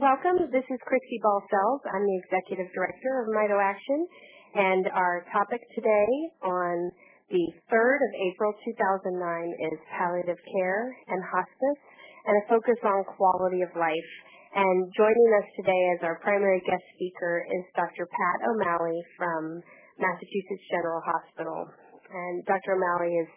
welcome. 0.00 0.50
This 0.50 0.66
is 0.74 0.80
Cristy 0.90 1.22
Balcells. 1.22 1.82
I'm 1.86 2.02
the 2.02 2.18
Executive 2.26 2.66
Director 2.74 3.22
of 3.22 3.30
Mito 3.30 3.62
Action, 3.62 4.02
and 4.58 4.90
our 4.90 5.22
topic 5.30 5.62
today 5.70 6.10
on 6.42 6.90
the 7.30 7.44
3rd 7.70 7.98
of 8.02 8.12
April 8.26 8.50
2009 8.74 9.14
is 9.70 9.78
palliative 9.94 10.40
care 10.50 10.90
and 11.06 11.22
hospice, 11.30 11.82
and 12.26 12.34
a 12.42 12.44
focus 12.50 12.74
on 12.82 13.06
quality 13.14 13.62
of 13.62 13.70
life. 13.78 14.10
And 14.58 14.90
joining 14.98 15.30
us 15.38 15.46
today 15.62 15.82
as 15.94 16.02
our 16.02 16.18
primary 16.26 16.58
guest 16.66 16.82
speaker 16.98 17.46
is 17.46 17.62
Dr. 17.78 18.10
Pat 18.10 18.38
O'Malley 18.50 18.98
from 19.14 19.62
Massachusetts 20.02 20.66
General 20.74 21.02
Hospital. 21.06 21.70
And 22.10 22.42
Dr. 22.50 22.74
O'Malley 22.74 23.14
is 23.14 23.30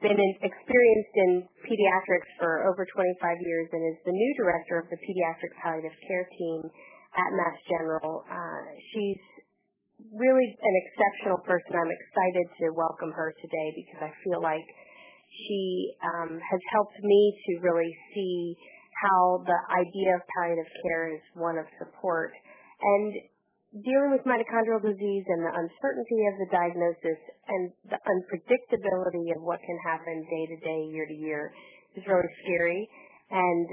been 0.00 0.16
experienced 0.16 1.14
in 1.14 1.30
pediatrics 1.64 2.30
for 2.40 2.64
over 2.68 2.88
25 2.88 2.96
years 3.44 3.68
and 3.72 3.82
is 3.92 4.00
the 4.04 4.16
new 4.16 4.32
director 4.40 4.80
of 4.80 4.88
the 4.88 4.96
pediatric 4.96 5.52
palliative 5.60 5.96
care 6.08 6.26
team 6.36 6.60
at 7.16 7.30
Mass 7.36 7.58
General. 7.68 8.24
Uh, 8.24 8.64
she's 8.92 9.22
really 10.16 10.48
an 10.48 10.74
exceptional 10.88 11.38
person. 11.44 11.76
I'm 11.76 11.92
excited 11.92 12.46
to 12.64 12.66
welcome 12.72 13.12
her 13.12 13.36
today 13.44 13.68
because 13.76 14.08
I 14.08 14.12
feel 14.24 14.40
like 14.40 14.64
she 15.46 15.92
um, 16.00 16.40
has 16.40 16.62
helped 16.72 16.96
me 17.04 17.20
to 17.46 17.52
really 17.60 17.92
see 18.14 18.56
how 19.04 19.44
the 19.44 19.60
idea 19.76 20.16
of 20.16 20.20
palliative 20.36 20.70
care 20.84 21.12
is 21.12 21.24
one 21.36 21.56
of 21.56 21.64
support. 21.76 22.32
And 22.80 23.12
dealing 23.70 24.10
with 24.10 24.26
mitochondrial 24.26 24.82
disease 24.82 25.24
and 25.30 25.46
the 25.46 25.54
uncertainty 25.54 26.20
of 26.26 26.34
the 26.42 26.48
diagnosis 26.50 27.20
and 27.46 27.70
the 27.86 28.00
unpredictability 28.02 29.30
of 29.30 29.46
what 29.46 29.62
can 29.62 29.78
happen 29.86 30.26
day 30.26 30.44
to 30.50 30.58
day, 30.58 30.80
year 30.90 31.06
to 31.06 31.14
year 31.14 31.54
is 31.94 32.02
really 32.10 32.32
scary. 32.42 32.82
And 33.30 33.66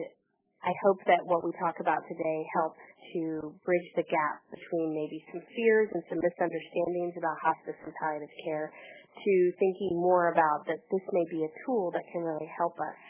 I 0.61 0.73
hope 0.85 1.01
that 1.09 1.25
what 1.25 1.41
we 1.41 1.49
talk 1.57 1.81
about 1.81 2.05
today 2.05 2.39
helps 2.61 2.81
to 3.13 3.53
bridge 3.65 3.89
the 3.97 4.05
gap 4.05 4.37
between 4.53 4.93
maybe 4.93 5.17
some 5.33 5.41
fears 5.55 5.89
and 5.89 6.03
some 6.13 6.21
misunderstandings 6.21 7.17
about 7.17 7.33
hospice 7.41 7.77
and 7.81 7.93
palliative 7.97 8.33
care 8.45 8.69
to 8.69 9.33
thinking 9.57 9.97
more 9.97 10.29
about 10.29 10.67
that 10.69 10.77
this 10.93 11.05
may 11.09 11.25
be 11.33 11.41
a 11.41 11.51
tool 11.65 11.89
that 11.89 12.05
can 12.13 12.21
really 12.21 12.49
help 12.53 12.77
us 12.77 13.01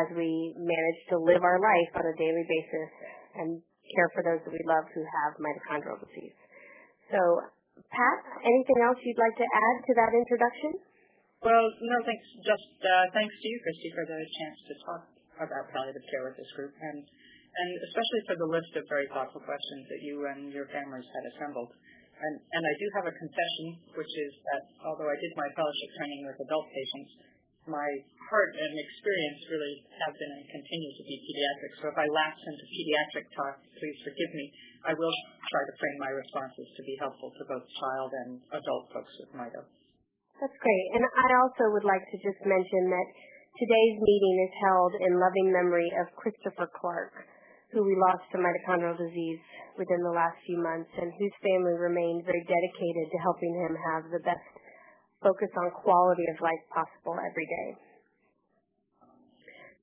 as 0.00 0.08
we 0.16 0.54
manage 0.56 1.00
to 1.12 1.20
live 1.20 1.44
our 1.44 1.60
life 1.60 1.92
on 2.00 2.04
a 2.08 2.16
daily 2.16 2.44
basis 2.48 2.90
and 3.36 3.60
care 3.94 4.08
for 4.14 4.22
those 4.26 4.40
that 4.42 4.52
we 4.52 4.62
love 4.66 4.84
who 4.94 5.02
have 5.02 5.38
mitochondrial 5.38 5.98
disease. 6.02 6.36
So, 7.12 7.20
Pat, 7.92 8.18
anything 8.42 8.78
else 8.82 8.98
you'd 9.02 9.20
like 9.20 9.36
to 9.38 9.46
add 9.46 9.76
to 9.86 9.92
that 10.00 10.12
introduction? 10.16 10.72
Well, 11.44 11.64
no, 11.84 11.96
thanks. 12.02 12.26
Just 12.42 12.70
uh, 12.82 13.06
thanks 13.14 13.30
to 13.30 13.46
you, 13.46 13.56
Cristy, 13.62 13.90
for 13.94 14.04
the 14.08 14.18
chance 14.18 14.58
to 14.66 14.74
talk 14.82 15.02
about 15.36 15.68
palliative 15.70 16.02
care 16.10 16.24
with 16.26 16.36
this 16.40 16.50
group, 16.56 16.72
and 16.72 16.98
and 17.56 17.70
especially 17.88 18.22
for 18.28 18.36
the 18.36 18.48
list 18.52 18.72
of 18.76 18.84
very 18.88 19.08
thoughtful 19.08 19.40
questions 19.40 19.88
that 19.88 20.00
you 20.04 20.28
and 20.28 20.52
your 20.52 20.68
families 20.68 21.08
had 21.08 21.24
assembled. 21.36 21.72
And, 22.16 22.34
and 22.40 22.62
I 22.64 22.74
do 22.80 22.86
have 22.96 23.06
a 23.08 23.14
confession, 23.16 23.66
which 23.92 24.08
is 24.08 24.32
that 24.52 24.62
although 24.88 25.08
I 25.08 25.16
did 25.20 25.32
my 25.36 25.48
fellowship 25.52 25.90
training 26.00 26.20
with 26.24 26.36
adult 26.48 26.64
patients, 26.72 27.10
my 27.66 27.88
heart 28.30 28.52
and 28.58 28.72
experience 28.74 29.40
really 29.50 29.74
have 30.02 30.14
been 30.18 30.32
and 30.34 30.46
continue 30.50 30.92
to 30.98 31.04
be 31.06 31.16
pediatric. 31.22 31.72
So 31.82 31.84
if 31.90 31.96
I 31.98 32.06
lapse 32.10 32.42
into 32.42 32.64
pediatric 32.66 33.26
talk, 33.34 33.56
please 33.78 33.98
forgive 34.02 34.30
me. 34.34 34.46
I 34.86 34.92
will 34.94 35.14
try 35.50 35.62
to 35.62 35.74
frame 35.78 35.98
my 36.02 36.12
responses 36.14 36.66
to 36.78 36.82
be 36.82 36.94
helpful 36.98 37.30
to 37.30 37.42
both 37.46 37.66
child 37.78 38.10
and 38.26 38.30
adult 38.54 38.84
folks 38.90 39.14
with 39.22 39.30
mito. 39.34 39.62
That's 40.38 40.58
great. 40.60 40.86
And 40.98 41.02
I 41.02 41.28
also 41.42 41.72
would 41.72 41.86
like 41.86 42.02
to 42.02 42.16
just 42.20 42.42
mention 42.44 42.82
that 42.92 43.08
today's 43.56 43.96
meeting 43.98 44.36
is 44.44 44.54
held 44.68 44.92
in 45.00 45.22
loving 45.22 45.48
memory 45.48 45.88
of 46.02 46.12
Christopher 46.18 46.68
Clark, 46.76 47.14
who 47.72 47.82
we 47.82 47.96
lost 47.96 48.26
to 48.30 48.38
mitochondrial 48.38 49.00
disease 49.00 49.40
within 49.80 50.00
the 50.04 50.12
last 50.12 50.36
few 50.44 50.60
months 50.60 50.92
and 50.96 51.08
whose 51.08 51.36
family 51.40 51.76
remained 51.76 52.24
very 52.24 52.44
dedicated 52.44 53.06
to 53.12 53.18
helping 53.24 53.54
him 53.64 53.72
have 53.92 54.02
the 54.12 54.22
best 54.24 54.55
focus 55.26 55.50
on 55.58 55.74
quality 55.82 56.22
of 56.30 56.38
life 56.38 56.62
possible 56.70 57.18
every 57.18 57.46
day. 57.50 57.68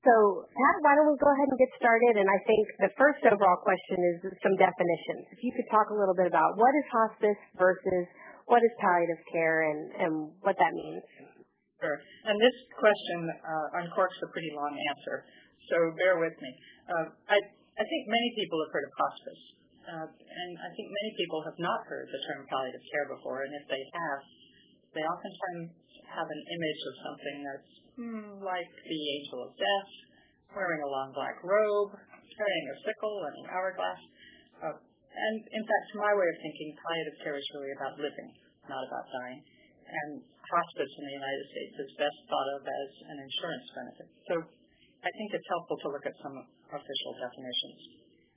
So, 0.04 0.12
Pat, 0.48 0.76
why 0.84 0.92
don't 1.00 1.08
we 1.08 1.16
go 1.16 1.32
ahead 1.32 1.48
and 1.48 1.56
get 1.56 1.72
started? 1.80 2.20
And 2.20 2.28
I 2.28 2.38
think 2.44 2.64
the 2.76 2.92
first 3.00 3.24
overall 3.24 3.56
question 3.64 3.96
is 4.12 4.36
some 4.44 4.52
definitions. 4.60 5.32
If 5.32 5.40
you 5.40 5.52
could 5.56 5.68
talk 5.72 5.88
a 5.88 5.96
little 5.96 6.12
bit 6.12 6.28
about 6.28 6.60
what 6.60 6.72
is 6.76 6.86
hospice 6.92 7.40
versus 7.56 8.04
what 8.44 8.60
is 8.60 8.72
palliative 8.76 9.20
care 9.32 9.64
and, 9.64 9.80
and 9.96 10.12
what 10.44 10.60
that 10.60 10.72
means. 10.76 11.04
Sure. 11.80 11.96
And 12.28 12.36
this 12.36 12.56
question 12.76 13.20
uh, 13.32 13.80
uncorks 13.80 14.20
a 14.20 14.28
pretty 14.28 14.52
long 14.52 14.72
answer, 14.72 15.24
so 15.72 15.76
bear 15.96 16.20
with 16.20 16.36
me. 16.40 16.52
Uh, 16.84 17.06
I, 17.28 17.36
I 17.40 17.84
think 17.84 18.02
many 18.04 18.28
people 18.36 18.60
have 18.60 18.72
heard 18.72 18.84
of 18.84 18.94
hospice, 19.00 19.42
uh, 19.88 20.06
and 20.08 20.50
I 20.60 20.68
think 20.76 20.86
many 20.92 21.12
people 21.16 21.40
have 21.48 21.56
not 21.56 21.80
heard 21.88 22.08
the 22.12 22.20
term 22.28 22.44
palliative 22.48 22.84
care 22.92 23.06
before, 23.16 23.44
and 23.44 23.52
if 23.56 23.64
they 23.68 23.80
have, 23.80 24.20
they 24.94 25.04
oftentimes 25.04 25.74
have 26.08 26.28
an 26.30 26.42
image 26.46 26.80
of 26.86 26.94
something 27.02 27.36
that's 27.42 27.72
hmm, 27.98 28.30
like 28.42 28.70
the 28.70 29.00
angel 29.20 29.44
of 29.46 29.50
death, 29.58 29.90
wearing 30.54 30.82
a 30.82 30.90
long 30.90 31.10
black 31.12 31.42
robe, 31.42 31.92
carrying 32.34 32.66
a 32.70 32.76
sickle 32.86 33.16
and 33.26 33.34
an 33.42 33.46
hourglass. 33.50 34.00
Uh, 34.62 34.76
and 34.78 35.36
in 35.42 35.62
fact, 35.62 35.86
my 35.94 36.12
way 36.14 36.26
of 36.26 36.38
thinking, 36.42 36.74
palliative 36.74 37.16
care 37.22 37.36
is 37.38 37.46
really 37.54 37.70
about 37.78 37.94
living, 37.98 38.30
not 38.66 38.82
about 38.82 39.06
dying. 39.22 39.42
And 39.84 40.10
hospice 40.50 40.92
in 40.98 41.04
the 41.06 41.16
United 41.18 41.46
States 41.54 41.74
is 41.86 41.90
best 41.98 42.18
thought 42.26 42.48
of 42.58 42.60
as 42.66 42.90
an 43.14 43.18
insurance 43.22 43.66
benefit. 43.74 44.08
So 44.30 44.34
I 45.04 45.10
think 45.20 45.28
it's 45.36 45.48
helpful 45.50 45.78
to 45.84 45.88
look 45.94 46.06
at 46.08 46.16
some 46.18 46.36
official 46.72 47.12
definitions. 47.20 47.80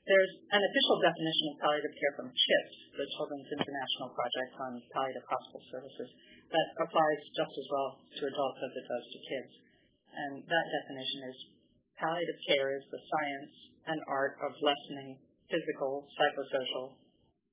There's 0.08 0.34
an 0.56 0.64
official 0.64 0.98
definition 1.04 1.46
of 1.52 1.56
palliative 1.60 1.92
care 2.00 2.14
from 2.16 2.32
CHIPS, 2.32 2.76
the 2.96 3.08
Children's 3.20 3.52
International 3.52 4.08
Project 4.16 4.56
on 4.56 4.80
Palliative 4.96 5.28
Hospice 5.28 5.68
Services, 5.68 6.10
that 6.48 6.68
applies 6.80 7.20
just 7.36 7.52
as 7.52 7.68
well 7.68 8.00
to 8.00 8.22
adults 8.24 8.60
as 8.64 8.72
it 8.72 8.86
does 8.88 9.04
to 9.04 9.20
kids. 9.28 9.52
And 10.16 10.34
that 10.48 10.66
definition 10.80 11.20
is 11.28 11.38
palliative 12.00 12.40
care 12.48 12.80
is 12.80 12.88
the 12.88 13.04
science 13.04 13.52
and 13.92 14.00
art 14.08 14.40
of 14.48 14.56
lessening 14.64 15.20
physical, 15.52 16.08
psychosocial, 16.16 16.96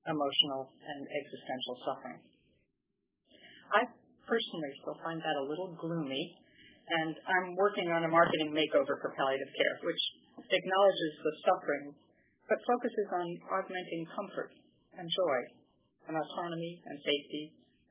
emotional, 0.06 0.70
and 0.78 1.10
existential 1.10 1.74
suffering. 1.82 2.22
I 3.74 3.82
personally 4.30 4.72
still 4.78 4.98
find 5.02 5.18
that 5.18 5.42
a 5.42 5.48
little 5.50 5.74
gloomy, 5.74 6.38
and 6.86 7.18
I'm 7.18 7.58
working 7.58 7.90
on 7.90 8.06
a 8.06 8.10
marketing 8.14 8.54
makeover 8.54 8.94
for 9.02 9.10
palliative 9.18 9.50
care, 9.58 9.74
which 9.82 10.02
acknowledges 10.54 11.12
the 11.18 11.34
suffering 11.50 12.03
but 12.48 12.60
focuses 12.68 13.08
on 13.16 13.26
augmenting 13.52 14.04
comfort 14.12 14.52
and 14.98 15.06
joy 15.08 15.38
and 16.08 16.14
autonomy 16.16 16.82
and 16.84 16.96
safety 17.00 17.44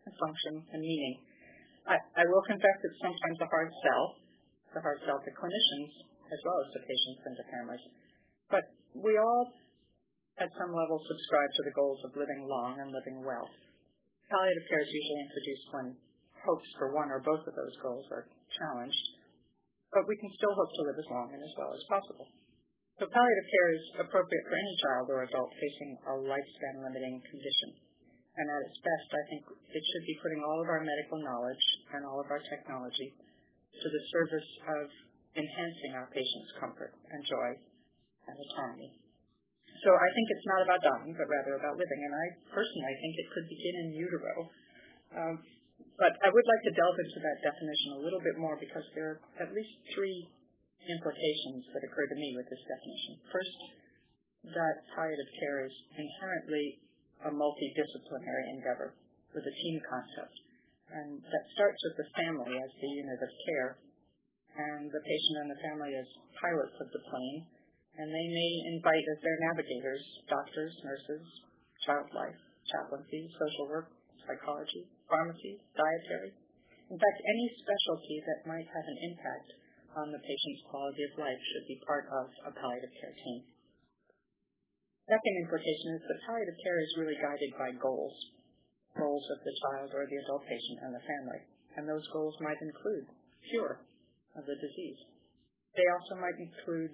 and 0.05 0.13
function 0.19 0.53
and 0.73 0.81
meaning. 0.81 1.15
I, 1.89 1.97
I 2.15 2.23
will 2.29 2.45
confess 2.47 2.77
it's 2.85 3.01
sometimes 3.01 3.37
a 3.43 3.49
hard 3.49 3.71
sell, 3.83 4.05
it's 4.69 4.77
a 4.77 4.83
hard 4.83 4.99
sell 5.03 5.19
to 5.19 5.31
clinicians 5.35 5.91
as 6.31 6.39
well 6.45 6.57
as 6.63 6.67
to 6.73 6.79
patients 6.85 7.21
and 7.27 7.35
to 7.35 7.45
families. 7.51 7.83
But 8.47 8.65
we 8.95 9.17
all, 9.19 9.43
at 10.39 10.49
some 10.55 10.71
level, 10.71 10.97
subscribe 11.01 11.51
to 11.57 11.63
the 11.67 11.75
goals 11.75 11.99
of 12.07 12.15
living 12.15 12.47
long 12.47 12.79
and 12.79 12.93
living 12.93 13.21
well. 13.25 13.49
Palliative 14.29 14.65
care 14.69 14.81
is 14.81 14.89
usually 14.89 15.21
introduced 15.27 15.67
when 15.73 15.87
hopes 16.41 16.69
for 16.79 16.95
one 16.95 17.11
or 17.11 17.21
both 17.21 17.43
of 17.45 17.53
those 17.53 17.75
goals 17.83 18.07
are 18.11 18.25
challenged, 18.57 19.05
but 19.91 20.07
we 20.07 20.17
can 20.17 20.31
still 20.39 20.55
hope 20.55 20.71
to 20.73 20.83
live 20.87 20.97
as 20.99 21.09
long 21.11 21.27
and 21.31 21.41
as 21.43 21.53
well 21.59 21.71
as 21.75 21.83
possible. 21.91 22.27
So 23.01 23.09
palliative 23.09 23.47
care 23.49 23.69
is 23.73 23.85
appropriate 24.05 24.45
for 24.45 24.53
any 24.53 24.75
child 24.85 25.05
or 25.09 25.25
adult 25.25 25.49
facing 25.57 25.91
a 26.05 26.13
lifespan 26.29 26.75
limiting 26.85 27.17
condition. 27.25 27.69
And 28.37 28.45
at 28.49 28.61
its 28.69 28.77
best, 28.81 29.09
I 29.13 29.23
think 29.29 29.41
it 29.49 29.83
should 29.93 30.05
be 30.05 30.17
putting 30.21 30.41
all 30.45 30.61
of 30.61 30.69
our 30.69 30.81
medical 30.81 31.21
knowledge 31.21 31.65
and 31.93 32.05
all 32.05 32.21
of 32.21 32.29
our 32.29 32.41
technology 32.49 33.13
to 33.13 33.87
the 33.89 34.03
service 34.13 34.49
of 34.77 34.85
enhancing 35.37 35.97
our 35.97 36.09
patients' 36.13 36.53
comfort 36.61 36.93
and 37.09 37.21
joy 37.25 37.49
and 38.29 38.35
autonomy. 38.37 38.93
So 39.81 39.89
I 39.89 40.09
think 40.13 40.25
it's 40.29 40.47
not 40.49 40.61
about 40.61 40.81
dying, 40.85 41.13
but 41.17 41.25
rather 41.25 41.57
about 41.57 41.75
living. 41.77 42.01
And 42.05 42.13
I 42.13 42.25
personally 42.53 42.95
think 43.01 43.13
it 43.17 43.27
could 43.33 43.47
begin 43.49 43.75
in 43.85 43.87
utero. 43.97 44.35
Um, 45.17 45.35
but 45.97 46.13
I 46.21 46.29
would 46.29 46.47
like 46.47 46.63
to 46.69 46.73
delve 46.77 46.97
into 47.01 47.19
that 47.25 47.37
definition 47.41 47.89
a 47.97 48.01
little 48.05 48.21
bit 48.21 48.37
more 48.37 48.55
because 48.57 48.85
there 48.93 49.17
are 49.17 49.19
at 49.41 49.49
least 49.53 49.73
three 49.93 50.29
implications 50.87 51.63
that 51.71 51.85
occur 51.85 52.07
to 52.07 52.17
me 52.19 52.35
with 52.35 52.47
this 52.49 52.63
definition. 52.67 53.13
First, 53.31 53.57
that 54.51 54.83
palliative 54.91 55.31
care 55.39 55.63
is 55.63 55.75
inherently 55.95 56.83
a 57.23 57.31
multidisciplinary 57.31 58.45
endeavor 58.59 58.91
with 59.31 59.47
a 59.47 59.55
team 59.63 59.79
concept. 59.87 60.35
And 60.91 61.23
that 61.23 61.45
starts 61.55 61.79
with 61.87 61.97
the 62.03 62.11
family 62.19 62.53
as 62.59 62.71
the 62.77 62.91
unit 62.91 63.19
of 63.23 63.31
care, 63.47 63.71
and 64.53 64.91
the 64.91 65.01
patient 65.01 65.37
and 65.41 65.49
the 65.49 65.63
family 65.65 65.91
as 65.97 66.05
pilots 66.37 66.77
of 66.77 66.91
the 66.93 67.01
plane, 67.09 67.39
and 67.97 68.09
they 68.09 68.27
may 68.29 68.51
invite 68.77 69.05
as 69.15 69.19
their 69.23 69.39
navigators 69.49 70.03
doctors, 70.29 70.73
nurses, 70.85 71.25
child 71.85 72.09
life, 72.13 72.37
chaplaincy, 72.69 73.25
social 73.33 73.65
work, 73.69 73.89
psychology, 74.27 74.85
pharmacy, 75.09 75.57
dietary. 75.73 76.31
In 76.91 76.97
fact, 76.99 77.19
any 77.25 77.47
specialty 77.63 78.17
that 78.27 78.49
might 78.49 78.69
have 78.69 78.85
an 78.85 78.99
impact 79.09 79.49
on 79.97 80.09
the 80.09 80.21
patient's 80.21 80.65
quality 80.69 81.03
of 81.05 81.21
life 81.21 81.41
should 81.53 81.67
be 81.69 81.85
part 81.85 82.09
of 82.09 82.25
a 82.49 82.51
palliative 82.57 82.93
care 82.97 83.13
team. 83.13 83.41
Second 85.05 85.35
implication 85.43 85.99
is 85.99 86.03
that 86.07 86.23
palliative 86.25 86.57
care 86.63 86.79
is 86.79 86.97
really 86.97 87.19
guided 87.19 87.51
by 87.59 87.75
goals, 87.77 88.15
goals 88.95 89.25
of 89.35 89.39
the 89.43 89.55
child 89.67 89.89
or 89.91 90.07
the 90.07 90.19
adult 90.23 90.43
patient 90.47 90.79
and 90.81 90.93
the 90.95 91.03
family. 91.03 91.41
And 91.75 91.83
those 91.89 92.05
goals 92.13 92.37
might 92.39 92.59
include 92.61 93.05
cure 93.51 93.81
of 94.37 94.45
the 94.45 94.57
disease. 94.57 95.01
They 95.75 95.87
also 95.89 96.21
might 96.21 96.37
include 96.37 96.93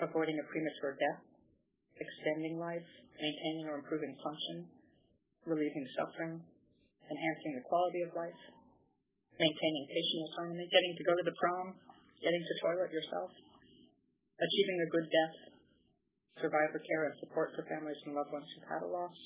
avoiding 0.00 0.38
a 0.38 0.46
premature 0.48 0.96
death, 0.96 1.20
extending 1.98 2.56
life, 2.56 2.86
maintaining 3.18 3.66
or 3.68 3.82
improving 3.82 4.16
function, 4.22 4.70
relieving 5.44 5.86
suffering, 5.98 6.40
enhancing 7.10 7.52
the 7.58 7.66
quality 7.68 8.00
of 8.06 8.16
life, 8.16 8.42
maintaining 9.36 9.84
patient 9.90 10.20
autonomy, 10.30 10.64
getting 10.70 10.94
to 10.96 11.04
go 11.04 11.14
to 11.18 11.26
the 11.26 11.36
prom, 11.36 11.66
getting 12.20 12.40
to 12.40 12.54
toilet 12.60 12.92
yourself, 12.92 13.32
achieving 14.40 14.78
a 14.80 14.92
good 14.92 15.08
death, 15.08 15.36
survivor 16.40 16.80
care 16.80 17.08
and 17.08 17.16
support 17.20 17.52
for 17.56 17.64
families 17.68 17.98
and 18.04 18.16
loved 18.16 18.32
ones 18.32 18.48
who've 18.52 18.70
had 18.70 18.84
a 18.84 18.90
loss, 18.90 19.16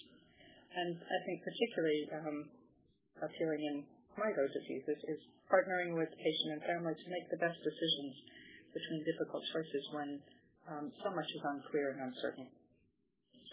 and 0.74 0.98
I 0.98 1.18
think 1.26 1.46
particularly 1.46 2.00
um, 2.18 2.38
appealing 3.22 3.62
in 3.62 3.76
mito 4.18 4.44
diseases 4.50 4.98
is 5.10 5.20
partnering 5.46 5.94
with 5.94 6.10
patient 6.18 6.50
and 6.58 6.62
family 6.66 6.94
to 6.94 7.06
make 7.10 7.26
the 7.30 7.38
best 7.42 7.58
decisions 7.62 8.14
between 8.74 9.06
difficult 9.06 9.42
choices 9.54 9.84
when 9.94 10.10
um, 10.66 10.90
so 11.02 11.14
much 11.14 11.28
is 11.30 11.42
unclear 11.46 11.94
and 11.94 12.10
uncertain. 12.10 12.50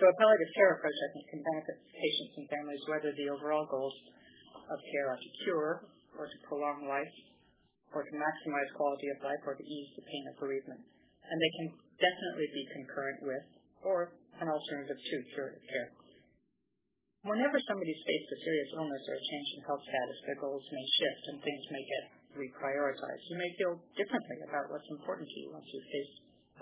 So 0.01 0.09
a 0.09 0.15
palliative 0.17 0.51
care 0.57 0.71
approach, 0.81 0.97
I 0.97 1.09
think, 1.13 1.25
can 1.29 1.41
benefit 1.45 1.77
patients 1.93 2.33
and 2.41 2.45
families 2.49 2.81
whether 2.89 3.13
the 3.13 3.29
overall 3.29 3.69
goals 3.69 3.93
of 4.65 4.77
care 4.81 5.13
are 5.13 5.21
to 5.21 5.31
cure 5.45 5.71
or 6.17 6.25
to 6.25 6.38
prolong 6.49 6.89
life 6.89 7.13
or 7.91 8.03
to 8.03 8.13
maximize 8.15 8.69
quality 8.75 9.07
of 9.11 9.23
life 9.23 9.43
or 9.43 9.55
to 9.55 9.65
ease 9.65 9.91
the 9.95 10.05
pain 10.07 10.23
of 10.31 10.39
bereavement. 10.39 10.81
And 11.27 11.38
they 11.38 11.53
can 11.59 11.67
definitely 11.99 12.49
be 12.51 12.63
concurrent 12.75 13.19
with 13.23 13.45
or 13.83 14.15
an 14.39 14.47
alternative 14.47 14.97
to 14.97 15.15
curative 15.35 15.65
care. 15.67 15.89
Whenever 17.21 17.61
somebody's 17.69 18.01
faced 18.01 18.29
a 18.33 18.39
serious 18.41 18.71
illness 18.73 19.03
or 19.05 19.13
a 19.13 19.23
change 19.29 19.49
in 19.53 19.61
health 19.69 19.83
status, 19.85 20.19
their 20.25 20.41
goals 20.41 20.65
may 20.73 20.85
shift 20.97 21.23
and 21.29 21.38
things 21.45 21.63
may 21.69 21.83
get 21.85 22.03
reprioritized. 22.33 23.23
You 23.29 23.38
may 23.38 23.51
feel 23.61 23.77
differently 23.93 24.39
about 24.49 24.73
what's 24.73 24.89
important 24.89 25.29
to 25.29 25.38
you 25.38 25.53
once 25.53 25.67
you 25.69 25.81
face 25.85 26.13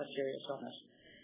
a 0.03 0.05
serious 0.05 0.43
illness. 0.51 0.77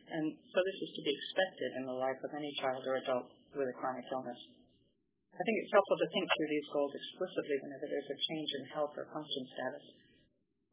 And 0.07 0.25
so 0.39 0.57
this 0.63 0.79
is 0.87 0.91
to 0.95 1.01
be 1.03 1.11
expected 1.11 1.69
in 1.81 1.83
the 1.89 1.97
life 1.97 2.21
of 2.23 2.31
any 2.31 2.51
child 2.61 2.85
or 2.87 2.95
adult 2.95 3.27
with 3.57 3.67
a 3.67 3.75
chronic 3.75 4.05
illness. 4.13 4.39
I 5.35 5.43
think 5.43 5.57
it's 5.59 5.75
helpful 5.75 5.99
to 5.99 6.09
think 6.15 6.25
through 6.31 6.47
these 6.47 6.69
goals 6.71 6.95
explicitly 6.95 7.59
whenever 7.59 7.91
there's 7.91 8.07
a 8.07 8.23
change 8.23 8.49
in 8.55 8.63
health 8.71 8.95
or 8.95 9.03
function 9.11 9.43
status, 9.51 9.85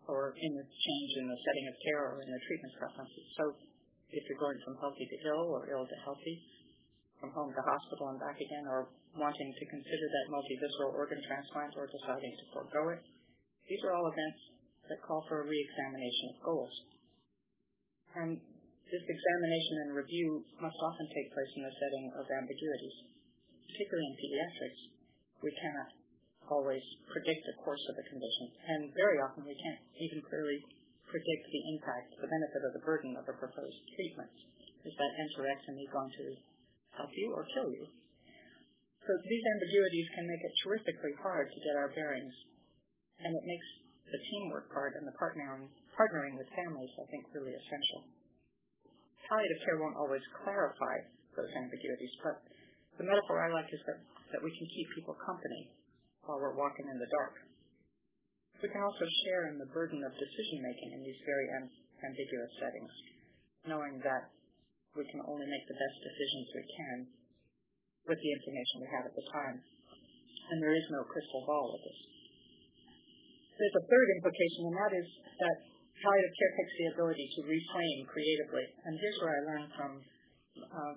or 0.07 0.39
in 0.39 0.53
the 0.55 0.63
change 0.63 1.11
in 1.19 1.27
the 1.27 1.41
setting 1.43 1.67
of 1.67 1.75
care 1.83 2.03
or 2.15 2.23
in 2.23 2.31
the 2.31 2.43
treatment 2.47 2.75
preferences. 2.79 3.27
So 3.35 3.59
if 4.15 4.23
you're 4.31 4.39
going 4.39 4.63
from 4.63 4.79
healthy 4.79 5.03
to 5.03 5.19
ill 5.35 5.51
or 5.51 5.67
ill 5.67 5.83
to 5.83 5.99
healthy, 6.07 6.39
from 7.19 7.35
home 7.35 7.51
to 7.51 7.63
hospital 7.63 8.15
and 8.15 8.23
back 8.23 8.39
again, 8.39 8.67
or 8.71 8.87
wanting 9.19 9.51
to 9.51 9.65
consider 9.67 10.07
that 10.07 10.31
multivisceral 10.31 10.95
organ 10.95 11.19
transplant 11.27 11.75
or 11.75 11.91
deciding 11.91 12.31
to 12.31 12.45
forego 12.55 12.95
it, 12.95 13.03
these 13.67 13.83
are 13.83 13.95
all 13.99 14.07
events 14.07 14.43
that 14.91 15.03
call 15.03 15.27
for 15.27 15.43
a 15.43 15.47
re-examination 15.47 16.27
of 16.35 16.37
goals. 16.47 16.75
And 18.15 18.31
this 18.91 19.05
examination 19.11 19.75
and 19.87 19.91
review 19.99 20.47
must 20.63 20.79
often 20.79 21.07
take 21.11 21.35
place 21.35 21.53
in 21.59 21.63
the 21.67 21.75
setting 21.83 22.07
of 22.15 22.25
ambiguities 22.31 23.22
particularly 23.73 24.09
in 24.13 24.17
pediatrics, 24.21 24.81
we 25.41 25.53
cannot 25.57 25.91
always 26.53 26.85
predict 27.09 27.41
the 27.49 27.57
course 27.65 27.81
of 27.89 27.97
the 27.97 28.07
condition, 28.13 28.53
and 28.69 28.93
very 28.93 29.17
often 29.25 29.49
we 29.49 29.57
can't 29.57 29.81
even 29.97 30.21
clearly 30.29 30.61
predict 31.09 31.45
the 31.49 31.63
impact, 31.73 32.13
the 32.21 32.29
benefit, 32.29 32.61
or 32.61 32.73
the 32.77 32.85
burden 32.85 33.17
of 33.17 33.25
a 33.25 33.37
proposed 33.41 33.81
treatment. 33.97 34.33
Is 34.85 34.93
that 34.93 35.13
enterectomy 35.17 35.89
going 35.89 36.13
to 36.13 36.27
help 37.01 37.13
you 37.17 37.33
or 37.33 37.49
kill 37.57 37.73
you? 37.73 37.89
So 39.09 39.11
these 39.25 39.45
ambiguities 39.57 40.09
can 40.15 40.29
make 40.29 40.43
it 40.45 40.55
terrifically 40.63 41.15
hard 41.25 41.49
to 41.49 41.65
get 41.65 41.75
our 41.81 41.91
bearings, 41.97 42.37
and 43.25 43.33
it 43.33 43.45
makes 43.49 43.69
the 44.13 44.21
teamwork 44.21 44.69
part 44.71 44.95
and 44.95 45.09
the 45.09 45.17
partnering, 45.17 45.73
partnering 45.97 46.37
with 46.37 46.47
families, 46.53 46.93
I 47.01 47.07
think, 47.09 47.33
really 47.33 47.57
essential. 47.57 48.05
Palliative 49.27 49.63
care 49.65 49.81
won't 49.81 49.97
always 49.97 50.23
clarify 50.45 51.03
those 51.35 51.51
ambiguities, 51.57 52.13
but 52.21 52.45
the 53.01 53.07
metaphor 53.07 53.41
I 53.41 53.49
like 53.53 53.69
is 53.73 53.83
that, 53.89 53.99
that 54.37 54.43
we 54.45 54.53
can 54.53 54.67
keep 54.69 54.87
people 54.97 55.17
company 55.25 55.73
while 56.25 56.39
we're 56.39 56.57
walking 56.57 56.87
in 56.87 56.99
the 57.01 57.11
dark. 57.11 57.35
We 58.63 58.71
can 58.71 58.83
also 58.85 59.07
share 59.27 59.51
in 59.51 59.59
the 59.59 59.67
burden 59.75 59.99
of 60.07 60.13
decision 60.15 60.63
making 60.63 60.91
in 60.95 61.01
these 61.03 61.19
very 61.27 61.49
ambiguous 62.07 62.53
settings, 62.63 62.95
knowing 63.67 63.99
that 64.07 64.31
we 64.95 65.03
can 65.09 65.19
only 65.27 65.49
make 65.49 65.65
the 65.67 65.75
best 65.75 65.97
decisions 66.05 66.47
we 66.55 66.65
can 66.69 66.97
with 68.07 68.21
the 68.21 68.33
information 68.39 68.75
we 68.85 68.91
have 68.95 69.05
at 69.09 69.15
the 69.19 69.27
time. 69.35 69.57
And 70.53 70.63
there 70.63 70.77
is 70.77 70.87
no 70.95 71.03
crystal 71.09 71.43
ball 71.49 71.75
with 71.75 71.83
this. 71.83 72.01
There's 73.57 73.79
a 73.83 73.87
third 73.89 74.09
implication, 74.21 74.63
and 74.69 74.77
that 74.79 74.93
is 74.95 75.09
that 75.39 75.57
palliative 76.03 76.35
care 76.35 76.53
takes 76.59 76.75
the 76.79 76.87
ability 76.99 77.27
to 77.39 77.41
reframe 77.47 78.01
creatively. 78.11 78.67
And 78.87 78.93
here's 78.99 79.19
where 79.23 79.33
I 79.33 79.41
learned 79.47 79.71
from 79.75 79.93
uh, 80.61 80.95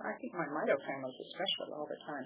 I 0.00 0.16
think 0.16 0.32
my 0.32 0.48
Mito 0.48 0.76
families 0.80 1.18
especially 1.28 1.76
all 1.76 1.84
the 1.84 2.00
time. 2.08 2.24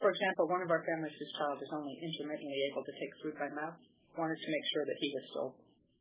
For 0.00 0.08
example, 0.08 0.48
one 0.48 0.64
of 0.64 0.72
our 0.72 0.80
families 0.88 1.12
whose 1.12 1.36
child 1.36 1.60
is 1.60 1.72
only 1.76 1.92
intermittently 2.00 2.60
able 2.72 2.84
to 2.84 2.94
take 2.96 3.12
food 3.20 3.36
by 3.36 3.48
mouth 3.52 3.76
wanted 4.16 4.40
to 4.40 4.52
make 4.52 4.66
sure 4.72 4.84
that 4.88 5.00
he 5.00 5.12
was 5.12 5.24
still 5.28 5.50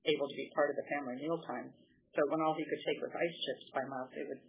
able 0.08 0.28
to 0.28 0.40
be 0.40 0.56
part 0.56 0.72
of 0.72 0.80
the 0.80 0.88
family 0.96 1.20
mealtime. 1.20 1.76
So 2.16 2.24
when 2.32 2.40
all 2.40 2.56
he 2.56 2.64
could 2.64 2.84
take 2.88 3.00
was 3.04 3.12
ice 3.12 3.38
chips 3.44 3.68
by 3.76 3.84
mouth, 3.84 4.12
they 4.16 4.24
would 4.28 4.40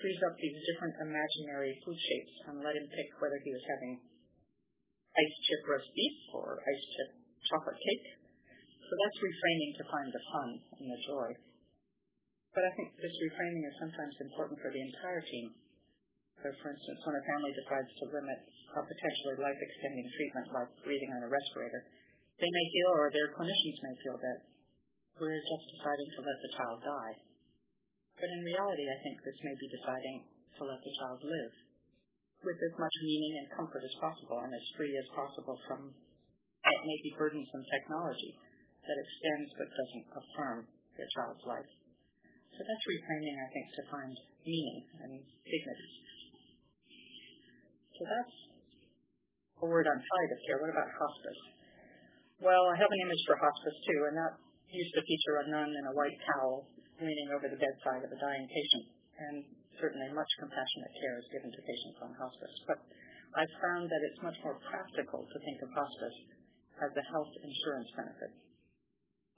freeze 0.00 0.22
up 0.24 0.36
these 0.38 0.56
different 0.72 0.96
imaginary 1.02 1.76
food 1.84 1.98
shapes 1.98 2.34
and 2.48 2.64
let 2.64 2.78
him 2.78 2.88
pick 2.88 3.08
whether 3.20 3.40
he 3.44 3.52
was 3.52 3.64
having 3.68 4.00
ice 5.12 5.36
chip 5.44 5.60
roast 5.68 5.90
beef 5.92 6.16
or 6.32 6.62
ice 6.62 6.84
chip 6.96 7.10
chocolate 7.52 7.80
cake. 7.80 8.06
So 8.80 8.92
that's 8.96 9.18
reframing 9.20 9.72
to 9.76 9.84
find 9.92 10.08
the 10.08 10.24
fun 10.32 10.50
and 10.80 10.88
the 10.88 11.00
joy. 11.04 11.28
But 12.56 12.64
I 12.64 12.72
think 12.80 12.96
this 12.96 13.12
reframing 13.12 13.64
is 13.68 13.76
sometimes 13.76 14.14
important 14.24 14.56
for 14.64 14.72
the 14.72 14.80
entire 14.80 15.20
team 15.20 15.52
for 16.42 16.70
instance, 16.70 17.00
when 17.02 17.18
a 17.18 17.24
family 17.34 17.50
decides 17.50 17.90
to 17.98 18.14
limit 18.14 18.38
a 18.78 18.80
potentially 18.86 19.36
life-extending 19.42 20.06
treatment 20.14 20.46
like 20.54 20.70
breathing 20.86 21.10
on 21.18 21.26
a 21.26 21.30
respirator, 21.30 21.82
they 22.38 22.46
may 22.46 22.66
feel, 22.70 22.90
or 22.94 23.10
their 23.10 23.34
clinicians 23.34 23.78
may 23.82 23.94
feel, 24.06 24.18
that 24.22 24.38
we're 25.18 25.34
just 25.34 25.66
deciding 25.74 26.08
to 26.14 26.20
let 26.22 26.38
the 26.38 26.52
child 26.54 26.78
die. 26.86 27.14
But 28.22 28.30
in 28.30 28.46
reality, 28.46 28.86
I 28.86 28.98
think 29.02 29.18
this 29.22 29.38
may 29.42 29.54
be 29.58 29.68
deciding 29.74 30.16
to 30.58 30.62
let 30.66 30.78
the 30.78 30.94
child 31.02 31.18
live 31.26 31.54
with 32.46 32.58
as 32.62 32.74
much 32.78 32.94
meaning 33.02 33.34
and 33.42 33.58
comfort 33.58 33.82
as 33.82 33.94
possible 33.98 34.38
and 34.46 34.54
as 34.54 34.66
free 34.78 34.94
as 34.94 35.06
possible 35.10 35.58
from 35.66 35.90
what 35.90 36.86
may 36.86 36.98
be 37.02 37.18
burdensome 37.18 37.66
technology 37.66 38.38
that 38.86 38.94
extends 38.94 39.50
but 39.58 39.68
doesn't 39.74 40.06
affirm 40.14 40.58
their 40.94 41.10
child's 41.18 41.42
life. 41.46 41.70
So 42.54 42.62
that's 42.62 42.86
reframing, 42.90 43.38
I 43.38 43.48
think, 43.50 43.66
to 43.74 43.82
find 43.90 44.14
meaning 44.46 44.80
and 45.02 45.12
dignity. 45.46 45.90
So 47.98 48.06
that's 48.06 48.36
a 49.58 49.66
word 49.66 49.90
on 49.90 49.98
palliative 49.98 50.40
care. 50.46 50.62
What 50.62 50.70
about 50.70 50.86
hospice? 50.86 51.42
Well, 52.38 52.70
I 52.70 52.78
have 52.78 52.86
an 52.86 53.02
image 53.02 53.22
for 53.26 53.34
hospice 53.42 53.78
too, 53.82 54.00
and 54.06 54.14
that 54.14 54.38
used 54.70 54.94
to 54.94 55.02
feature 55.02 55.42
a 55.42 55.44
nun 55.50 55.66
in 55.74 55.84
a 55.90 55.94
white 55.98 56.14
towel 56.30 56.70
leaning 57.02 57.34
over 57.34 57.50
the 57.50 57.58
bedside 57.58 58.06
of 58.06 58.10
a 58.14 58.18
dying 58.22 58.46
patient, 58.46 58.86
and 59.18 59.36
certainly 59.82 60.06
much 60.14 60.30
compassionate 60.38 60.94
care 61.02 61.16
is 61.18 61.26
given 61.34 61.50
to 61.50 61.60
patients 61.66 61.98
on 62.06 62.14
hospice. 62.14 62.54
But 62.70 62.78
I've 63.34 63.54
found 63.58 63.90
that 63.90 64.02
it's 64.06 64.22
much 64.22 64.38
more 64.46 64.62
practical 64.70 65.26
to 65.26 65.38
think 65.42 65.58
of 65.66 65.70
hospice 65.74 66.18
as 66.78 66.94
a 66.94 67.04
health 67.10 67.32
insurance 67.42 67.90
benefit. 67.98 68.30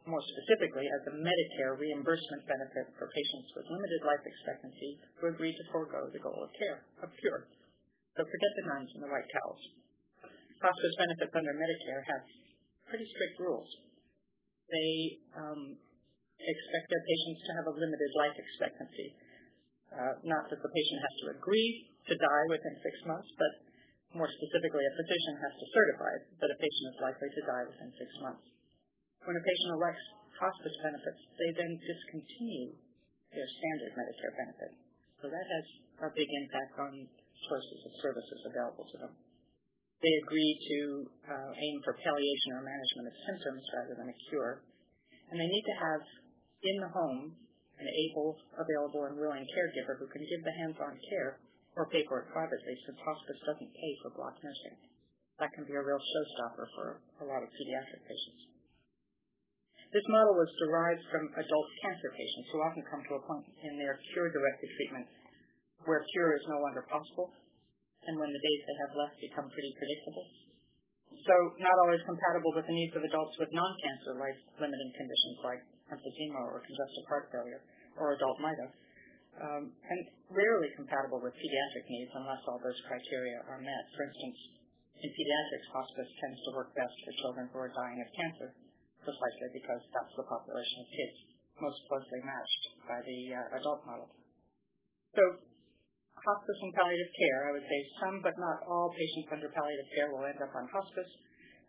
More 0.05 0.25
specifically, 0.37 0.85
as 1.01 1.03
a 1.13 1.17
Medicare 1.17 1.77
reimbursement 1.81 2.45
benefit 2.45 2.93
for 2.97 3.09
patients 3.09 3.49
with 3.57 3.69
limited 3.69 4.01
life 4.05 4.25
expectancy 4.25 5.01
who 5.21 5.33
agree 5.33 5.53
to 5.53 5.65
forego 5.73 6.09
the 6.13 6.21
goal 6.21 6.41
of 6.41 6.53
care, 6.57 6.85
of 7.05 7.13
cure. 7.21 7.49
So 8.21 8.29
forget 8.29 8.53
the 8.53 8.69
nuns 8.69 8.93
and 8.93 9.01
the 9.01 9.09
white 9.09 9.25
towels. 9.33 9.65
Hospice 10.61 10.93
benefits 11.01 11.33
under 11.33 11.57
Medicare 11.57 12.05
have 12.05 12.21
pretty 12.85 13.09
strict 13.17 13.41
rules. 13.41 13.65
They 14.69 15.25
um, 15.41 15.81
expect 16.37 16.85
their 16.93 17.01
patients 17.01 17.41
to 17.49 17.51
have 17.57 17.67
a 17.73 17.75
limited 17.81 18.13
life 18.21 18.37
expectancy. 18.37 19.17
Uh, 19.89 20.21
not 20.29 20.53
that 20.53 20.61
the 20.61 20.69
patient 20.69 21.01
has 21.01 21.15
to 21.17 21.27
agree 21.33 21.89
to 22.13 22.15
die 22.21 22.47
within 22.53 22.77
six 22.85 22.93
months, 23.09 23.25
but 23.41 23.53
more 24.13 24.29
specifically, 24.29 24.85
a 24.85 24.95
physician 25.01 25.41
has 25.41 25.57
to 25.57 25.67
certify 25.73 26.13
that 26.45 26.53
a 26.53 26.59
patient 26.61 26.87
is 26.93 26.99
likely 27.01 27.31
to 27.33 27.43
die 27.49 27.65
within 27.73 27.89
six 27.97 28.13
months. 28.21 28.45
When 29.25 29.41
a 29.41 29.45
patient 29.49 29.81
elects 29.81 30.05
hospice 30.37 30.77
benefits, 30.85 31.25
they 31.41 31.57
then 31.57 31.73
discontinue 31.73 32.77
their 33.33 33.49
standard 33.49 33.97
Medicare 33.97 34.37
benefit. 34.37 34.73
So 35.25 35.33
that 35.33 35.47
has 35.57 35.65
a 36.05 36.09
big 36.13 36.29
impact 36.45 36.77
on 36.85 37.09
choices 37.49 37.81
of 37.87 37.93
services 38.03 38.41
available 38.49 38.87
to 38.91 38.97
them. 39.01 39.13
They 40.01 40.15
agree 40.25 40.53
to 40.57 40.81
uh, 41.29 41.51
aim 41.53 41.77
for 41.85 41.93
palliation 42.01 42.57
or 42.57 42.65
management 42.65 43.07
of 43.13 43.15
symptoms 43.29 43.63
rather 43.77 43.95
than 44.01 44.09
a 44.09 44.17
cure. 44.33 44.65
And 45.29 45.37
they 45.37 45.47
need 45.47 45.67
to 45.69 45.77
have 45.77 46.03
in 46.65 46.77
the 46.81 46.91
home 46.91 47.37
an 47.81 47.89
able, 47.89 48.37
available, 48.57 49.09
and 49.09 49.17
willing 49.17 49.45
caregiver 49.57 49.97
who 50.01 50.09
can 50.09 50.25
give 50.25 50.43
the 50.45 50.57
hands-on 50.57 50.97
care 51.09 51.41
or 51.77 51.89
pay 51.89 52.05
for 52.09 52.25
it 52.25 52.33
privately 52.33 52.77
since 52.85 52.97
hospice 53.01 53.41
doesn't 53.45 53.73
pay 53.73 53.93
for 54.01 54.13
block 54.17 54.37
nursing. 54.41 54.77
That 55.41 55.53
can 55.57 55.65
be 55.65 55.73
a 55.73 55.81
real 55.81 56.01
showstopper 56.01 56.67
for 56.77 56.87
a 57.21 57.27
lot 57.29 57.41
of 57.41 57.49
pediatric 57.57 58.05
patients. 58.05 58.51
This 59.91 60.07
model 60.07 60.37
was 60.39 60.51
derived 60.63 61.03
from 61.11 61.33
adult 61.35 61.69
cancer 61.83 62.13
patients 62.15 62.49
who 62.53 62.63
often 62.63 62.85
come 62.87 63.03
to 63.11 63.19
a 63.19 63.27
point 63.27 63.49
in 63.65 63.75
their 63.75 63.99
cure-directed 64.13 64.69
treatment 64.77 65.07
where 65.89 66.05
cure 66.17 66.37
is 66.37 66.45
no 66.49 66.59
longer 66.61 66.85
possible 66.89 67.33
and 68.09 68.17
when 68.17 68.33
the 68.33 68.41
days 68.41 68.63
they 68.65 68.79
have 68.87 68.93
left 68.97 69.17
become 69.21 69.49
pretty 69.53 69.73
predictable. 69.77 70.27
So 71.27 71.35
not 71.61 71.77
always 71.85 72.01
compatible 72.09 72.55
with 72.57 72.65
the 72.65 72.73
needs 72.73 72.97
of 72.97 73.05
adults 73.05 73.37
with 73.37 73.53
non-cancer 73.53 74.17
life-limiting 74.17 74.93
conditions 74.97 75.39
like 75.45 75.63
emphysema 75.93 76.41
or 76.49 76.65
congestive 76.65 77.07
heart 77.11 77.29
failure 77.29 77.61
or 77.99 78.17
adult 78.17 78.41
MITO, 78.41 78.67
um, 79.43 79.63
and 79.69 80.01
rarely 80.33 80.71
compatible 80.79 81.21
with 81.21 81.35
pediatric 81.37 81.85
needs 81.91 82.13
unless 82.15 82.41
all 82.49 82.63
those 82.63 82.79
criteria 82.89 83.43
are 83.51 83.61
met. 83.61 83.85
For 83.99 84.07
instance, 84.07 84.39
in 85.03 85.11
pediatrics, 85.13 85.69
hospice 85.75 86.11
tends 86.25 86.39
to 86.47 86.51
work 86.57 86.73
best 86.73 86.95
for 87.05 87.13
children 87.21 87.45
who 87.53 87.59
are 87.59 87.73
dying 87.75 88.01
of 88.01 88.09
cancer, 88.17 88.49
precisely 89.05 89.61
because 89.61 89.83
that's 89.93 90.15
the 90.17 90.25
population 90.25 90.77
of 90.85 90.89
kids 90.89 91.17
most 91.61 91.81
closely 91.93 92.21
matched 92.25 92.65
by 92.89 92.99
the 93.05 93.19
uh, 93.37 93.59
adult 93.61 93.85
model. 93.85 94.09
So 95.13 95.23
hospice 96.25 96.61
and 96.63 96.73
palliative 96.77 97.13
care, 97.17 97.39
I 97.49 97.51
would 97.57 97.67
say 97.67 97.79
some 98.01 98.17
but 98.21 98.37
not 98.37 98.65
all 98.69 98.93
patients 98.93 99.29
under 99.33 99.49
palliative 99.53 99.91
care 99.97 100.09
will 100.13 100.27
end 100.29 100.41
up 100.41 100.53
on 100.53 100.69
hospice, 100.71 101.11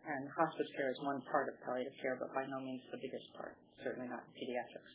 and 0.04 0.22
hospice 0.34 0.70
care 0.76 0.90
is 0.90 0.98
one 1.06 1.22
part 1.30 1.48
of 1.48 1.54
palliative 1.62 1.94
care, 2.02 2.18
but 2.18 2.30
by 2.34 2.44
no 2.46 2.58
means 2.60 2.82
the 2.90 3.00
biggest 3.00 3.26
part, 3.38 3.54
certainly 3.80 4.10
not 4.10 4.24
in 4.26 4.32
pediatrics. 4.34 4.92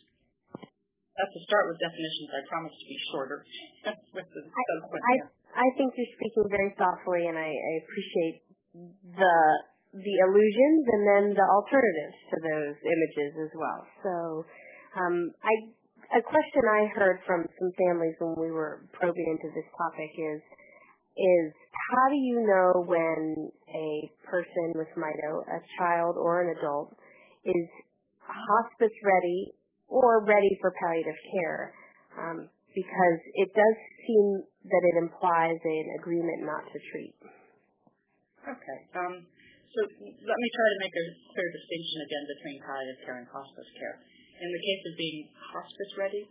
That's 1.18 1.34
to 1.34 1.42
start 1.50 1.66
with 1.74 1.82
definitions. 1.82 2.30
I 2.30 2.42
promise 2.46 2.76
to 2.78 2.86
be 2.86 2.98
shorter 3.10 3.40
with 4.14 4.28
the 4.30 4.42
subsequent. 4.46 5.02
I, 5.02 5.16
I 5.66 5.68
think 5.74 5.90
you're 5.98 6.14
speaking 6.14 6.46
very 6.54 6.72
thoughtfully, 6.78 7.26
and 7.26 7.34
I, 7.34 7.50
I 7.50 7.74
appreciate 7.82 8.36
the 9.18 9.36
the 9.98 10.16
illusions 10.30 10.84
and 10.94 11.02
then 11.08 11.24
the 11.34 11.48
alternatives 11.58 12.18
to 12.30 12.38
those 12.38 12.76
images 12.86 13.32
as 13.50 13.52
well. 13.58 13.82
So 14.06 14.14
um, 15.00 15.32
I 15.42 15.54
a 16.16 16.22
question 16.24 16.64
I 16.64 16.88
heard 16.96 17.20
from 17.28 17.44
some 17.60 17.72
families 17.76 18.16
when 18.20 18.36
we 18.40 18.52
were 18.52 18.88
probing 18.94 19.28
into 19.28 19.52
this 19.52 19.68
topic 19.76 20.12
is 20.16 20.42
is 21.18 21.50
how 21.90 22.06
do 22.14 22.20
you 22.22 22.46
know 22.46 22.86
when 22.86 23.50
a 23.74 23.90
person 24.22 24.78
with 24.78 24.88
MITO, 24.94 25.32
a 25.50 25.60
child 25.82 26.14
or 26.14 26.46
an 26.46 26.54
adult, 26.54 26.94
is 27.44 27.66
hospice 28.22 28.94
ready 29.02 29.58
or 29.90 30.24
ready 30.24 30.54
for 30.62 30.72
palliative 30.78 31.18
care? 31.34 31.74
Um, 32.22 32.50
because 32.70 33.20
it 33.34 33.50
does 33.50 33.78
seem 34.06 34.46
that 34.70 34.84
it 34.94 34.96
implies 35.02 35.58
an 35.58 35.86
agreement 35.98 36.46
not 36.46 36.62
to 36.70 36.78
treat. 36.94 37.18
Okay. 38.46 38.80
Um, 38.94 39.26
so 39.74 39.80
let 39.98 40.38
me 40.38 40.50
try 40.54 40.68
to 40.70 40.80
make 40.86 40.94
a 40.94 41.06
clear 41.34 41.50
distinction 41.50 41.98
again 42.06 42.24
between 42.30 42.58
palliative 42.62 43.00
care 43.10 43.18
and 43.18 43.28
hospice 43.34 43.72
care 43.82 43.98
in 44.38 44.50
the 44.54 44.64
case 44.64 44.84
of 44.88 44.94
being 44.98 45.20
hospice 45.54 45.92
ready, 45.98 46.24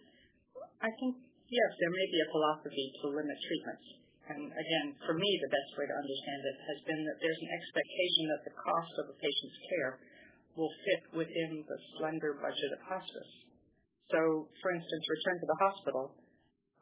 I 0.83 0.91
think, 1.03 1.19
yes, 1.51 1.71
there 1.79 1.95
may 1.95 2.07
be 2.11 2.21
a 2.23 2.33
philosophy 2.33 2.87
to 3.03 3.05
limit 3.15 3.39
treatments. 3.43 3.87
And 4.27 4.43
again, 4.51 4.87
for 5.07 5.15
me, 5.15 5.31
the 5.39 5.53
best 5.55 5.71
way 5.79 5.87
to 5.87 5.95
understand 5.95 6.41
it 6.43 6.59
has 6.67 6.79
been 6.83 7.03
that 7.07 7.19
there's 7.23 7.43
an 7.47 7.53
expectation 7.55 8.23
that 8.35 8.43
the 8.43 8.55
cost 8.59 8.95
of 8.99 9.05
a 9.15 9.17
patient's 9.23 9.59
care 9.71 9.93
will 10.59 10.73
fit 10.83 11.03
within 11.15 11.63
the 11.63 11.79
slender 11.97 12.35
budget 12.43 12.71
of 12.75 12.81
hospice. 12.91 13.33
So, 14.11 14.51
for 14.63 14.71
instance, 14.75 15.03
return 15.07 15.37
to 15.39 15.47
the 15.47 15.61
hospital 15.63 16.05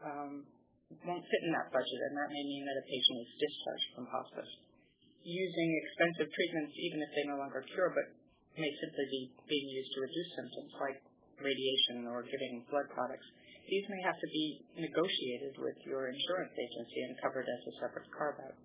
um, 0.00 0.32
won't 1.04 1.24
fit 1.24 1.42
in 1.44 1.52
that 1.52 1.68
budget, 1.68 2.00
and 2.08 2.14
that 2.16 2.32
may 2.32 2.44
mean 2.44 2.64
that 2.64 2.80
a 2.80 2.84
patient 2.88 3.16
is 3.24 3.30
discharged 3.40 3.88
from 3.96 4.06
hospice. 4.08 4.52
Using 5.24 5.68
expensive 5.84 6.28
treatments, 6.32 6.72
even 6.76 6.98
if 7.00 7.10
they 7.16 7.24
no 7.28 7.40
longer 7.40 7.64
cure, 7.72 7.92
but 7.92 8.08
may 8.56 8.70
simply 8.80 9.06
be 9.10 9.20
being 9.48 9.68
used 9.72 9.92
to 9.96 10.04
reduce 10.04 10.30
symptoms, 10.36 10.72
like 10.78 10.98
radiation 11.40 12.06
or 12.06 12.22
giving 12.22 12.66
blood 12.70 12.88
products, 12.92 13.26
these 13.64 13.86
may 13.88 14.02
have 14.04 14.18
to 14.20 14.28
be 14.28 14.46
negotiated 14.76 15.56
with 15.56 15.78
your 15.88 16.12
insurance 16.12 16.52
agency 16.52 17.00
and 17.08 17.12
covered 17.24 17.48
as 17.48 17.60
a 17.64 17.74
separate 17.80 18.08
carve-out. 18.12 18.56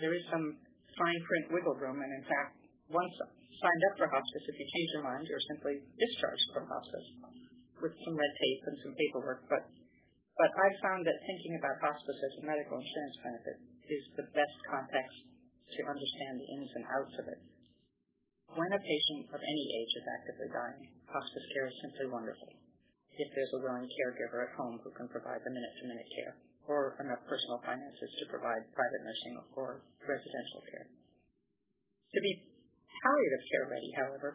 There 0.00 0.16
is 0.16 0.24
some 0.32 0.56
fine 0.96 1.20
print 1.28 1.46
wiggle 1.52 1.76
room, 1.76 2.00
and 2.00 2.12
in 2.16 2.24
fact, 2.24 2.56
once 2.88 3.14
signed 3.60 3.84
up 3.92 3.94
for 4.00 4.08
hospice, 4.08 4.44
if 4.48 4.56
you 4.56 4.66
change 4.66 4.90
your 4.96 5.04
mind, 5.04 5.28
you're 5.28 5.46
simply 5.52 5.84
discharged 6.00 6.48
from 6.56 6.64
hospice 6.72 7.08
with 7.84 7.94
some 8.04 8.16
red 8.16 8.32
tape 8.32 8.62
and 8.64 8.76
some 8.80 8.94
paperwork. 8.96 9.44
But 9.52 9.68
but 10.40 10.50
I've 10.56 10.80
found 10.80 11.04
that 11.04 11.20
thinking 11.28 11.60
about 11.60 11.84
hospice 11.84 12.16
as 12.16 12.32
a 12.40 12.48
medical 12.48 12.80
insurance 12.80 13.18
benefit 13.20 13.56
is 13.92 14.04
the 14.16 14.26
best 14.32 14.56
context 14.72 15.16
to 15.68 15.80
understand 15.84 16.40
the 16.40 16.48
ins 16.56 16.72
and 16.80 16.84
outs 16.88 17.16
of 17.20 17.26
it. 17.28 17.40
When 18.50 18.66
a 18.74 18.82
patient 18.82 19.30
of 19.30 19.38
any 19.38 19.64
age 19.78 19.92
is 19.94 20.06
actively 20.10 20.50
dying, 20.50 20.90
hospice 21.06 21.46
care 21.54 21.70
is 21.70 21.76
simply 21.86 22.10
wonderful. 22.10 22.50
If 23.14 23.30
there's 23.30 23.54
a 23.54 23.62
willing 23.62 23.86
caregiver 23.86 24.42
at 24.42 24.58
home 24.58 24.82
who 24.82 24.90
can 24.90 25.06
provide 25.06 25.38
the 25.46 25.54
minute-to-minute 25.54 26.10
care, 26.18 26.34
or 26.66 26.98
enough 26.98 27.22
personal 27.30 27.62
finances 27.62 28.10
to 28.18 28.26
provide 28.26 28.66
private 28.74 29.02
nursing 29.06 29.34
or 29.54 29.86
residential 30.02 30.62
care. 30.66 30.86
To 30.90 32.20
be 32.26 32.32
palliative 33.06 33.44
care 33.54 33.66
ready, 33.70 33.90
however, 33.94 34.30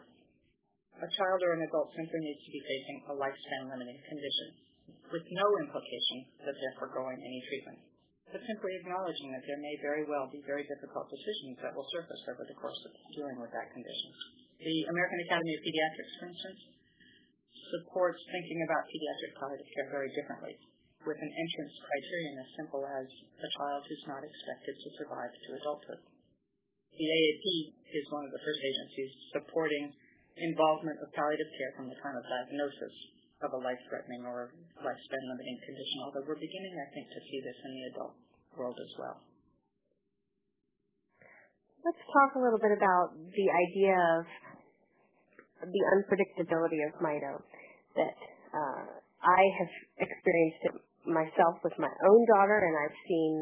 a 0.96 1.08
child 1.12 1.40
or 1.44 1.52
an 1.52 1.68
adult 1.68 1.92
simply 1.92 2.20
needs 2.24 2.40
to 2.40 2.54
be 2.56 2.62
facing 2.64 2.98
a 3.12 3.14
lifespan 3.20 3.68
limiting 3.68 4.00
condition, 4.00 4.48
with 5.12 5.28
no 5.28 5.46
implication 5.60 6.24
that 6.40 6.56
they're 6.56 6.80
foregoing 6.80 7.20
any 7.20 7.40
treatment 7.52 7.84
but 8.34 8.42
simply 8.42 8.74
acknowledging 8.82 9.30
that 9.30 9.46
there 9.46 9.60
may 9.62 9.74
very 9.78 10.02
well 10.06 10.26
be 10.26 10.42
very 10.42 10.66
difficult 10.66 11.06
decisions 11.08 11.56
that 11.62 11.74
will 11.74 11.86
surface 11.94 12.22
over 12.26 12.42
the 12.42 12.58
course 12.58 12.78
of 12.82 12.92
dealing 13.14 13.38
with 13.38 13.54
that 13.54 13.70
condition. 13.70 14.10
The 14.58 14.78
American 14.90 15.20
Academy 15.30 15.54
of 15.54 15.62
Pediatrics, 15.62 16.14
for 16.18 16.26
instance, 16.32 16.60
supports 17.70 18.20
thinking 18.30 18.62
about 18.66 18.86
pediatric 18.90 19.32
palliative 19.38 19.70
care 19.74 19.88
very 19.90 20.10
differently, 20.14 20.54
with 21.06 21.18
an 21.18 21.32
entrance 21.32 21.74
criterion 21.82 22.34
as 22.42 22.50
simple 22.58 22.82
as 22.82 23.06
a 23.42 23.48
child 23.62 23.86
who's 23.86 24.06
not 24.10 24.22
expected 24.26 24.74
to 24.74 24.88
survive 24.98 25.30
to 25.30 25.58
adulthood. 25.62 26.02
The 26.96 27.06
AAP 27.06 27.46
is 27.94 28.04
one 28.10 28.24
of 28.24 28.32
the 28.32 28.42
first 28.42 28.62
agencies 28.62 29.12
supporting 29.36 29.92
involvement 30.40 30.98
of 31.04 31.12
palliative 31.14 31.50
care 31.60 31.72
from 31.76 31.88
the 31.92 31.98
time 32.00 32.16
of 32.16 32.24
diagnosis 32.24 32.94
of 33.44 33.52
a 33.52 33.60
life-threatening 33.60 34.24
or 34.24 34.56
lifespan-limiting 34.80 35.58
condition, 35.64 35.98
although 36.08 36.24
we're 36.24 36.40
beginning, 36.40 36.72
I 36.80 36.88
think, 36.96 37.06
to 37.12 37.20
see 37.20 37.38
this 37.44 37.58
in 37.64 37.70
the 37.76 37.84
adult 37.92 38.14
world 38.56 38.78
as 38.80 38.92
well. 38.96 39.20
Let's 41.84 42.02
talk 42.10 42.34
a 42.34 42.42
little 42.42 42.58
bit 42.58 42.72
about 42.72 43.12
the 43.14 43.48
idea 43.52 43.94
of 43.94 44.24
the 45.68 45.82
unpredictability 45.94 46.80
of 46.88 46.96
MITO 46.98 47.32
that 47.94 48.18
uh, 48.56 48.84
I 49.22 49.42
have 49.60 49.72
experienced 50.00 50.62
it 50.72 50.74
myself 51.06 51.60
with 51.62 51.76
my 51.78 51.92
own 51.92 52.22
daughter, 52.34 52.58
and 52.66 52.74
I've 52.74 52.98
seen 53.06 53.32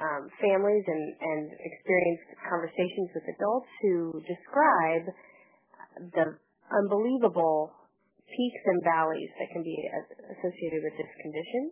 um, 0.00 0.22
families 0.42 0.84
and, 0.88 1.04
and 1.20 1.44
experienced 1.54 2.28
conversations 2.50 3.08
with 3.14 3.24
adults 3.30 3.70
who 3.82 4.18
describe 4.26 5.06
the 6.18 6.26
unbelievable 6.74 7.70
peaks 8.28 8.62
and 8.66 8.80
valleys 8.84 9.30
that 9.38 9.48
can 9.52 9.62
be 9.62 9.76
associated 10.38 10.80
with 10.82 10.96
this 10.96 11.12
condition, 11.20 11.62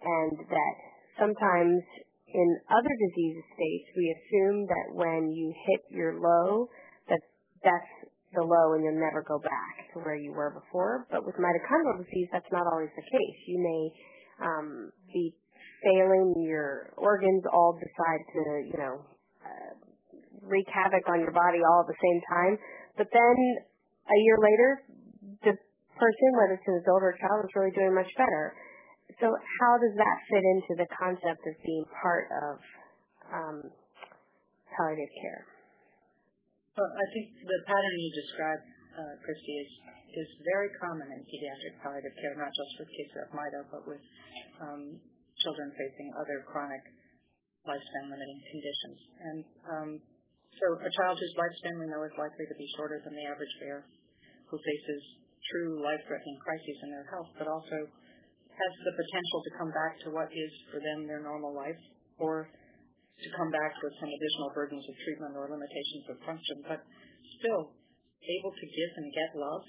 and 0.00 0.34
that 0.48 0.76
sometimes 1.18 1.82
in 2.30 2.48
other 2.70 2.94
disease 2.94 3.42
states 3.58 3.86
we 3.98 4.06
assume 4.14 4.66
that 4.70 4.86
when 4.94 5.30
you 5.34 5.52
hit 5.66 5.82
your 5.90 6.18
low, 6.22 6.70
that 7.10 7.20
that's 7.62 7.92
the 8.32 8.42
low 8.42 8.78
and 8.78 8.86
you'll 8.86 9.02
never 9.02 9.26
go 9.26 9.38
back 9.42 9.90
to 9.92 9.98
where 10.06 10.14
you 10.14 10.30
were 10.30 10.54
before. 10.54 11.06
But 11.10 11.26
with 11.26 11.34
mitochondrial 11.34 11.98
disease, 11.98 12.30
that's 12.30 12.50
not 12.52 12.66
always 12.70 12.90
the 12.94 13.02
case. 13.02 13.38
You 13.50 13.58
may 13.58 13.82
um, 14.46 14.68
be 15.12 15.34
failing 15.82 16.46
your 16.46 16.94
organs 16.96 17.42
all 17.52 17.74
decide 17.74 18.22
to, 18.30 18.42
you 18.70 18.78
know, 18.78 18.94
uh, 19.42 19.72
wreak 20.46 20.66
havoc 20.70 21.02
on 21.08 21.18
your 21.20 21.32
body 21.32 21.58
all 21.66 21.82
at 21.82 21.90
the 21.90 21.98
same 21.98 22.20
time. 22.30 22.54
But 22.96 23.08
then 23.10 23.36
a 24.06 24.18
year 24.22 24.38
later, 24.38 24.70
person, 26.00 26.28
whether 26.40 26.56
it's 26.56 26.64
an 26.64 26.80
adult 26.80 27.04
or 27.04 27.12
a 27.12 27.18
child, 27.20 27.44
is 27.44 27.52
really 27.52 27.74
doing 27.76 27.92
much 27.92 28.08
better. 28.16 28.56
So 29.20 29.28
how 29.28 29.72
does 29.76 29.94
that 30.00 30.16
fit 30.32 30.44
into 30.56 30.72
the 30.80 30.88
concept 30.96 31.42
of 31.44 31.54
being 31.60 31.84
part 32.00 32.26
of 32.32 32.54
um, 33.28 33.58
palliative 34.72 35.12
care? 35.20 35.42
Well, 36.78 36.88
I 36.88 37.06
think 37.12 37.26
the 37.44 37.60
pattern 37.68 37.94
you 38.00 38.10
described, 38.16 38.66
uh, 38.96 39.14
Cristy, 39.20 39.54
is 39.60 39.72
is 40.10 40.26
very 40.42 40.66
common 40.82 41.06
in 41.06 41.22
pediatric 41.22 41.78
palliative 41.86 42.14
care, 42.18 42.34
not 42.34 42.50
just 42.50 42.72
with 42.82 42.90
kids 42.98 43.14
with 43.14 43.30
MITO, 43.30 43.60
but 43.70 43.82
with 43.86 44.02
um, 44.58 44.98
children 45.38 45.70
facing 45.78 46.10
other 46.18 46.42
chronic 46.50 46.82
lifespan 47.62 48.10
limiting 48.10 48.40
conditions. 48.50 48.98
And 49.22 49.38
um, 49.70 49.90
so 50.58 50.66
a 50.82 50.90
child 50.98 51.14
whose 51.14 51.34
lifespan 51.38 51.78
we 51.78 51.86
know 51.86 52.02
is 52.02 52.14
likely 52.18 52.46
to 52.48 52.56
be 52.58 52.66
shorter 52.74 52.98
than 53.06 53.14
the 53.14 53.26
average 53.30 53.54
bear, 53.62 53.86
who 54.50 54.58
faces 54.58 55.02
true 55.48 55.80
life-threatening 55.80 56.38
crises 56.42 56.78
in 56.84 56.88
their 56.92 57.08
health, 57.08 57.30
but 57.40 57.48
also 57.48 57.78
has 58.60 58.72
the 58.84 58.94
potential 58.94 59.38
to 59.40 59.50
come 59.56 59.70
back 59.72 59.96
to 60.04 60.08
what 60.12 60.28
is 60.28 60.52
for 60.68 60.78
them 60.82 61.08
their 61.08 61.24
normal 61.24 61.56
life 61.56 61.80
or 62.20 62.52
to 63.20 63.28
come 63.36 63.48
back 63.52 63.72
with 63.80 63.92
some 64.00 64.08
additional 64.08 64.52
burdens 64.52 64.84
of 64.84 64.94
treatment 65.04 65.32
or 65.36 65.48
limitations 65.48 66.04
of 66.12 66.16
function, 66.24 66.56
but 66.64 66.80
still 67.40 67.72
able 68.20 68.52
to 68.52 68.66
give 68.68 68.90
and 69.00 69.08
get 69.12 69.30
love, 69.36 69.64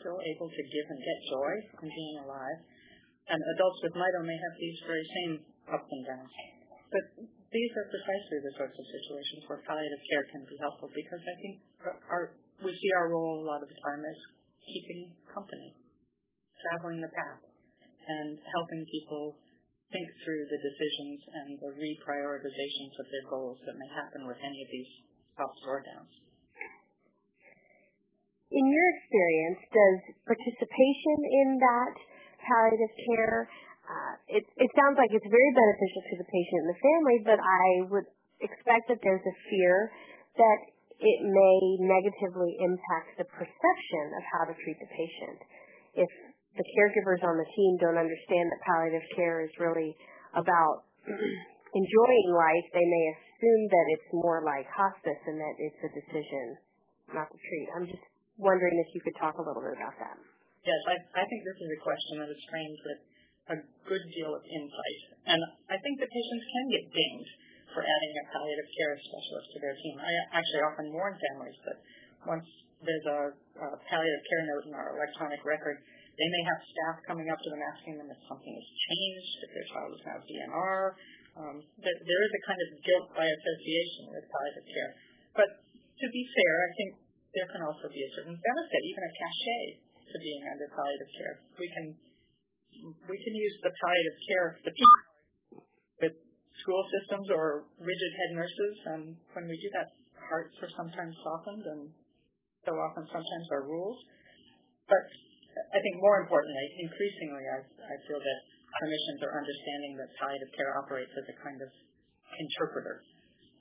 still 0.00 0.18
able 0.36 0.48
to 0.48 0.62
give 0.68 0.86
and 0.88 1.00
get 1.00 1.18
joy 1.28 1.52
from 1.76 1.88
being 1.88 2.16
alive. 2.24 2.58
And 3.28 3.36
adults 3.36 3.80
with 3.84 3.92
MITO 3.92 4.20
may 4.24 4.38
have 4.40 4.54
these 4.56 4.78
very 4.88 5.06
same 5.20 5.32
ups 5.68 5.88
and 5.88 6.04
downs. 6.08 6.32
But 6.88 7.04
these 7.52 7.72
are 7.76 7.86
precisely 7.92 8.38
the 8.40 8.52
sorts 8.56 8.76
of 8.76 8.84
situations 8.88 9.44
where 9.48 9.60
palliative 9.68 10.02
care 10.08 10.24
can 10.32 10.42
be 10.48 10.56
helpful 10.60 10.88
because 10.92 11.20
I 11.20 11.34
think 11.44 11.54
our, 12.08 12.32
we 12.64 12.72
see 12.72 12.90
our 12.96 13.12
role 13.12 13.44
a 13.44 13.46
lot 13.48 13.60
of 13.60 13.68
the 13.68 13.76
time 13.84 14.00
as 14.00 14.18
keeping 14.68 15.12
company, 15.32 15.74
traveling 16.62 17.00
the 17.00 17.12
path, 17.12 17.42
and 18.08 18.38
helping 18.52 18.84
people 18.88 19.36
think 19.88 20.08
through 20.24 20.44
the 20.52 20.60
decisions 20.60 21.18
and 21.32 21.48
the 21.64 21.72
reprioritizations 21.80 22.94
of 23.00 23.06
their 23.08 23.26
goals 23.32 23.56
that 23.64 23.76
may 23.80 23.88
happen 23.96 24.28
with 24.28 24.36
any 24.44 24.60
of 24.60 24.68
these 24.68 24.92
ups 25.40 25.60
or 25.64 25.80
downs. 25.80 26.12
In 28.48 28.64
your 28.72 28.86
experience, 28.96 29.60
does 29.68 29.98
participation 30.24 31.16
in 31.20 31.48
that 31.60 31.94
palliative 32.40 32.94
care, 32.96 33.48
uh, 33.84 34.14
it, 34.28 34.44
it 34.56 34.70
sounds 34.72 34.96
like 34.96 35.12
it's 35.12 35.28
very 35.28 35.52
beneficial 35.52 36.02
to 36.12 36.14
the 36.20 36.28
patient 36.28 36.58
and 36.64 36.70
the 36.72 36.80
family, 36.80 37.16
but 37.24 37.40
I 37.40 37.68
would 37.92 38.08
expect 38.40 38.88
that 38.88 39.00
there's 39.04 39.24
a 39.24 39.36
fear 39.52 39.92
that 40.36 40.58
it 40.98 41.20
may 41.22 41.58
negatively 41.78 42.58
impact 42.58 43.18
the 43.18 43.28
perception 43.30 44.06
of 44.18 44.22
how 44.34 44.42
to 44.50 44.54
treat 44.66 44.78
the 44.82 44.90
patient. 44.90 45.38
If 45.94 46.10
the 46.58 46.66
caregivers 46.74 47.22
on 47.22 47.38
the 47.38 47.48
team 47.54 47.72
don't 47.78 47.98
understand 47.98 48.50
that 48.50 48.60
palliative 48.66 49.06
care 49.14 49.46
is 49.46 49.52
really 49.62 49.94
about 50.34 50.90
enjoying 51.06 52.28
life, 52.34 52.66
they 52.74 52.82
may 52.82 53.04
assume 53.14 53.62
that 53.70 53.86
it's 53.94 54.10
more 54.10 54.42
like 54.42 54.66
hospice 54.74 55.22
and 55.30 55.38
that 55.38 55.54
it's 55.62 55.80
a 55.86 55.90
decision 55.94 56.58
not 57.14 57.30
to 57.30 57.38
treat. 57.38 57.66
I'm 57.78 57.86
just 57.86 58.04
wondering 58.34 58.74
if 58.82 58.90
you 58.94 59.00
could 59.00 59.14
talk 59.22 59.38
a 59.38 59.44
little 59.44 59.62
bit 59.62 59.78
about 59.78 59.94
that. 60.02 60.18
Yes, 60.66 60.80
I, 60.90 61.22
I 61.22 61.24
think 61.30 61.40
this 61.46 61.58
is 61.62 61.70
a 61.78 61.80
question 61.80 62.14
that 62.20 62.28
is 62.28 62.42
framed 62.50 62.80
with 62.82 63.00
a 63.48 63.56
good 63.86 64.04
deal 64.12 64.34
of 64.34 64.42
insight. 64.44 65.00
And 65.30 65.40
I 65.70 65.78
think 65.78 66.02
the 66.02 66.10
patients 66.10 66.44
can 66.44 66.64
get 66.74 66.84
dinged 66.90 67.34
for 67.72 67.82
adding 67.84 68.12
a 68.16 68.24
palliative 68.32 68.68
care 68.74 68.94
specialist 68.96 69.48
to 69.54 69.58
their 69.60 69.76
team. 69.76 69.96
I 70.00 70.12
actually 70.36 70.62
often 70.64 70.86
warn 70.92 71.14
families 71.16 71.58
that 71.68 71.78
once 72.24 72.46
there's 72.80 73.06
a, 73.06 73.20
a 73.34 73.68
palliative 73.90 74.24
care 74.28 74.44
note 74.48 74.64
in 74.70 74.72
our 74.74 74.96
electronic 74.96 75.42
record, 75.44 75.82
they 76.18 76.28
may 76.28 76.42
have 76.50 76.60
staff 76.66 76.96
coming 77.06 77.30
up 77.30 77.38
to 77.38 77.48
them 77.50 77.62
asking 77.62 77.94
them 77.98 78.08
if 78.10 78.18
something 78.26 78.50
has 78.50 78.68
changed, 78.90 79.34
if 79.46 79.50
their 79.54 79.68
child 79.70 79.90
is 79.94 80.02
now 80.02 80.18
DNR. 80.26 80.82
Um, 81.38 81.56
there, 81.78 81.98
there 82.02 82.22
is 82.26 82.32
a 82.34 82.42
kind 82.42 82.58
of 82.58 82.68
guilt 82.82 83.06
by 83.14 83.22
association 83.22 84.10
with 84.10 84.26
palliative 84.26 84.66
care. 84.66 84.92
But 85.38 85.48
to 85.62 86.06
be 86.10 86.22
fair, 86.34 86.54
I 86.66 86.70
think 86.74 86.90
there 87.36 87.48
can 87.54 87.62
also 87.62 87.86
be 87.86 88.02
a 88.02 88.10
certain 88.18 88.34
benefit, 88.34 88.80
even 88.82 89.02
a 89.06 89.12
cachet, 89.14 89.64
to 90.08 90.16
being 90.18 90.42
under 90.50 90.66
palliative 90.74 91.12
care. 91.14 91.34
We 91.60 91.68
can 91.70 91.86
we 93.10 93.16
can 93.18 93.34
use 93.34 93.54
the 93.62 93.72
palliative 93.74 94.18
care 94.26 94.48
the 94.62 94.70
with 94.70 95.07
school 96.62 96.82
systems 96.98 97.26
or 97.30 97.68
rigid 97.78 98.12
head 98.18 98.30
nurses, 98.34 98.74
and 98.94 99.02
when 99.34 99.46
we 99.46 99.56
do 99.58 99.68
that, 99.78 99.94
hearts 100.28 100.54
are 100.60 100.72
sometimes 100.76 101.14
softened, 101.24 101.64
and 101.64 101.80
so 102.66 102.72
often 102.76 103.06
sometimes 103.08 103.46
our 103.54 103.64
rules. 103.64 103.98
But 104.88 105.04
I 105.74 105.78
think 105.80 105.94
more 106.00 106.20
importantly, 106.22 106.66
increasingly, 106.84 107.44
I, 107.48 107.58
I 107.64 107.96
feel 108.06 108.20
that 108.20 108.38
clinicians 108.78 109.20
are 109.24 109.34
understanding 109.34 109.92
that 109.98 110.08
palliative 110.20 110.52
care 110.54 110.72
operates 110.76 111.12
as 111.16 111.26
a 111.32 111.36
kind 111.40 111.60
of 111.64 111.70
interpreter, 112.36 113.02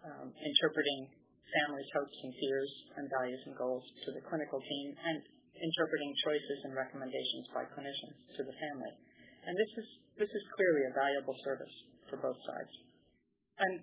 um, 0.04 0.28
interpreting 0.36 1.10
families' 1.48 1.92
hopes 1.96 2.18
and 2.28 2.32
fears 2.36 2.72
and 3.00 3.04
values 3.08 3.42
and 3.48 3.56
goals 3.56 3.86
to 4.04 4.12
the 4.12 4.22
clinical 4.28 4.60
team 4.60 4.88
and 5.00 5.24
interpreting 5.58 6.12
choices 6.28 6.60
and 6.68 6.76
recommendations 6.76 7.46
by 7.56 7.64
clinicians 7.72 8.18
to 8.36 8.42
the 8.44 8.56
family. 8.60 8.94
And 9.48 9.56
this 9.56 9.72
is 9.80 9.88
this 10.18 10.30
is 10.30 10.44
clearly 10.54 10.84
a 10.90 10.94
valuable 10.94 11.38
service 11.46 11.76
for 12.10 12.18
both 12.18 12.38
sides. 12.46 12.74
And 13.62 13.74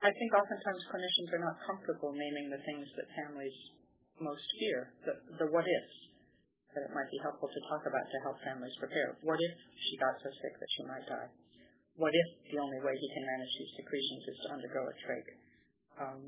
I 0.00 0.10
think 0.10 0.30
oftentimes 0.32 0.80
clinicians 0.88 1.28
are 1.36 1.44
not 1.44 1.56
comfortable 1.66 2.14
naming 2.16 2.48
the 2.48 2.62
things 2.64 2.86
that 2.96 3.06
families 3.14 3.54
most 4.22 4.44
fear, 4.58 4.92
the, 5.04 5.14
the 5.44 5.48
what 5.52 5.66
ifs, 5.66 5.96
that 6.72 6.86
it 6.86 6.92
might 6.94 7.10
be 7.10 7.18
helpful 7.20 7.50
to 7.50 7.60
talk 7.66 7.82
about 7.84 8.06
to 8.06 8.18
help 8.22 8.36
families 8.46 8.72
prepare. 8.78 9.18
What 9.26 9.42
if 9.42 9.54
she 9.74 9.94
got 9.98 10.14
so 10.22 10.30
sick 10.30 10.54
that 10.56 10.70
she 10.78 10.82
might 10.86 11.06
die? 11.08 11.28
What 11.98 12.14
if 12.14 12.28
the 12.48 12.58
only 12.62 12.80
way 12.80 12.94
he 12.94 13.08
can 13.12 13.24
manage 13.26 13.52
these 13.58 13.72
secretions 13.76 14.22
is 14.30 14.38
to 14.46 14.48
undergo 14.54 14.80
a 14.86 14.94
trach? 15.04 15.28
Um, 16.00 16.20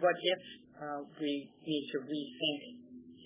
what 0.00 0.16
if 0.16 0.42
uh, 0.80 1.00
we 1.20 1.52
need 1.68 1.84
to 1.92 1.98
rethink 2.00 2.62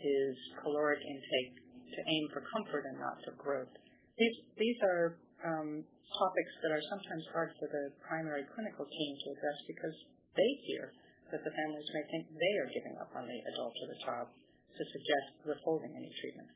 his 0.03 0.35
caloric 0.61 0.99
intake 0.99 1.55
to 1.95 2.01
aim 2.03 2.25
for 2.35 2.43
comfort 2.51 2.85
and 2.91 2.99
not 2.99 3.17
for 3.23 3.39
growth? 3.39 3.73
These, 4.19 4.37
these 4.59 4.79
are 4.83 5.17
um, 5.45 5.85
topics 6.15 6.55
that 6.65 6.73
are 6.73 6.85
sometimes 6.89 7.25
hard 7.35 7.51
for 7.61 7.69
the 7.69 7.93
primary 8.07 8.47
clinical 8.55 8.87
team 8.87 9.13
to 9.21 9.27
address 9.37 9.59
because 9.69 9.97
they 10.37 10.51
fear 10.71 10.95
that 11.35 11.43
the 11.43 11.53
families 11.53 11.89
may 11.93 12.05
think 12.09 12.23
they 12.31 12.55
are 12.63 12.71
giving 12.71 12.97
up 13.03 13.11
on 13.19 13.27
the 13.27 13.39
adult 13.53 13.75
or 13.75 13.89
the 13.91 14.01
child 14.07 14.29
to 14.77 14.83
suggest 14.85 15.29
withholding 15.43 15.93
any 15.97 16.13
treatment. 16.23 16.49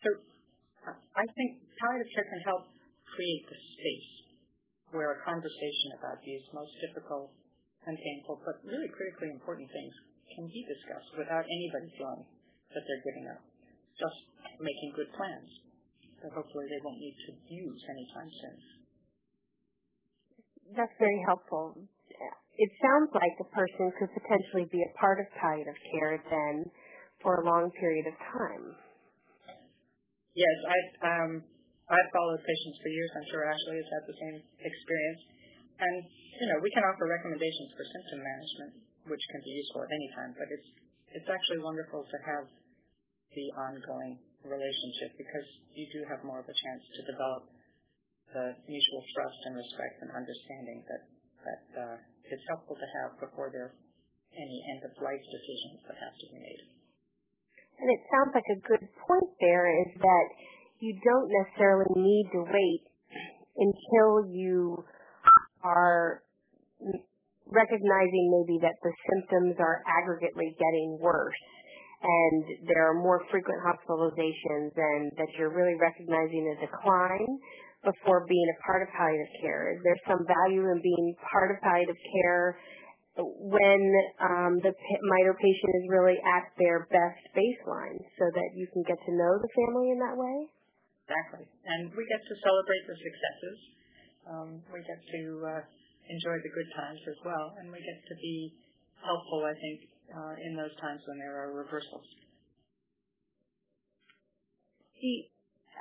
So 0.00 0.08
I 1.14 1.24
think 1.36 1.60
palliative 1.80 2.10
care 2.14 2.28
can 2.28 2.42
help 2.44 2.64
create 3.12 3.44
the 3.46 3.58
space 3.76 4.12
where 4.92 5.18
a 5.18 5.20
conversation 5.26 5.98
about 5.98 6.22
these 6.22 6.44
most 6.54 6.70
difficult 6.80 7.34
and 7.84 7.98
painful, 7.98 8.40
but 8.46 8.62
really 8.64 8.88
critically 8.88 9.28
important 9.34 9.68
things 9.68 9.92
can 10.32 10.46
be 10.48 10.62
discussed 10.64 11.10
without 11.18 11.44
anybody 11.44 11.88
feeling 11.98 12.24
that 12.72 12.82
they're 12.86 13.04
giving 13.04 13.26
up. 13.28 13.42
Just 13.98 14.18
making 14.62 14.94
good 14.96 15.10
plans 15.18 15.50
hopefully 16.32 16.64
they 16.70 16.80
won't 16.80 17.00
need 17.02 17.16
to 17.28 17.32
use 17.52 17.80
anytime 17.90 18.30
soon. 18.40 18.58
That's 20.72 20.96
very 20.98 21.20
helpful. 21.26 21.76
It 22.56 22.70
sounds 22.78 23.10
like 23.12 23.34
the 23.36 23.50
person 23.50 23.90
could 23.98 24.14
potentially 24.14 24.70
be 24.70 24.80
a 24.86 24.92
part 24.94 25.18
of 25.18 25.26
palliative 25.36 25.76
care 25.90 26.22
then 26.30 26.64
for 27.20 27.42
a 27.42 27.44
long 27.44 27.70
period 27.76 28.06
of 28.06 28.14
time. 28.30 28.64
Yes, 30.34 30.56
I've, 30.66 30.92
um, 31.02 31.32
I've 31.90 32.10
followed 32.14 32.42
patients 32.42 32.78
for 32.82 32.90
years. 32.90 33.10
I'm 33.14 33.28
sure 33.30 33.42
Ashley 33.46 33.76
has 33.78 33.90
had 33.90 34.04
the 34.06 34.16
same 34.18 34.36
experience. 34.62 35.22
And, 35.82 35.96
you 36.06 36.46
know, 36.50 36.58
we 36.62 36.70
can 36.70 36.86
offer 36.86 37.10
recommendations 37.10 37.70
for 37.74 37.82
symptom 37.82 38.20
management, 38.22 38.72
which 39.10 39.24
can 39.34 39.42
be 39.42 39.50
useful 39.50 39.82
at 39.82 39.90
any 39.90 40.08
time, 40.14 40.30
but 40.38 40.46
it's, 40.50 40.68
it's 41.18 41.30
actually 41.30 41.58
wonderful 41.62 42.06
to 42.06 42.18
have 42.22 42.46
the 43.34 43.46
ongoing 43.58 44.22
relationship 44.46 45.16
because 45.16 45.48
you 45.72 45.86
do 45.92 46.04
have 46.08 46.20
more 46.24 46.40
of 46.40 46.48
a 46.48 46.56
chance 46.56 46.82
to 46.96 47.00
develop 47.08 47.42
the 48.32 48.56
mutual 48.66 49.02
trust 49.14 49.38
and 49.48 49.54
respect 49.56 49.96
and 50.02 50.10
understanding 50.12 50.82
that, 50.90 51.02
that 51.44 51.64
uh, 51.76 51.96
it's 52.28 52.44
helpful 52.48 52.76
to 52.76 52.88
have 53.00 53.16
before 53.20 53.48
there 53.52 53.70
are 53.70 53.76
any 54.34 54.58
end 54.74 54.82
of 54.82 54.92
life 54.98 55.22
decisions 55.22 55.78
that 55.86 55.96
have 56.00 56.14
to 56.18 56.26
be 56.34 56.38
made. 56.42 56.62
And 57.78 57.88
it 57.90 58.00
sounds 58.10 58.32
like 58.34 58.48
a 58.50 58.60
good 58.66 58.84
point 59.06 59.30
there 59.38 59.66
is 59.66 59.90
that 59.98 60.26
you 60.82 60.98
don't 61.02 61.30
necessarily 61.30 61.90
need 61.96 62.26
to 62.34 62.40
wait 62.46 62.82
until 63.56 64.26
you 64.30 64.84
are 65.62 66.22
recognizing 67.46 68.24
maybe 68.34 68.58
that 68.62 68.74
the 68.82 68.92
symptoms 69.10 69.56
are 69.58 69.82
aggregately 69.86 70.56
getting 70.58 70.98
worse 71.00 71.38
and 72.04 72.68
there 72.68 72.84
are 72.92 72.96
more 73.00 73.24
frequent 73.32 73.56
hospitalizations 73.64 74.76
and 74.76 75.08
that 75.16 75.28
you're 75.38 75.56
really 75.56 75.76
recognizing 75.80 76.44
a 76.52 76.56
decline 76.60 77.32
before 77.80 78.28
being 78.28 78.48
a 78.52 78.58
part 78.64 78.84
of 78.84 78.88
palliative 78.92 79.32
care? 79.40 79.72
Is 79.72 79.80
there 79.84 79.96
some 80.04 80.20
value 80.28 80.68
in 80.68 80.80
being 80.84 81.16
part 81.32 81.52
of 81.52 81.56
palliative 81.64 81.96
care 81.96 82.60
when 83.16 83.82
um, 84.20 84.58
the 84.60 84.72
MITO 84.74 85.32
patient 85.38 85.72
is 85.80 85.86
really 85.88 86.18
at 86.18 86.50
their 86.58 86.84
best 86.90 87.22
baseline 87.32 88.00
so 88.18 88.26
that 88.34 88.48
you 88.58 88.66
can 88.72 88.82
get 88.84 88.98
to 89.06 89.12
know 89.14 89.32
the 89.38 89.52
family 89.64 89.94
in 89.94 89.98
that 90.02 90.16
way? 90.18 90.36
Exactly. 91.06 91.44
And 91.44 91.92
we 91.94 92.02
get 92.08 92.20
to 92.20 92.34
celebrate 92.42 92.84
the 92.88 92.96
successes. 92.96 93.58
Um, 94.24 94.48
we 94.72 94.80
get 94.82 94.98
to 94.98 95.22
uh, 95.46 95.62
enjoy 96.10 96.36
the 96.40 96.52
good 96.52 96.70
times 96.74 97.00
as 97.06 97.18
well, 97.22 97.54
and 97.60 97.68
we 97.68 97.78
get 97.78 98.00
to 98.08 98.16
be 98.18 98.56
helpful, 99.04 99.44
I 99.44 99.52
think, 99.52 99.93
in 100.44 100.56
those 100.56 100.74
times 100.80 101.00
when 101.06 101.18
there 101.18 101.36
are 101.42 101.52
reversals. 101.52 102.06
See, 105.00 105.28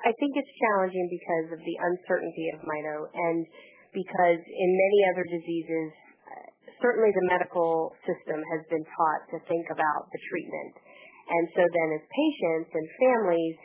I 0.04 0.12
think 0.20 0.36
it's 0.36 0.54
challenging 0.60 1.08
because 1.08 1.48
of 1.56 1.60
the 1.64 1.78
uncertainty 1.80 2.52
of 2.52 2.60
MITO 2.66 2.98
and 3.14 3.48
because 3.96 4.42
in 4.42 4.70
many 4.74 5.00
other 5.14 5.26
diseases, 5.30 5.90
uh, 6.28 6.50
certainly 6.82 7.14
the 7.14 7.28
medical 7.32 7.96
system 8.04 8.42
has 8.42 8.62
been 8.68 8.84
taught 8.84 9.22
to 9.32 9.38
think 9.48 9.70
about 9.72 10.10
the 10.12 10.20
treatment. 10.28 10.76
And 11.24 11.44
so 11.56 11.64
then 11.64 11.90
as 11.96 12.04
patients 12.04 12.72
and 12.74 12.86
families, 13.00 13.58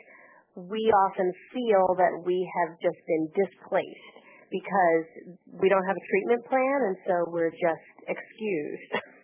we 0.71 0.87
often 1.09 1.27
feel 1.51 1.91
that 1.99 2.13
we 2.23 2.39
have 2.61 2.71
just 2.79 2.99
been 3.03 3.25
displaced 3.35 4.15
because 4.47 5.35
we 5.59 5.67
don't 5.67 5.85
have 5.85 5.97
a 5.97 6.05
treatment 6.07 6.41
plan 6.47 6.79
and 6.87 6.97
so 7.03 7.15
we're 7.29 7.51
just 7.51 7.95
excused. 8.07 8.93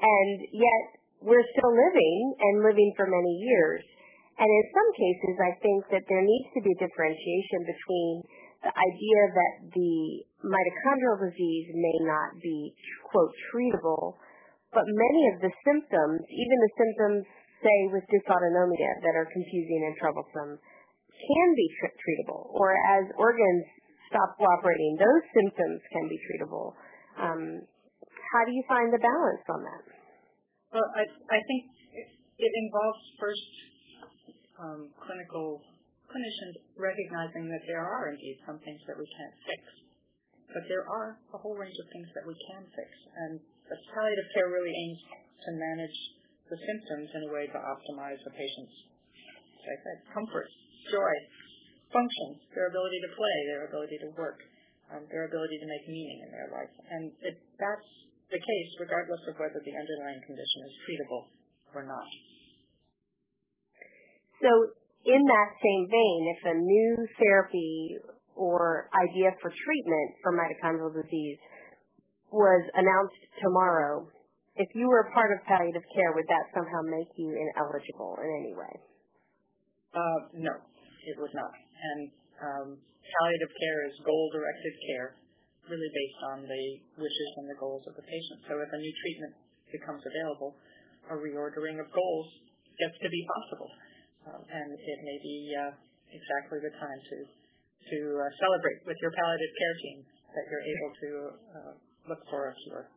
and 0.00 0.36
yet 0.52 0.84
we're 1.24 1.46
still 1.56 1.72
living 1.72 2.22
and 2.40 2.54
living 2.62 2.92
for 2.96 3.08
many 3.08 3.34
years. 3.44 3.82
And 4.36 4.48
in 4.48 4.64
some 4.68 4.90
cases, 4.92 5.34
I 5.40 5.52
think 5.64 5.80
that 5.96 6.04
there 6.12 6.20
needs 6.20 6.48
to 6.52 6.60
be 6.60 6.72
differentiation 6.76 7.60
between 7.64 8.12
the 8.60 8.72
idea 8.72 9.20
that 9.32 9.54
the 9.72 9.96
mitochondrial 10.44 11.18
disease 11.24 11.68
may 11.72 11.98
not 12.04 12.36
be, 12.44 12.76
quote, 13.08 13.32
treatable, 13.48 14.20
but 14.76 14.84
many 14.84 15.22
of 15.32 15.36
the 15.40 15.52
symptoms, 15.64 16.20
even 16.28 16.56
the 16.60 16.74
symptoms, 16.76 17.22
say, 17.64 17.78
with 17.96 18.04
dysautonomia 18.12 18.92
that 19.08 19.16
are 19.16 19.28
confusing 19.32 19.88
and 19.88 19.96
troublesome, 19.96 20.60
can 20.60 21.48
be 21.56 21.66
tr- 21.80 21.96
treatable. 21.96 22.52
Or 22.52 22.76
as 23.00 23.08
organs 23.16 23.64
stop 24.12 24.36
cooperating, 24.36 25.00
those 25.00 25.24
symptoms 25.32 25.80
can 25.92 26.04
be 26.12 26.18
treatable. 26.28 26.76
Um, 27.16 27.42
how 28.36 28.44
do 28.44 28.52
you 28.52 28.64
find 28.68 28.92
the 28.92 29.00
balance 29.00 29.44
on 29.48 29.64
that? 29.64 29.82
Well, 30.76 30.84
I, 30.92 31.08
I 31.08 31.40
think 31.40 31.60
it, 32.36 32.52
involves 32.52 33.00
first 33.16 33.48
um, 34.60 34.80
clinical 35.00 35.64
clinicians 36.12 36.60
recognizing 36.76 37.48
that 37.48 37.64
there 37.64 37.80
are 37.80 38.12
indeed 38.12 38.36
some 38.44 38.60
things 38.60 38.84
that 38.84 39.00
we 39.00 39.08
can't 39.08 39.36
fix, 39.48 39.62
but 40.52 40.68
there 40.68 40.84
are 40.84 41.16
a 41.32 41.38
whole 41.40 41.56
range 41.56 41.80
of 41.80 41.88
things 41.96 42.12
that 42.12 42.28
we 42.28 42.36
can 42.52 42.68
fix, 42.76 42.90
and 43.24 43.40
but 43.72 43.80
palliative 43.96 44.28
care 44.36 44.52
really 44.52 44.70
aims 44.70 45.00
to 45.48 45.50
manage 45.56 45.98
the 46.52 46.58
symptoms 46.60 47.08
in 47.16 47.20
a 47.26 47.30
way 47.32 47.48
to 47.48 47.58
optimize 47.58 48.20
the 48.20 48.30
patient's, 48.36 48.76
as 49.58 49.64
I 49.64 49.76
said, 49.80 49.96
comfort, 50.12 50.46
joy, 50.92 51.14
function, 51.88 52.36
their 52.52 52.68
ability 52.68 53.00
to 53.00 53.10
play, 53.16 53.36
their 53.48 53.64
ability 53.66 53.96
to 54.04 54.08
work, 54.14 54.44
um, 54.92 55.08
their 55.10 55.24
ability 55.26 55.56
to 55.58 55.66
make 55.66 55.88
meaning 55.88 56.20
in 56.22 56.30
their 56.30 56.52
life. 56.52 56.74
And 56.92 57.10
it, 57.26 57.40
that's 57.58 57.90
the 58.30 58.40
case 58.42 58.70
regardless 58.80 59.22
of 59.30 59.38
whether 59.38 59.60
the 59.62 59.74
underlying 59.74 60.22
condition 60.26 60.60
is 60.66 60.74
treatable 60.82 61.30
or 61.74 61.86
not. 61.86 62.08
So 64.42 64.50
in 65.06 65.22
that 65.22 65.50
same 65.62 65.84
vein, 65.88 66.20
if 66.34 66.40
a 66.50 66.56
new 66.58 66.92
therapy 67.22 67.98
or 68.34 68.90
idea 68.92 69.32
for 69.40 69.48
treatment 69.48 70.08
for 70.22 70.34
mitochondrial 70.34 70.92
disease 70.92 71.38
was 72.30 72.62
announced 72.74 73.22
tomorrow, 73.40 74.10
if 74.56 74.68
you 74.74 74.88
were 74.88 75.08
a 75.08 75.12
part 75.12 75.32
of 75.32 75.38
palliative 75.46 75.84
care, 75.94 76.12
would 76.12 76.26
that 76.28 76.44
somehow 76.52 76.82
make 76.84 77.08
you 77.16 77.32
ineligible 77.32 78.18
in 78.20 78.28
any 78.42 78.54
way? 78.56 78.74
Uh, 79.94 80.20
no, 80.36 80.52
it 81.06 81.16
would 81.16 81.32
not. 81.32 81.54
And 81.54 82.00
um, 82.42 82.68
palliative 82.76 83.52
care 83.56 83.80
is 83.88 83.94
goal-directed 84.04 84.74
care, 84.90 85.08
really 85.70 85.90
based 85.90 86.20
on 86.32 86.38
the 86.46 86.64
wishes 86.98 87.30
and 87.42 87.46
the 87.50 87.58
goals 87.58 87.82
of 87.90 87.94
the 87.98 88.06
patient. 88.06 88.38
So 88.46 88.58
if 88.58 88.70
a 88.70 88.78
new 88.78 88.94
treatment 89.02 89.34
becomes 89.70 90.02
available, 90.06 90.54
a 91.10 91.16
reordering 91.18 91.78
of 91.82 91.86
goals 91.90 92.28
gets 92.78 92.96
to 93.02 93.08
be 93.08 93.22
possible. 93.26 93.70
Uh, 94.26 94.42
and 94.42 94.68
it 94.74 94.98
may 95.06 95.18
be 95.22 95.38
uh, 95.54 95.72
exactly 96.10 96.58
the 96.62 96.74
time 96.78 97.00
to 97.12 97.18
to 97.86 97.98
uh, 98.18 98.26
celebrate 98.42 98.82
with 98.82 98.98
your 98.98 99.14
palliative 99.14 99.52
care 99.54 99.76
team 99.78 99.98
that 100.34 100.44
you're 100.50 100.66
able 100.66 100.90
to 100.98 101.10
uh, 101.54 101.72
look 102.10 102.22
for 102.30 102.50
a 102.50 102.54
cure? 102.66 102.90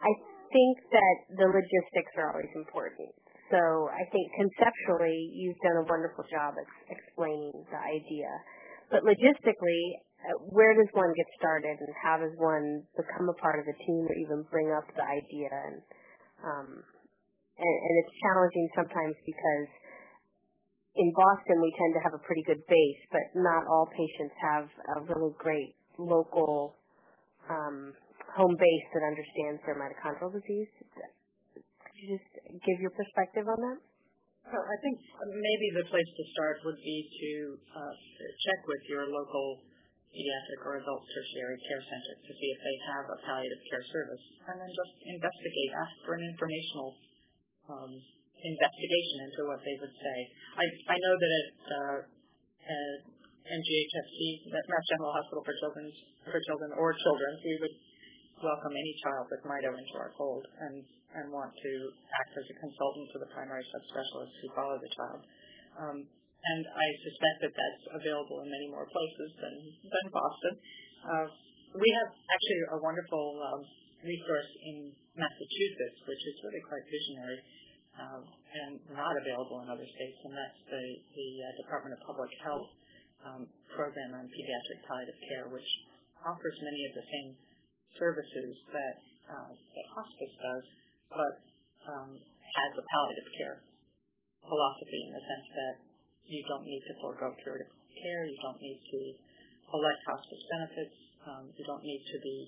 I 0.00 0.12
think 0.52 0.74
that 0.92 1.16
the 1.36 1.48
logistics 1.48 2.12
are 2.16 2.32
always 2.32 2.52
important. 2.56 3.12
So 3.52 3.88
I 3.94 4.02
think 4.10 4.26
conceptually 4.34 5.16
you've 5.36 5.60
done 5.62 5.84
a 5.84 5.86
wonderful 5.86 6.26
job 6.26 6.58
of 6.58 6.66
explaining 6.90 7.54
the 7.70 7.78
idea. 7.78 8.30
But 8.90 9.06
logistically, 9.06 9.82
where 10.50 10.74
does 10.74 10.90
one 10.92 11.12
get 11.14 11.28
started 11.38 11.76
and 11.78 11.92
how 12.02 12.18
does 12.18 12.34
one 12.40 12.82
become 12.96 13.28
a 13.28 13.36
part 13.38 13.60
of 13.60 13.66
the 13.66 13.76
team 13.84 14.02
or 14.08 14.16
even 14.16 14.42
bring 14.50 14.72
up 14.72 14.86
the 14.96 15.04
idea? 15.04 15.50
And, 15.52 15.78
um, 16.42 16.68
and, 17.56 17.76
and 17.84 17.94
it's 18.04 18.14
challenging 18.24 18.66
sometimes 18.74 19.16
because 19.24 19.68
in 20.96 21.12
Boston 21.12 21.60
we 21.60 21.70
tend 21.76 21.92
to 21.94 22.02
have 22.02 22.16
a 22.16 22.22
pretty 22.24 22.42
good 22.48 22.60
base, 22.66 23.02
but 23.12 23.24
not 23.36 23.68
all 23.68 23.86
patients 23.92 24.34
have 24.40 24.66
a 24.96 24.98
really 25.12 25.32
great 25.36 25.76
local 26.00 26.76
um, 27.48 27.92
home 28.34 28.56
base 28.56 28.86
that 28.96 29.04
understands 29.04 29.60
their 29.64 29.76
mitochondrial 29.76 30.32
disease. 30.32 30.68
Could 31.54 31.96
you 32.00 32.18
just 32.18 32.28
give 32.64 32.80
your 32.80 32.92
perspective 32.92 33.44
on 33.48 33.58
that? 33.60 33.78
Well, 34.46 34.62
I 34.62 34.76
think 34.78 34.96
maybe 35.26 35.66
the 35.74 35.86
place 35.90 36.06
to 36.06 36.24
start 36.32 36.62
would 36.64 36.78
be 36.78 36.98
to 37.02 37.32
uh, 37.74 37.94
check 38.46 38.60
with 38.70 38.82
your 38.86 39.10
local 39.10 39.58
pediatric 40.16 40.60
or 40.64 40.80
adult 40.80 41.04
tertiary 41.12 41.60
care 41.68 41.84
center 41.84 42.14
to 42.24 42.32
see 42.32 42.48
if 42.48 42.60
they 42.64 42.76
have 42.88 43.04
a 43.12 43.18
palliative 43.28 43.62
care 43.68 43.84
service, 43.84 44.24
and 44.48 44.56
then 44.56 44.70
just 44.72 44.94
investigate, 45.04 45.70
ask 45.76 45.92
for 46.08 46.16
an 46.16 46.24
informational 46.24 46.96
um, 47.68 47.92
investigation 48.40 49.28
into 49.28 49.40
what 49.44 49.60
they 49.60 49.76
would 49.76 49.92
say. 49.92 50.16
I, 50.56 50.64
I 50.64 50.96
know 50.96 51.14
that 51.20 51.32
at, 51.36 51.52
uh, 51.68 51.98
at 52.64 52.98
MGHFC, 53.46 54.18
Mass 54.50 54.86
General 54.90 55.12
Hospital 55.20 55.42
for 55.44 55.54
Children, 55.60 55.84
for 56.24 56.40
children 56.48 56.70
or 56.80 56.90
children, 56.96 57.30
we 57.44 57.54
would 57.60 57.76
welcome 58.42 58.74
any 58.74 58.94
child 59.04 59.28
with 59.30 59.40
mito 59.48 59.70
into 59.72 59.94
our 59.96 60.12
fold 60.18 60.44
and, 60.60 60.82
and 61.16 61.24
want 61.32 61.52
to 61.54 61.72
act 62.20 62.32
as 62.36 62.46
a 62.52 62.56
consultant 62.60 63.06
to 63.14 63.18
the 63.22 63.30
primary 63.32 63.64
subspecialists 63.72 64.36
who 64.42 64.48
follow 64.52 64.76
the 64.76 64.92
child. 64.92 65.20
Um, 65.76 65.98
and 66.46 66.62
I 66.70 66.86
suspect 67.02 67.36
that 67.42 67.54
that's 67.54 67.84
available 67.98 68.42
in 68.42 68.48
many 68.50 68.68
more 68.70 68.86
places 68.86 69.30
than, 69.42 69.54
than 69.82 70.04
Boston. 70.14 70.54
Uh, 71.02 71.26
we 71.74 71.88
have 72.02 72.10
actually 72.30 72.60
a 72.72 72.78
wonderful 72.78 73.36
um, 73.42 73.60
resource 74.06 74.50
in 74.62 74.94
Massachusetts, 75.18 75.98
which 76.06 76.22
is 76.22 76.34
really 76.46 76.62
quite 76.64 76.84
visionary 76.86 77.40
um, 77.98 78.22
and 78.52 78.72
not 78.94 79.16
available 79.18 79.64
in 79.64 79.72
other 79.72 79.84
states, 79.84 80.18
and 80.28 80.32
that's 80.36 80.60
the, 80.70 80.84
the 81.16 81.28
uh, 81.42 81.46
Department 81.64 81.96
of 81.96 82.00
Public 82.06 82.30
Health 82.44 82.70
um, 83.24 83.42
program 83.74 84.14
on 84.14 84.28
pediatric 84.30 84.78
palliative 84.86 85.20
care, 85.32 85.46
which 85.50 85.70
offers 86.22 86.56
many 86.62 86.80
of 86.86 86.92
the 86.94 87.06
same 87.10 87.30
services 87.98 88.52
that, 88.70 88.96
uh, 89.32 89.50
that 89.50 89.86
hospice 89.96 90.34
does, 90.38 90.64
but 91.10 91.34
um, 91.88 92.10
has 92.20 92.70
a 92.76 92.84
palliative 92.84 93.28
care 93.40 93.56
philosophy 94.46 95.00
in 95.08 95.12
the 95.16 95.24
sense 95.26 95.46
that 95.56 95.74
you 96.26 96.42
don't 96.50 96.66
need 96.66 96.82
to 96.90 96.92
forego 97.02 97.34
curative 97.42 97.70
care, 97.96 98.22
you 98.26 98.38
don't 98.42 98.60
need 98.60 98.80
to 98.80 99.00
elect 99.72 100.00
hospice 100.06 100.42
benefits, 100.52 100.96
um, 101.26 101.44
you 101.58 101.64
don't 101.66 101.82
need 101.82 102.02
to 102.12 102.18
be 102.22 102.38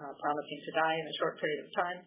uh, 0.00 0.12
promising 0.16 0.60
to 0.64 0.72
die 0.72 0.96
in 0.96 1.06
a 1.08 1.14
short 1.20 1.36
period 1.40 1.60
of 1.64 1.70
time. 1.76 1.98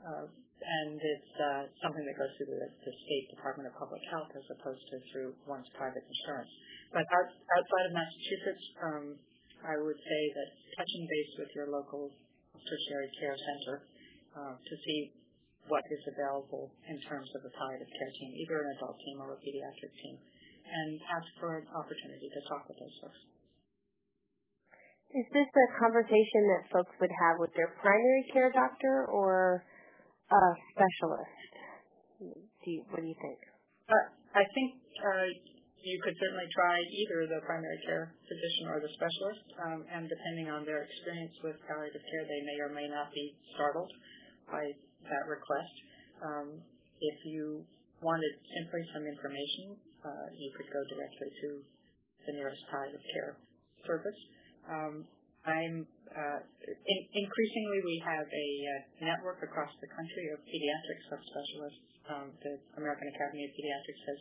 Uh, 0.00 0.26
and 0.60 1.00
it's 1.00 1.34
uh, 1.40 1.64
something 1.80 2.04
that 2.04 2.16
goes 2.20 2.28
through 2.36 2.52
the, 2.52 2.68
the 2.84 2.92
State 2.92 3.32
Department 3.32 3.64
of 3.64 3.74
Public 3.80 4.04
Health 4.12 4.28
as 4.36 4.44
opposed 4.60 4.84
to 4.92 5.00
through 5.08 5.32
one's 5.48 5.68
private 5.72 6.04
insurance. 6.04 6.52
But 6.92 7.08
out, 7.08 7.28
outside 7.32 7.84
of 7.88 7.92
Massachusetts, 7.96 8.64
um, 8.84 9.04
I 9.64 9.80
would 9.80 9.96
say 9.96 10.20
that 10.36 10.48
touching 10.76 11.04
base 11.08 11.32
with 11.40 11.50
your 11.56 11.68
local 11.72 12.12
tertiary 12.60 13.10
care 13.16 13.36
center 13.36 13.76
uh, 14.36 14.54
to 14.60 14.74
see 14.84 15.16
what 15.68 15.84
is 15.92 16.02
available 16.12 16.72
in 16.88 16.98
terms 17.08 17.28
of 17.36 17.44
a 17.44 17.52
palliative 17.56 17.88
care 17.88 18.12
team, 18.20 18.30
either 18.36 18.56
an 18.64 18.68
adult 18.76 18.96
team 19.00 19.16
or 19.20 19.36
a 19.36 19.40
pediatric 19.40 19.92
team, 20.00 20.16
and 20.64 21.00
ask 21.10 21.26
for 21.40 21.58
an 21.58 21.66
opportunity 21.72 22.28
to 22.28 22.40
talk 22.48 22.68
with 22.68 22.78
those 22.78 22.96
folks. 23.02 23.20
Is 25.10 25.26
this 25.34 25.50
a 25.50 25.66
conversation 25.82 26.42
that 26.54 26.70
folks 26.70 26.94
would 27.02 27.10
have 27.10 27.42
with 27.42 27.50
their 27.58 27.74
primary 27.82 28.24
care 28.30 28.54
doctor 28.54 29.10
or 29.10 29.66
a 30.30 30.42
specialist? 30.70 31.50
Do 32.22 32.66
you, 32.70 32.86
what 32.94 33.02
do 33.02 33.08
you 33.10 33.18
think? 33.18 33.40
Uh, 33.90 34.06
I 34.38 34.46
think 34.54 34.78
uh, 35.02 35.26
you 35.82 35.98
could 36.04 36.14
certainly 36.14 36.46
try 36.54 36.78
either 36.78 37.26
the 37.26 37.40
primary 37.42 37.80
care 37.82 38.14
physician 38.22 38.70
or 38.70 38.78
the 38.78 38.92
specialist, 38.94 39.44
um, 39.66 39.80
and 39.90 40.06
depending 40.06 40.46
on 40.46 40.62
their 40.62 40.86
experience 40.86 41.34
with 41.42 41.58
palliative 41.66 42.04
care, 42.06 42.24
they 42.28 42.42
may 42.46 42.58
or 42.62 42.70
may 42.70 42.86
not 42.86 43.10
be 43.10 43.34
startled 43.58 43.90
by 44.46 44.62
that 45.10 45.24
request. 45.26 45.74
Um, 46.22 46.48
if 47.00 47.18
you 47.26 47.66
wanted 47.98 48.32
simply 48.54 48.82
some 48.94 49.04
information, 49.08 49.74
you 50.36 50.50
could 50.56 50.68
go 50.72 50.82
directly 50.88 51.30
to 51.42 51.48
the 52.26 52.32
nearest 52.32 52.60
palliative 52.70 53.04
care 53.12 53.36
service. 53.86 54.20
Um, 54.68 55.04
I'm 55.46 55.88
uh, 56.10 56.40
in, 56.66 56.98
increasingly 57.14 57.80
we 57.86 57.96
have 58.04 58.26
a 58.28 58.48
uh, 58.66 58.72
network 59.08 59.40
across 59.40 59.72
the 59.80 59.88
country 59.88 60.26
of 60.34 60.38
pediatric 60.44 60.98
subspecialists. 61.08 61.86
Um, 62.10 62.26
the 62.42 62.58
American 62.76 63.06
Academy 63.14 63.46
of 63.46 63.52
Pediatrics 63.54 64.02
has 64.10 64.20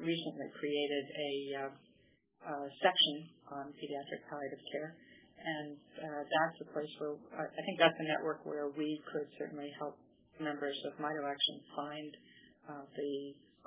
recently 0.00 0.48
created 0.56 1.04
a 1.04 1.32
uh, 1.52 1.72
uh, 2.48 2.66
section 2.80 3.16
on 3.52 3.64
pediatric 3.76 4.24
palliative 4.30 4.62
care, 4.72 4.96
and 5.36 5.76
uh, 6.00 6.22
that's 6.24 6.58
a 6.64 6.68
place 6.72 6.90
where 6.98 7.20
I 7.36 7.60
think 7.68 7.76
that's 7.78 7.98
a 8.00 8.06
network 8.08 8.42
where 8.48 8.72
we 8.72 8.98
could 9.12 9.28
certainly 9.36 9.68
help 9.78 10.00
members 10.40 10.78
of 10.88 10.96
Mito 10.96 11.22
Action 11.28 11.56
find 11.76 12.10
uh, 12.70 12.84
the 12.96 13.14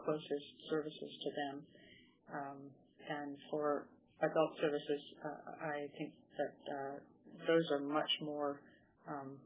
closest 0.04 0.48
services 0.70 1.12
to 1.24 1.30
them. 1.36 1.56
Um, 2.32 2.60
and 3.10 3.36
for 3.50 3.88
adult 4.22 4.54
services, 4.62 5.02
uh, 5.26 5.68
I 5.68 5.90
think 5.98 6.14
that 6.38 6.56
uh, 6.70 6.96
those 7.48 7.66
are 7.72 7.82
much 7.82 8.10
more 8.22 8.62
um, 9.10 9.38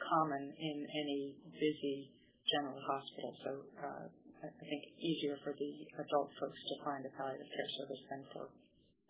common 0.00 0.52
in 0.58 0.76
any 0.88 1.36
busy 1.54 2.10
general 2.50 2.80
hospital. 2.82 3.30
So 3.44 3.50
uh, 3.78 4.04
I 4.42 4.64
think 4.66 4.82
easier 4.98 5.38
for 5.46 5.54
the 5.54 5.72
adult 6.02 6.30
folks 6.40 6.58
to 6.58 6.74
find 6.82 7.06
a 7.06 7.12
palliative 7.14 7.46
care 7.46 7.70
service 7.78 8.02
than 8.10 8.22
for 8.34 8.44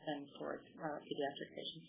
than 0.04 0.26
for 0.36 0.60
uh, 0.82 0.98
pediatric 0.98 1.50
patients. 1.54 1.88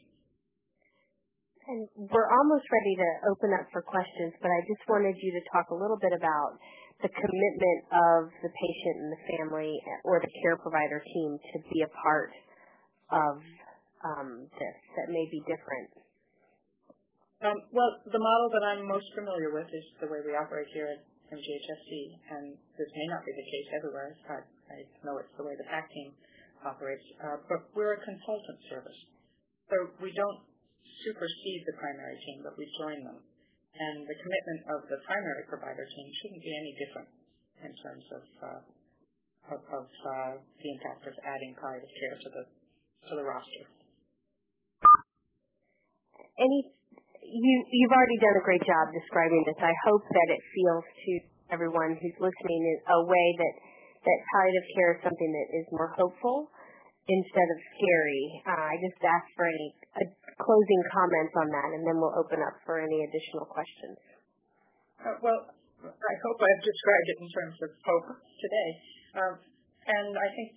And 1.64 1.88
we're 2.12 2.28
almost 2.30 2.68
ready 2.68 2.94
to 3.00 3.10
open 3.32 3.56
up 3.56 3.66
for 3.72 3.82
questions, 3.82 4.36
but 4.44 4.52
I 4.52 4.60
just 4.68 4.84
wanted 4.86 5.16
you 5.16 5.32
to 5.40 5.42
talk 5.50 5.72
a 5.72 5.78
little 5.78 5.98
bit 5.98 6.12
about 6.12 6.60
the 7.04 7.12
commitment 7.12 7.82
of 7.92 8.32
the 8.42 8.50
patient 8.50 8.96
and 9.04 9.12
the 9.12 9.22
family 9.36 9.76
or 10.08 10.24
the 10.24 10.32
care 10.42 10.56
provider 10.56 11.04
team 11.04 11.36
to 11.52 11.58
be 11.68 11.84
a 11.84 11.92
part 11.92 12.32
of 13.12 13.36
um, 14.08 14.48
this 14.56 14.78
that 14.96 15.12
may 15.12 15.28
be 15.28 15.44
different. 15.44 15.92
Um, 17.44 17.60
well, 17.76 17.92
the 18.08 18.24
model 18.24 18.48
that 18.56 18.64
I'm 18.64 18.88
most 18.88 19.12
familiar 19.20 19.52
with 19.52 19.68
is 19.68 19.84
the 20.00 20.08
way 20.08 20.24
we 20.24 20.32
operate 20.32 20.72
here 20.72 20.88
at 20.88 21.04
MGHFC, 21.28 21.92
and 22.32 22.56
this 22.80 22.88
may 22.96 23.08
not 23.12 23.28
be 23.28 23.36
the 23.36 23.48
case 23.52 23.68
everywhere. 23.76 24.16
I, 24.32 24.40
I 24.72 24.78
know 25.04 25.20
it's 25.20 25.36
the 25.36 25.44
way 25.44 25.60
the 25.60 25.68
PAC 25.68 25.92
team 25.92 26.16
operates, 26.64 27.04
uh, 27.20 27.44
but 27.52 27.68
we're 27.76 28.00
a 28.00 28.02
consultant 28.08 28.60
service. 28.72 29.00
So 29.68 29.92
we 30.00 30.16
don't 30.16 30.40
supersede 31.04 31.68
the 31.68 31.76
primary 31.76 32.16
team, 32.24 32.48
but 32.48 32.56
we 32.56 32.64
join 32.80 33.04
them. 33.04 33.20
And 33.74 34.06
the 34.06 34.18
commitment 34.22 34.62
of 34.70 34.80
the 34.86 35.02
primary 35.10 35.50
provider 35.50 35.82
team 35.82 36.08
shouldn't 36.22 36.44
be 36.46 36.54
any 36.54 36.74
different 36.78 37.10
in 37.66 37.74
terms 37.82 38.06
of 38.14 38.24
uh, 38.44 38.62
of, 39.50 39.60
of 39.60 39.86
uh, 39.90 40.34
the 40.40 40.68
impact 40.78 41.04
of 41.10 41.14
adding 41.26 41.52
palliative 41.58 41.90
care 42.00 42.16
to 42.22 42.30
the 42.32 42.44
to 43.10 43.14
the 43.18 43.26
roster. 43.26 43.66
Any 46.38 46.60
you 47.24 47.54
you've 47.74 47.96
already 47.98 48.20
done 48.22 48.38
a 48.38 48.46
great 48.46 48.62
job 48.62 48.94
describing 48.94 49.42
this. 49.50 49.58
I 49.58 49.74
hope 49.90 50.06
that 50.06 50.28
it 50.38 50.42
feels 50.54 50.86
to 50.86 51.12
everyone 51.50 51.98
who's 51.98 52.18
listening 52.22 52.62
in 52.62 52.78
a 52.94 53.00
way 53.10 53.28
that 53.42 53.54
that 54.06 54.20
palliative 54.32 54.68
care 54.76 54.90
is 54.96 55.00
something 55.02 55.32
that 55.32 55.48
is 55.58 55.66
more 55.72 55.92
hopeful 55.98 56.52
instead 57.08 57.48
of 57.52 57.58
scary. 57.76 58.26
Uh, 58.48 58.64
I 58.70 58.76
just 58.80 59.00
ask 59.02 59.26
for 59.36 59.48
any 59.48 59.70
closing 60.42 60.82
comments 60.90 61.34
on 61.38 61.48
that, 61.54 61.70
and 61.78 61.82
then 61.86 61.96
we'll 62.02 62.18
open 62.18 62.42
up 62.42 62.58
for 62.66 62.82
any 62.82 63.00
additional 63.06 63.46
questions. 63.46 63.98
Uh, 64.98 65.18
well, 65.22 65.40
I 65.84 66.14
hope 66.24 66.38
I've 66.40 66.64
described 66.64 67.08
it 67.14 67.18
in 67.22 67.30
terms 67.30 67.58
of 67.62 67.70
hope 67.84 68.08
today. 68.40 68.70
Um, 69.14 69.34
and 69.84 70.12
I 70.16 70.28
think 70.34 70.50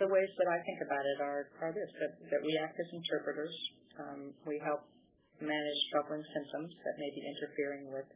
the 0.00 0.08
ways 0.08 0.30
that 0.40 0.48
I 0.48 0.58
think 0.64 0.80
about 0.82 1.04
it 1.04 1.18
are, 1.20 1.46
this, 1.70 1.90
that, 2.00 2.12
that 2.32 2.42
we 2.42 2.56
act 2.58 2.76
as 2.80 2.88
interpreters. 2.92 3.54
Um, 4.00 4.20
we 4.48 4.56
help 4.64 4.88
manage 5.38 5.80
troubling 5.92 6.24
symptoms 6.32 6.72
that 6.82 6.94
may 6.96 7.10
be 7.12 7.22
interfering 7.28 7.92
with 7.92 8.08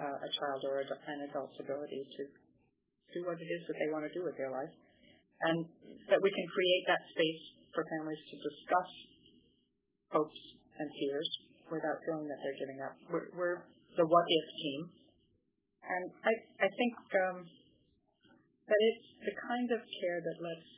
uh, 0.00 0.16
a 0.16 0.30
child 0.40 0.60
or 0.64 0.80
an 0.80 1.18
adult's 1.28 1.58
ability 1.60 2.02
to 2.16 2.22
do 3.12 3.20
what 3.26 3.36
it 3.36 3.48
is 3.48 3.62
that 3.68 3.76
they 3.76 3.90
want 3.92 4.06
to 4.06 4.12
do 4.16 4.24
with 4.24 4.38
their 4.38 4.48
life 4.48 4.72
and 5.44 5.66
that 6.08 6.20
we 6.20 6.30
can 6.30 6.46
create 6.52 6.84
that 6.88 7.02
space 7.12 7.42
for 7.74 7.82
families 7.96 8.20
to 8.28 8.36
discuss 8.38 8.90
hopes 10.12 10.40
and 10.78 10.86
fears 10.90 11.28
without 11.70 11.98
feeling 12.06 12.26
that 12.26 12.38
they're 12.42 12.60
giving 12.60 12.80
up. 12.82 12.94
We're, 13.10 13.30
we're 13.34 13.58
the 13.96 14.06
what 14.06 14.26
if 14.26 14.46
team, 14.62 14.80
and 15.86 16.04
I, 16.22 16.32
I 16.66 16.68
think 16.70 16.94
um, 17.26 17.38
that 18.66 18.80
it's 18.94 19.06
the 19.26 19.34
kind 19.38 19.68
of 19.74 19.80
care 20.02 20.18
that 20.22 20.36
lets 20.38 20.68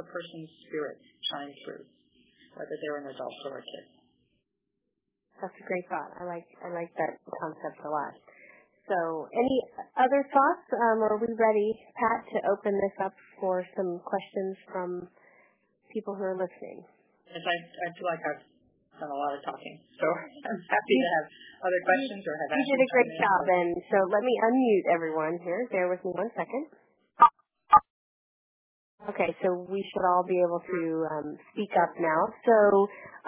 a 0.00 0.04
person's 0.04 0.50
spirit 0.68 0.98
shine 1.32 1.52
through, 1.64 1.84
whether 2.56 2.76
they're 2.84 3.00
an 3.04 3.08
adult 3.12 3.38
or 3.48 3.60
a 3.60 3.64
kid. 3.64 3.86
That's 5.40 5.56
a 5.56 5.66
great 5.66 5.84
thought. 5.88 6.14
I 6.20 6.24
like 6.24 6.46
I 6.64 6.70
like 6.72 6.92
that 6.96 7.20
concept 7.40 7.80
a 7.84 7.90
lot. 7.90 8.14
So 8.88 9.28
any 9.32 9.58
other 9.96 10.22
thoughts? 10.28 10.66
Um, 10.76 11.00
are 11.00 11.16
we 11.16 11.32
ready, 11.32 11.68
Pat, 11.96 12.20
to 12.36 12.38
open 12.52 12.76
this 12.76 12.96
up 13.00 13.16
for 13.40 13.64
some 13.76 14.00
questions 14.04 14.56
from 14.68 15.08
people 15.88 16.14
who 16.14 16.22
are 16.22 16.36
listening? 16.36 16.84
Yes, 17.32 17.40
I, 17.40 17.56
I 17.56 17.88
feel 17.96 18.08
like 18.12 18.20
I've 18.28 18.44
done 19.04 19.12
a 19.12 19.20
lot 19.20 19.36
of 19.36 19.40
talking, 19.44 19.76
so 20.00 20.06
I'm 20.48 20.60
happy 20.72 20.96
to 20.96 21.08
have 21.20 21.26
other 21.68 21.80
questions 21.84 22.24
or 22.24 22.34
have 22.40 22.48
You 22.56 22.64
did 22.72 22.80
a 22.80 22.88
great 22.88 23.12
job, 23.20 23.42
and 23.52 23.70
so 23.92 23.96
let 24.08 24.22
me 24.24 24.34
unmute 24.48 24.86
everyone 24.96 25.36
here. 25.44 25.68
Bear 25.68 25.92
with 25.92 26.00
me 26.08 26.12
one 26.16 26.32
second. 26.32 26.64
Okay, 29.04 29.36
so 29.44 29.68
we 29.68 29.84
should 29.84 30.06
all 30.08 30.24
be 30.24 30.40
able 30.40 30.64
to 30.64 30.80
um, 31.12 31.28
speak 31.52 31.68
up 31.76 31.92
now. 32.00 32.20
So 32.48 32.56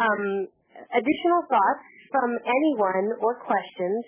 um, 0.00 0.48
additional 0.96 1.44
thoughts 1.52 1.84
from 2.08 2.32
anyone 2.32 3.12
or 3.20 3.36
questions 3.44 4.00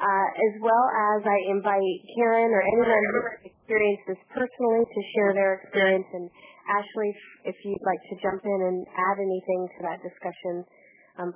uh, 0.00 0.28
as 0.32 0.54
well 0.64 0.86
as 1.12 1.20
I 1.28 1.38
invite 1.52 1.96
Karen 2.16 2.48
or 2.48 2.64
anyone 2.64 3.04
who 3.04 3.20
has 3.20 3.52
experienced 3.52 4.04
this 4.08 4.22
personally 4.32 4.88
to 4.88 5.00
share 5.12 5.36
their 5.36 5.52
experience. 5.60 6.08
And 6.16 6.32
Ashley, 6.72 7.12
if 7.52 7.56
you'd 7.68 7.84
like 7.84 8.00
to 8.08 8.14
jump 8.24 8.40
in 8.40 8.60
and 8.64 8.78
add 8.88 9.20
anything 9.20 9.60
to 9.76 9.80
that 9.92 10.00
discussion 10.00 10.64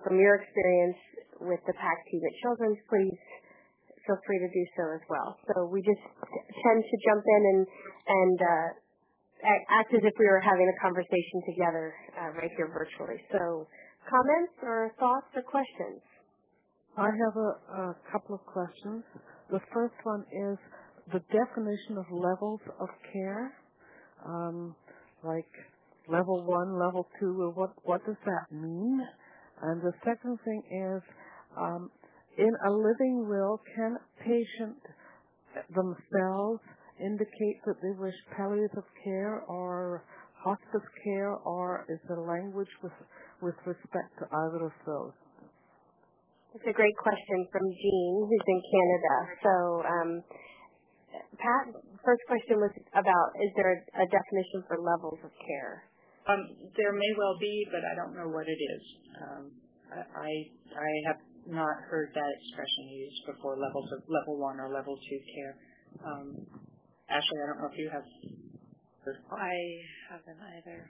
from 0.05 0.17
your 0.17 0.41
experience 0.41 1.01
with 1.41 1.61
the 1.67 1.75
PAC 1.77 1.99
team 2.09 2.23
at 2.25 2.35
Children's, 2.41 2.81
please 2.89 3.21
feel 4.07 4.21
free 4.25 4.41
to 4.41 4.51
do 4.53 4.65
so 4.77 4.85
as 4.97 5.05
well. 5.09 5.37
So 5.53 5.69
we 5.69 5.81
just 5.81 6.01
tend 6.21 6.81
to 6.85 6.97
jump 7.09 7.25
in 7.25 7.43
and 7.53 7.61
and 8.05 8.39
uh, 8.41 8.69
act 9.81 9.91
as 9.93 10.03
if 10.05 10.15
we 10.17 10.27
were 10.27 10.41
having 10.41 10.69
a 10.69 10.77
conversation 10.81 11.39
together 11.49 11.95
uh, 12.17 12.31
right 12.37 12.53
here 12.57 12.69
virtually. 12.73 13.21
So 13.33 13.67
comments 14.09 14.57
or 14.63 14.93
thoughts 15.01 15.29
or 15.37 15.43
questions? 15.43 16.01
I 16.97 17.11
have 17.11 17.37
a, 17.37 17.51
a 17.91 17.97
couple 18.13 18.35
of 18.37 18.43
questions. 18.47 19.03
The 19.51 19.61
first 19.73 19.95
one 20.05 20.25
is 20.31 20.59
the 21.13 21.21
definition 21.29 21.99
of 21.99 22.07
levels 22.11 22.61
of 22.81 22.89
care, 23.13 23.53
um, 24.25 24.77
like 25.25 25.51
level 26.09 26.45
one, 26.45 26.79
level 26.79 27.09
two, 27.19 27.53
what, 27.55 27.73
what 27.83 28.05
does 28.07 28.17
that 28.25 28.55
mean? 28.55 29.03
And 29.65 29.81
the 29.81 29.93
second 30.05 30.39
thing 30.45 30.63
is, 30.69 31.03
um, 31.57 31.91
in 32.37 32.53
a 32.67 32.71
living 32.71 33.27
will, 33.29 33.61
can 33.75 33.97
patient 34.21 34.77
themselves 35.73 36.61
indicate 37.01 37.59
that 37.65 37.81
they 37.81 37.95
wish 37.99 38.15
palliative 38.37 38.85
care 39.03 39.41
or 39.49 40.05
hospice 40.37 40.89
care, 41.03 41.33
or 41.49 41.87
is 41.89 41.99
there 42.09 42.21
language 42.21 42.69
with, 42.83 42.93
with 43.41 43.55
respect 43.65 44.13
to 44.21 44.29
either 44.29 44.67
of 44.67 44.77
those? 44.85 45.17
It's 46.55 46.69
a 46.69 46.77
great 46.77 46.97
question 47.01 47.49
from 47.51 47.65
Jean, 47.65 48.13
who's 48.29 48.47
in 48.47 48.61
Canada. 48.69 49.15
So, 49.43 49.55
um, 49.89 50.11
Pat, 51.41 51.65
first 52.05 52.23
question 52.29 52.61
was 52.61 52.71
about 52.93 53.29
is 53.41 53.51
there 53.57 53.73
a, 53.73 53.79
a 54.03 54.07
definition 54.07 54.63
for 54.69 54.77
levels 54.79 55.19
of 55.25 55.33
care? 55.41 55.89
Um, 56.25 56.41
there 56.77 56.93
may 56.93 57.13
well 57.19 57.37
be, 57.39 57.67
but 57.69 57.85
I 57.85 57.93
don't 57.95 58.17
know 58.17 58.33
what 58.33 58.49
it 58.49 58.57
is. 58.57 58.83
Um, 59.21 59.53
I 59.93 60.31
I 60.73 60.91
have 61.13 61.21
not 61.47 61.77
heard 61.91 62.11
that 62.17 62.31
expression 62.41 62.89
used 62.97 63.21
before. 63.29 63.61
Levels 63.61 63.93
of 63.93 64.01
level 64.09 64.41
one 64.41 64.59
or 64.59 64.73
level 64.73 64.97
two 64.97 65.21
care. 65.37 65.55
Um, 66.01 66.27
Ashley, 67.13 67.39
I 67.45 67.47
don't 67.53 67.61
know 67.61 67.71
if 67.71 67.79
you 67.79 67.91
have. 67.93 68.07
I 69.29 69.55
haven't 70.09 70.41
either. 70.57 70.89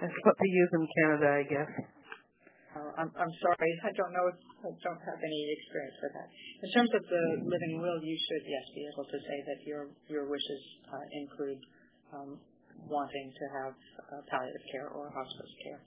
That's 0.00 0.18
what 0.24 0.36
they 0.40 0.48
use 0.48 0.70
in 0.72 0.84
Canada, 0.96 1.28
I 1.28 1.44
guess. 1.44 1.72
Uh, 2.72 2.88
I'm, 2.96 3.10
I'm 3.18 3.34
sorry, 3.42 3.70
I 3.82 3.90
don't 3.98 4.14
know, 4.14 4.30
If, 4.30 4.38
I 4.62 4.70
don't 4.80 5.02
have 5.02 5.20
any 5.20 5.40
experience 5.58 5.98
with 6.00 6.14
that. 6.14 6.28
In 6.62 6.68
terms 6.70 6.90
of 6.94 7.02
the 7.02 7.22
living 7.42 7.82
will, 7.82 7.98
you 7.98 8.14
should, 8.14 8.44
yes, 8.46 8.64
be 8.72 8.86
able 8.86 9.04
to 9.10 9.18
say 9.18 9.38
that 9.44 9.58
your 9.66 9.90
your 10.08 10.24
wishes 10.30 10.62
uh, 10.88 11.04
include 11.18 11.60
um, 12.14 12.38
wanting 12.88 13.32
to 13.32 13.44
have 13.54 13.74
uh, 14.12 14.22
palliative 14.30 14.64
care 14.72 14.88
or 14.88 15.10
hospice 15.10 15.54
care. 15.62 15.80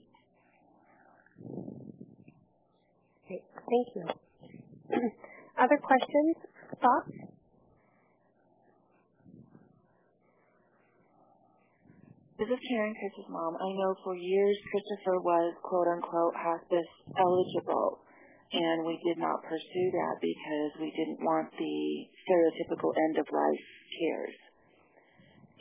Okay, 3.26 3.42
thank 3.44 3.88
you. 3.96 4.06
Other 5.60 5.80
questions, 5.82 6.36
thoughts? 6.82 7.34
This 12.40 12.50
is 12.50 12.60
Karen 12.68 12.96
Chris's 12.98 13.30
mom. 13.30 13.56
I 13.56 13.70
know 13.78 13.96
for 14.04 14.16
years 14.18 14.58
Christopher 14.72 15.22
was 15.22 15.54
quote 15.64 15.88
unquote 15.88 16.36
hospice 16.36 16.92
eligible 17.16 18.04
and 18.54 18.86
we 18.86 19.00
did 19.02 19.18
not 19.18 19.42
pursue 19.44 19.90
that 19.90 20.16
because 20.22 20.72
we 20.78 20.94
didn't 20.94 21.26
want 21.26 21.50
the 21.58 21.78
stereotypical 22.22 22.94
end 23.10 23.18
of 23.18 23.26
life 23.34 23.66
cares. 23.98 24.38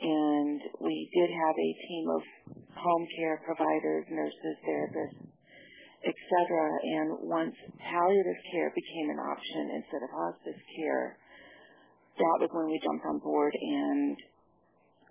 And 0.03 0.59
we 0.83 1.07
did 1.15 1.31
have 1.31 1.55
a 1.55 1.71
team 1.87 2.05
of 2.11 2.21
home 2.75 3.07
care 3.15 3.39
providers, 3.47 4.03
nurses, 4.11 4.55
therapists, 4.67 5.31
etc. 6.03 6.11
And 6.83 7.23
once 7.23 7.55
palliative 7.79 8.39
care 8.51 8.67
became 8.75 9.15
an 9.15 9.19
option 9.23 9.79
instead 9.79 10.03
of 10.03 10.11
hospice 10.11 10.59
care, 10.75 11.15
that 12.19 12.37
was 12.43 12.51
when 12.51 12.67
we 12.67 12.83
jumped 12.83 13.07
on 13.07 13.23
board 13.23 13.55
and 13.55 14.19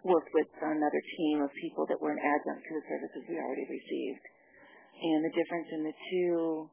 worked 0.04 0.28
with 0.34 0.50
another 0.60 1.02
team 1.16 1.40
of 1.40 1.50
people 1.56 1.88
that 1.88 1.96
were 1.96 2.12
an 2.12 2.20
adjunct 2.20 2.62
to 2.68 2.72
the 2.76 2.84
services 2.84 3.22
we 3.32 3.40
already 3.40 3.66
received. 3.72 4.24
And 5.00 5.24
the 5.24 5.34
difference 5.34 5.68
in 5.72 5.82
the 5.88 5.96
two 6.12 6.68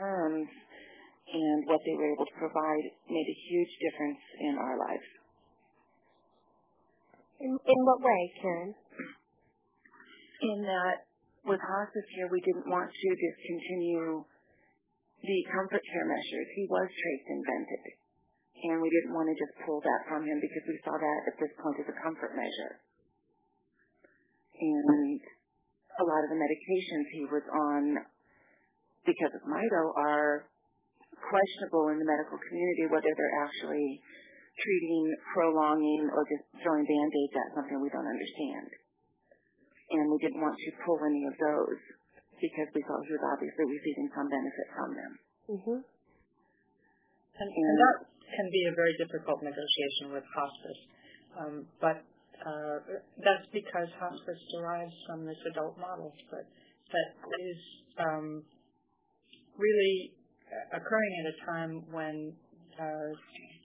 terms 0.00 0.48
and 0.48 1.58
what 1.68 1.84
they 1.84 1.94
were 2.00 2.10
able 2.16 2.26
to 2.26 2.36
provide 2.40 2.84
made 3.12 3.28
a 3.28 3.38
huge 3.52 3.72
difference 3.84 4.22
in 4.40 4.54
our 4.56 4.78
lives. 4.78 5.21
In, 7.42 7.58
in 7.58 7.78
what 7.82 7.98
way, 7.98 8.22
Karen? 8.38 8.70
In 10.46 10.62
that 10.62 11.10
with 11.42 11.58
hospice 11.58 12.06
care, 12.14 12.30
we 12.30 12.38
didn't 12.46 12.70
want 12.70 12.86
to 12.86 13.08
discontinue 13.18 14.22
the 15.26 15.38
comfort 15.50 15.82
care 15.90 16.06
measures. 16.06 16.48
He 16.54 16.70
was 16.70 16.86
trached 16.86 17.28
and 17.34 17.42
vented. 17.42 17.84
And 18.62 18.78
we 18.78 18.86
didn't 18.94 19.10
want 19.10 19.26
to 19.26 19.34
just 19.34 19.58
pull 19.66 19.82
that 19.82 20.06
from 20.06 20.22
him 20.22 20.38
because 20.38 20.62
we 20.70 20.78
saw 20.86 20.94
that 20.94 21.20
at 21.26 21.36
this 21.42 21.50
point 21.58 21.82
as 21.82 21.90
a 21.90 21.98
comfort 21.98 22.30
measure. 22.38 22.78
And 24.62 25.18
a 25.98 26.04
lot 26.06 26.22
of 26.22 26.30
the 26.30 26.38
medications 26.38 27.06
he 27.10 27.26
was 27.26 27.42
on 27.50 28.06
because 29.02 29.34
of 29.34 29.42
MITO 29.50 29.82
are 29.98 30.46
questionable 31.18 31.90
in 31.90 31.98
the 31.98 32.06
medical 32.06 32.38
community 32.38 32.86
whether 32.86 33.10
they're 33.10 33.38
actually 33.42 33.98
treating, 34.60 35.04
prolonging, 35.32 36.10
or 36.12 36.22
just 36.28 36.44
throwing 36.60 36.84
band-aids 36.84 37.34
at 37.36 37.48
something 37.56 37.80
we 37.80 37.88
don't 37.88 38.08
understand. 38.08 38.68
And 39.92 40.08
we 40.08 40.18
didn't 40.20 40.40
want 40.40 40.56
to 40.56 40.70
pull 40.84 41.00
any 41.04 41.24
of 41.28 41.34
those 41.36 41.80
because 42.40 42.68
we 42.74 42.82
thought 42.84 43.00
he 43.06 43.12
was 43.14 43.24
obviously 43.32 43.64
receiving 43.64 44.08
some 44.12 44.28
benefit 44.28 44.68
from 44.74 44.90
them. 44.96 45.12
Mm-hmm. 45.56 45.80
And, 47.38 47.48
and 47.48 47.76
that 47.80 47.96
can 48.32 48.48
be 48.50 48.62
a 48.68 48.74
very 48.74 48.94
difficult 48.98 49.40
negotiation 49.44 50.12
with 50.12 50.26
hospice. 50.32 50.80
Um, 51.32 51.54
but 51.80 51.98
uh, 52.42 52.76
that's 53.22 53.46
because 53.52 53.88
hospice 53.96 54.42
derives 54.52 54.96
from 55.06 55.24
this 55.24 55.38
adult 55.52 55.78
model, 55.78 56.12
but 56.28 56.44
that 56.44 57.08
is 57.40 57.60
um, 58.00 58.42
really 59.56 60.12
occurring 60.74 61.12
at 61.22 61.26
a 61.32 61.36
time 61.46 61.72
when 61.92 62.32
uh, 62.76 63.10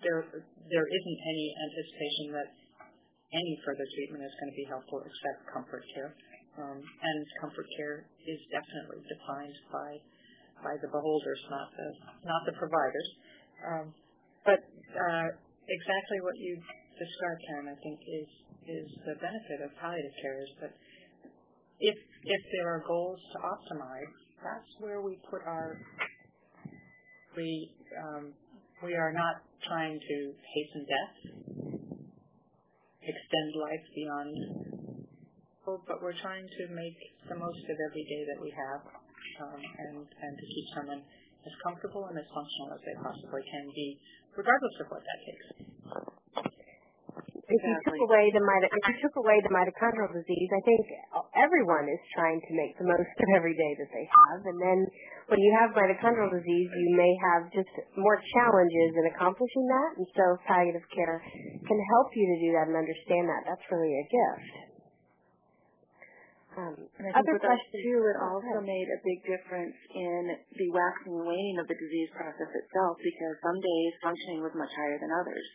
there 0.04 0.88
isn't 0.88 1.20
any 1.26 1.48
anticipation 1.58 2.26
that 2.38 2.50
any 3.34 3.54
further 3.66 3.84
treatment 3.96 4.24
is 4.24 4.34
going 4.40 4.52
to 4.52 4.58
be 4.58 4.68
helpful 4.68 5.04
except 5.04 5.38
comfort 5.52 5.84
care. 5.94 6.16
Um, 6.58 6.82
and 6.82 7.18
comfort 7.44 7.68
care 7.78 8.10
is 8.26 8.40
definitely 8.50 9.06
defined 9.06 9.58
by 9.70 10.74
the 10.82 10.90
beholders, 10.90 11.42
not 11.52 12.42
the 12.50 12.56
providers. 12.58 13.10
Um, 13.62 13.86
but 14.42 14.58
uh, 14.58 15.28
exactly 15.70 16.20
what 16.26 16.34
you 16.40 16.58
described, 16.98 17.42
Karen, 17.46 17.68
I 17.70 17.78
think 17.84 18.00
is 18.02 18.90
the 19.06 19.16
benefit 19.22 19.62
of 19.64 19.70
palliative 19.80 20.16
care 20.22 20.42
is 20.44 20.52
that 20.60 20.74
if 21.80 21.96
if 21.96 22.42
there 22.58 22.68
are 22.74 22.84
goals 22.88 23.20
to 23.34 23.38
optimize, 23.40 24.12
that's 24.44 24.72
where 24.80 25.02
we 25.02 25.20
put 25.30 25.46
our 25.46 25.78
we 28.84 28.94
are 28.94 29.12
not 29.12 29.42
trying 29.66 30.00
to 30.00 30.18
hasten 30.54 30.86
death, 30.86 31.16
extend 33.02 33.50
life 33.58 33.86
beyond, 33.96 34.34
but 35.66 36.02
we're 36.02 36.18
trying 36.22 36.46
to 36.46 36.64
make 36.74 36.98
the 37.30 37.36
most 37.36 37.64
of 37.66 37.78
every 37.90 38.06
day 38.06 38.22
that 38.30 38.40
we 38.42 38.54
have, 38.54 38.82
um, 39.42 39.58
and 39.58 39.98
and 40.06 40.34
to 40.38 40.46
keep 40.46 40.68
someone 40.76 41.02
as 41.46 41.54
comfortable 41.64 42.06
and 42.06 42.18
as 42.18 42.28
functional 42.30 42.76
as 42.78 42.82
they 42.86 42.96
possibly 43.02 43.42
can 43.50 43.66
be, 43.74 43.98
regardless 44.38 44.76
of 44.82 44.88
what 44.94 45.02
that 45.02 45.20
takes. 45.26 45.48
If 47.58 47.66
you 47.66 47.76
took 47.90 47.98
away 48.06 48.30
the 48.30 48.44
mito- 48.46 48.70
if 48.70 48.84
you 48.86 48.98
took 49.02 49.18
away 49.18 49.42
the 49.42 49.50
mitochondrial 49.50 50.14
disease, 50.14 50.50
I 50.54 50.62
think 50.62 50.82
everyone 51.34 51.90
is 51.90 51.98
trying 52.14 52.38
to 52.38 52.52
make 52.54 52.78
the 52.78 52.86
most 52.86 53.10
of 53.10 53.28
every 53.34 53.58
day 53.58 53.72
that 53.82 53.90
they 53.90 54.06
have. 54.06 54.46
And 54.46 54.58
then 54.62 54.80
when 55.34 55.42
you 55.42 55.50
have 55.58 55.74
mitochondrial 55.74 56.30
disease, 56.30 56.70
you 56.70 56.90
may 56.94 57.14
have 57.34 57.50
just 57.50 57.74
more 57.98 58.22
challenges 58.38 58.90
in 59.02 59.04
accomplishing 59.10 59.66
that. 59.74 59.90
And 59.98 60.06
so 60.14 60.26
palliative 60.46 60.86
care 60.94 61.18
can 61.66 61.80
help 61.98 62.10
you 62.14 62.26
to 62.30 62.38
do 62.46 62.50
that 62.62 62.70
and 62.70 62.78
understand 62.78 63.26
that. 63.26 63.42
That's 63.50 63.66
really 63.74 63.90
a 63.90 64.06
gift. 64.06 64.54
Um, 66.58 66.74
and 66.98 67.06
I 67.10 67.22
think 67.22 67.38
with 67.38 67.46
us 67.46 67.62
too, 67.70 68.00
it 68.10 68.18
also 68.18 68.58
made 68.66 68.88
a 68.90 69.00
big 69.06 69.20
difference 69.30 69.78
in 69.94 70.22
the 70.58 70.68
waxing 70.74 71.14
and 71.22 71.26
waning 71.30 71.58
of 71.62 71.70
the 71.70 71.78
disease 71.78 72.10
process 72.18 72.50
itself 72.50 72.98
because 72.98 73.34
some 73.46 73.62
days 73.62 73.92
functioning 74.02 74.42
was 74.42 74.54
much 74.58 74.74
higher 74.74 74.98
than 74.98 75.14
others. 75.14 75.46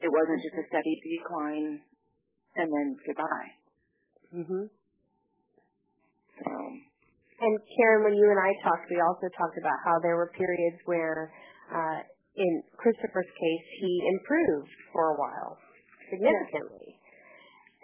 It 0.00 0.10
wasn't 0.12 0.42
just 0.42 0.60
a 0.60 0.66
steady 0.68 0.94
decline 1.00 1.80
and 2.56 2.68
then 2.72 2.96
goodbye. 3.06 3.50
Mhm. 4.34 4.70
So. 6.40 6.50
And 7.38 7.60
Karen, 7.76 8.04
when 8.04 8.14
you 8.14 8.30
and 8.30 8.40
I 8.40 8.52
talked, 8.64 8.88
we 8.88 9.00
also 9.00 9.28
talked 9.36 9.58
about 9.58 9.78
how 9.84 9.98
there 10.00 10.16
were 10.16 10.32
periods 10.32 10.80
where, 10.86 11.32
uh, 11.70 12.00
in 12.36 12.62
Christopher's 12.76 13.28
case, 13.28 13.66
he 13.80 14.08
improved 14.08 14.70
for 14.92 15.12
a 15.12 15.16
while 15.20 15.58
significantly, 16.10 16.98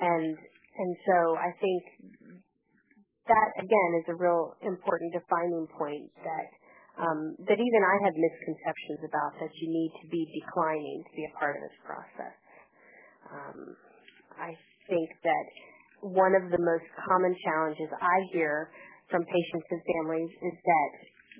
and 0.01 0.39
and 0.79 0.97
so 1.07 1.37
I 1.37 1.53
think 1.61 1.83
that 3.29 3.49
again 3.59 3.91
is 4.01 4.09
a 4.09 4.15
real 4.15 4.57
important 4.63 5.13
defining 5.13 5.67
point 5.69 6.11
that 6.25 6.49
um, 7.01 7.37
that 7.49 7.57
even 7.57 7.81
I 7.81 7.97
had 8.05 8.15
misconceptions 8.17 9.01
about 9.09 9.33
that 9.41 9.53
you 9.57 9.69
need 9.73 9.93
to 10.05 10.07
be 10.13 10.23
declining 10.29 11.05
to 11.09 11.13
be 11.17 11.25
a 11.25 11.33
part 11.41 11.57
of 11.57 11.65
this 11.65 11.79
process. 11.89 12.37
Um, 13.33 13.59
I 14.37 14.53
think 14.89 15.09
that 15.25 15.47
one 16.05 16.35
of 16.37 16.51
the 16.51 16.61
most 16.61 16.89
common 17.09 17.33
challenges 17.47 17.89
I 17.97 18.17
hear 18.35 18.69
from 19.09 19.25
patients 19.25 19.67
and 19.71 19.81
families 19.81 20.33
is 20.53 20.57
that 20.57 20.91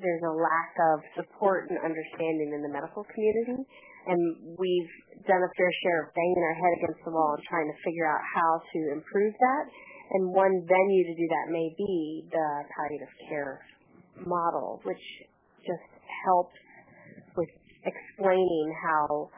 there's 0.01 0.25
a 0.25 0.35
lack 0.41 0.73
of 0.93 0.97
support 1.21 1.69
and 1.69 1.77
understanding 1.85 2.57
in 2.57 2.65
the 2.65 2.73
medical 2.73 3.05
community. 3.13 3.61
And 4.09 4.57
we've 4.57 4.93
done 5.29 5.43
a 5.43 5.53
fair 5.53 5.73
share 5.85 5.99
of 6.07 6.15
banging 6.17 6.43
our 6.43 6.57
head 6.57 6.73
against 6.81 7.01
the 7.05 7.13
wall 7.13 7.37
and 7.37 7.45
trying 7.45 7.69
to 7.69 7.77
figure 7.85 8.09
out 8.09 8.23
how 8.25 8.51
to 8.73 8.79
improve 8.97 9.35
that. 9.37 9.65
And 10.17 10.33
one 10.33 10.53
venue 10.65 11.05
to 11.07 11.15
do 11.15 11.27
that 11.29 11.47
may 11.53 11.69
be 11.77 12.25
the 12.33 12.49
palliative 12.73 13.15
care 13.29 13.61
model, 14.27 14.81
which 14.85 15.01
just 15.67 15.89
helps 16.27 16.59
with 17.37 17.51
explaining 17.87 18.69
how 18.83 19.31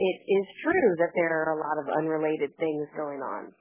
it 0.00 0.18
is 0.24 0.46
true 0.64 0.90
that 0.96 1.12
there 1.12 1.28
are 1.44 1.52
a 1.54 1.60
lot 1.60 1.76
of 1.76 1.86
unrelated 2.00 2.56
things 2.56 2.88
going 2.96 3.20
on. 3.20 3.52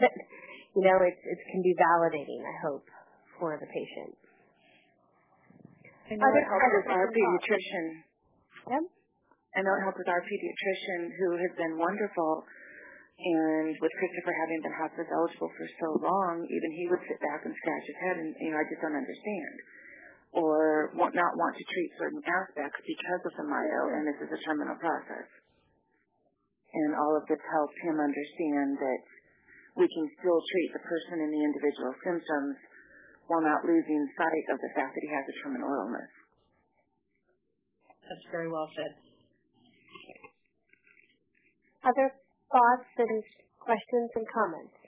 you 0.74 0.82
know, 0.82 0.98
it, 1.04 1.14
it 1.14 1.40
can 1.52 1.62
be 1.62 1.74
validating, 1.78 2.40
I 2.42 2.54
hope, 2.66 2.86
for 3.38 3.54
the 3.54 3.68
patient. 3.70 4.12
I 6.10 6.14
know 6.18 6.32
it 6.34 6.46
helps 6.46 6.70
with 6.82 6.90
our 6.90 7.06
pediatrician. 7.10 7.86
Yep. 8.66 8.84
I 9.56 9.58
know 9.62 9.74
it 9.78 9.82
helps 9.86 9.98
with 9.98 10.10
our 10.10 10.22
pediatrician 10.22 11.00
who 11.14 11.28
has 11.38 11.52
been 11.58 11.74
wonderful. 11.78 12.46
And 13.16 13.72
with 13.80 13.94
Christopher 13.96 14.34
having 14.44 14.60
been 14.60 14.76
hospice 14.76 15.08
eligible 15.08 15.48
for 15.48 15.66
so 15.80 15.88
long, 16.04 16.44
even 16.44 16.70
he 16.76 16.84
would 16.92 17.00
sit 17.08 17.16
back 17.24 17.48
and 17.48 17.54
scratch 17.56 17.84
his 17.88 17.98
head 18.04 18.16
and, 18.20 18.28
you 18.44 18.52
know, 18.52 18.60
I 18.60 18.66
just 18.68 18.82
don't 18.84 18.92
understand 18.92 19.54
or 20.32 20.90
not 20.94 21.32
want 21.38 21.54
to 21.56 21.64
treat 21.72 21.90
certain 21.98 22.22
aspects 22.24 22.80
because 22.82 23.22
of 23.26 23.32
the 23.38 23.46
MITO, 23.46 23.82
and 23.94 24.02
this 24.06 24.20
is 24.24 24.30
a 24.32 24.40
terminal 24.44 24.76
process. 24.78 25.28
And 26.74 26.92
all 26.98 27.16
of 27.16 27.24
this 27.30 27.40
helps 27.52 27.76
him 27.82 27.96
understand 27.96 28.76
that 28.78 29.02
we 29.76 29.88
can 29.88 30.06
still 30.20 30.40
treat 30.40 30.70
the 30.72 30.84
person 30.84 31.24
and 31.24 31.32
the 31.32 31.42
individual 31.44 31.92
symptoms 32.04 32.56
while 33.28 33.42
not 33.42 33.64
losing 33.64 34.02
sight 34.16 34.46
of 34.52 34.58
the 34.60 34.72
fact 34.76 34.94
that 34.94 35.04
he 35.04 35.10
has 35.12 35.24
a 35.26 35.36
terminal 35.42 35.68
illness. 35.68 36.12
That's 38.06 38.26
very 38.30 38.48
well 38.48 38.68
said. 38.76 38.92
Other 41.82 42.08
thoughts 42.50 42.90
and 42.98 43.22
questions 43.58 44.10
and 44.14 44.26
comments? 44.30 44.78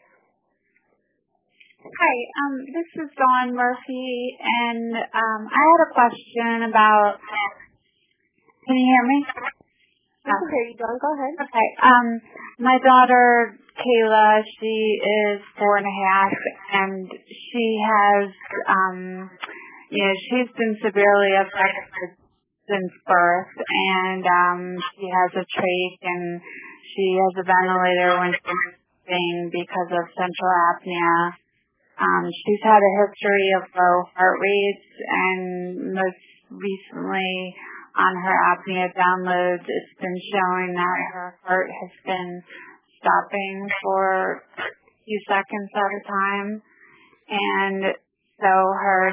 Hi, 1.78 2.16
um, 2.42 2.58
this 2.74 2.90
is 3.06 3.08
Dawn 3.14 3.54
Murphy, 3.54 4.34
and 4.42 4.98
um, 4.98 5.40
I 5.46 5.62
had 5.62 5.80
a 5.86 5.90
question 5.94 6.70
about. 6.70 7.22
Can 8.66 8.74
you 8.74 8.82
hear 8.82 9.06
me? 9.06 9.18
I 10.26 10.34
can 10.34 10.48
hear 10.50 10.64
you, 10.66 10.74
Dawn. 10.74 10.98
Go 10.98 11.10
ahead. 11.14 11.34
Okay. 11.38 11.68
Um, 11.86 12.06
my 12.58 12.78
daughter 12.82 13.54
Kayla, 13.78 14.42
she 14.58 14.74
is 15.06 15.38
four 15.54 15.78
and 15.78 15.86
a 15.86 15.96
half, 16.02 16.34
and 16.82 17.06
she 17.30 17.66
has, 17.86 18.26
um, 18.66 19.30
you 19.94 20.02
know, 20.02 20.14
she's 20.26 20.50
been 20.58 20.74
severely 20.82 21.30
affected 21.38 22.18
since 22.66 22.92
birth, 23.06 23.54
and 23.54 24.26
um, 24.26 24.82
she 24.98 25.06
has 25.06 25.30
a 25.30 25.46
trach, 25.46 25.98
and 26.02 26.40
she 26.90 27.06
has 27.22 27.38
a 27.38 27.46
ventilator 27.46 28.18
when 28.18 28.34
she's 28.34 28.66
sleeping 29.06 29.50
because 29.54 29.90
of 29.94 30.10
central 30.18 30.52
apnea. 30.74 31.38
Um, 31.98 32.30
she's 32.30 32.62
had 32.62 32.78
a 32.78 32.92
history 33.02 33.48
of 33.58 33.62
low 33.74 33.96
heart 34.14 34.38
rates 34.38 34.90
and 35.02 35.94
most 35.94 36.24
recently 36.50 37.54
on 37.98 38.14
her 38.22 38.36
apnea 38.54 38.86
downloads, 38.94 39.66
it's 39.66 39.94
been 40.00 40.18
showing 40.30 40.74
that 40.74 40.98
her 41.12 41.34
heart 41.42 41.66
has 41.66 41.90
been 42.06 42.42
stopping 43.02 43.68
for 43.82 44.42
a 44.58 44.70
few 45.04 45.20
seconds 45.26 45.70
at 45.74 45.98
a 45.98 46.02
time. 46.06 46.62
And 47.28 47.82
so 48.38 48.46
her, 48.46 49.12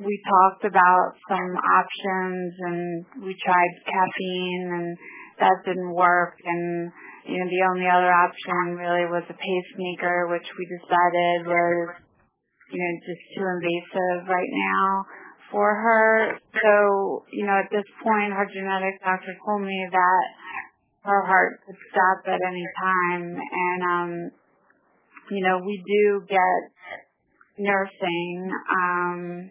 we 0.00 0.22
talked 0.24 0.64
about 0.64 1.12
some 1.28 1.52
options 1.52 2.54
and 2.60 3.04
we 3.24 3.36
tried 3.44 3.72
caffeine 3.84 4.70
and 4.72 4.96
that 5.40 5.56
didn't 5.66 5.92
work. 5.92 6.34
And, 6.44 6.90
you 7.28 7.36
know, 7.36 7.48
the 7.48 7.64
only 7.68 7.84
other 7.84 8.08
option 8.08 8.80
really 8.80 9.04
was 9.12 9.22
a 9.28 9.36
pacemaker, 9.36 10.32
which 10.32 10.48
we 10.56 10.64
decided 10.64 11.44
was, 11.44 12.00
you 12.72 12.78
know, 12.80 12.92
just 13.04 13.24
too 13.36 13.44
invasive 13.44 14.24
right 14.32 14.52
now 14.72 15.04
for 15.52 15.76
her. 15.76 16.40
So, 16.56 17.24
you 17.32 17.44
know, 17.44 17.60
at 17.60 17.68
this 17.68 17.84
point, 18.00 18.32
her 18.32 18.48
genetic 18.48 18.96
doctor 19.04 19.36
told 19.44 19.60
me 19.60 19.76
that 19.92 20.24
her 21.04 21.22
heart 21.28 21.60
could 21.68 21.76
stop 21.92 22.24
at 22.32 22.40
any 22.40 22.64
time. 22.80 23.36
And, 23.36 23.80
um, 23.84 24.10
you 25.30 25.44
know, 25.44 25.60
we 25.60 25.76
do 25.84 26.24
get 26.28 26.60
nursing. 27.58 28.50
Um, 28.72 29.50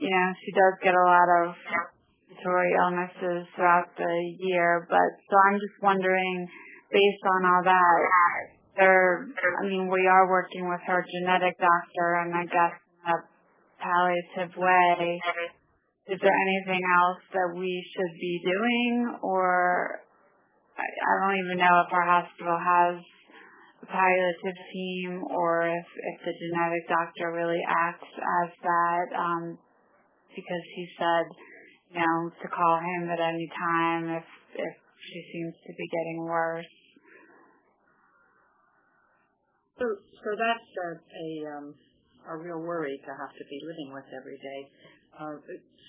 you 0.00 0.08
know, 0.10 0.28
she 0.40 0.50
does 0.52 0.74
get 0.82 0.94
a 0.94 1.04
lot 1.04 1.28
of 1.44 1.54
respiratory 2.32 2.72
illnesses 2.80 3.46
throughout 3.54 3.92
the 3.96 4.14
year. 4.40 4.86
But 4.88 5.08
so 5.28 5.34
I'm 5.48 5.60
just 5.60 5.76
wondering, 5.82 6.48
based 6.94 7.24
on 7.26 7.40
all 7.42 7.62
that, 7.66 7.98
there, 8.78 9.26
I 9.26 9.66
mean, 9.66 9.90
we 9.90 10.06
are 10.06 10.30
working 10.30 10.70
with 10.70 10.80
her 10.86 11.02
genetic 11.02 11.58
doctor, 11.58 12.22
and 12.22 12.34
I 12.34 12.44
guess 12.46 12.74
in 12.78 13.10
a 13.10 13.18
palliative 13.82 14.54
way. 14.56 15.18
Is 16.06 16.20
there 16.20 16.36
anything 16.36 16.82
else 17.00 17.22
that 17.32 17.50
we 17.56 17.72
should 17.96 18.14
be 18.20 18.34
doing, 18.44 19.18
or 19.22 20.00
I, 20.76 20.84
I 20.84 21.12
don't 21.22 21.38
even 21.38 21.58
know 21.58 21.74
if 21.86 21.90
our 21.92 22.04
hospital 22.04 22.58
has 22.60 23.00
a 23.82 23.86
palliative 23.86 24.58
team 24.72 25.24
or 25.32 25.68
if, 25.68 25.86
if 25.86 26.16
the 26.24 26.34
genetic 26.34 26.84
doctor 26.88 27.32
really 27.32 27.62
acts 27.64 28.12
as 28.12 28.50
that 28.62 29.06
um, 29.16 29.58
because 30.34 30.64
he 30.76 30.84
said, 30.98 31.26
you 31.94 32.00
know, 32.00 32.30
to 32.42 32.46
call 32.48 32.76
him 32.80 33.08
at 33.08 33.20
any 33.20 33.48
time 33.54 34.10
if 34.18 34.26
if 34.56 34.74
she 34.98 35.20
seems 35.32 35.54
to 35.66 35.72
be 35.76 35.86
getting 35.88 36.24
worse. 36.24 36.74
So, 39.78 39.84
so 39.98 40.28
that's 40.38 40.70
a 40.86 41.30
um, 41.50 41.74
a 42.30 42.34
real 42.38 42.62
worry 42.62 42.94
to 42.94 43.12
have 43.18 43.34
to 43.34 43.44
be 43.50 43.58
living 43.66 43.90
with 43.92 44.06
every 44.14 44.38
day. 44.38 44.60
Uh, 45.18 45.36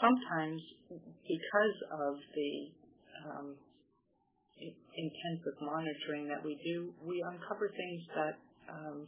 sometimes, 0.02 0.62
because 0.90 1.78
of 1.94 2.14
the 2.34 2.52
um, 3.30 3.48
intensive 4.58 5.58
monitoring 5.62 6.28
that 6.34 6.42
we 6.44 6.58
do, 6.66 6.92
we 7.06 7.22
uncover 7.30 7.70
things 7.70 8.02
that, 8.18 8.36
um, 8.74 9.06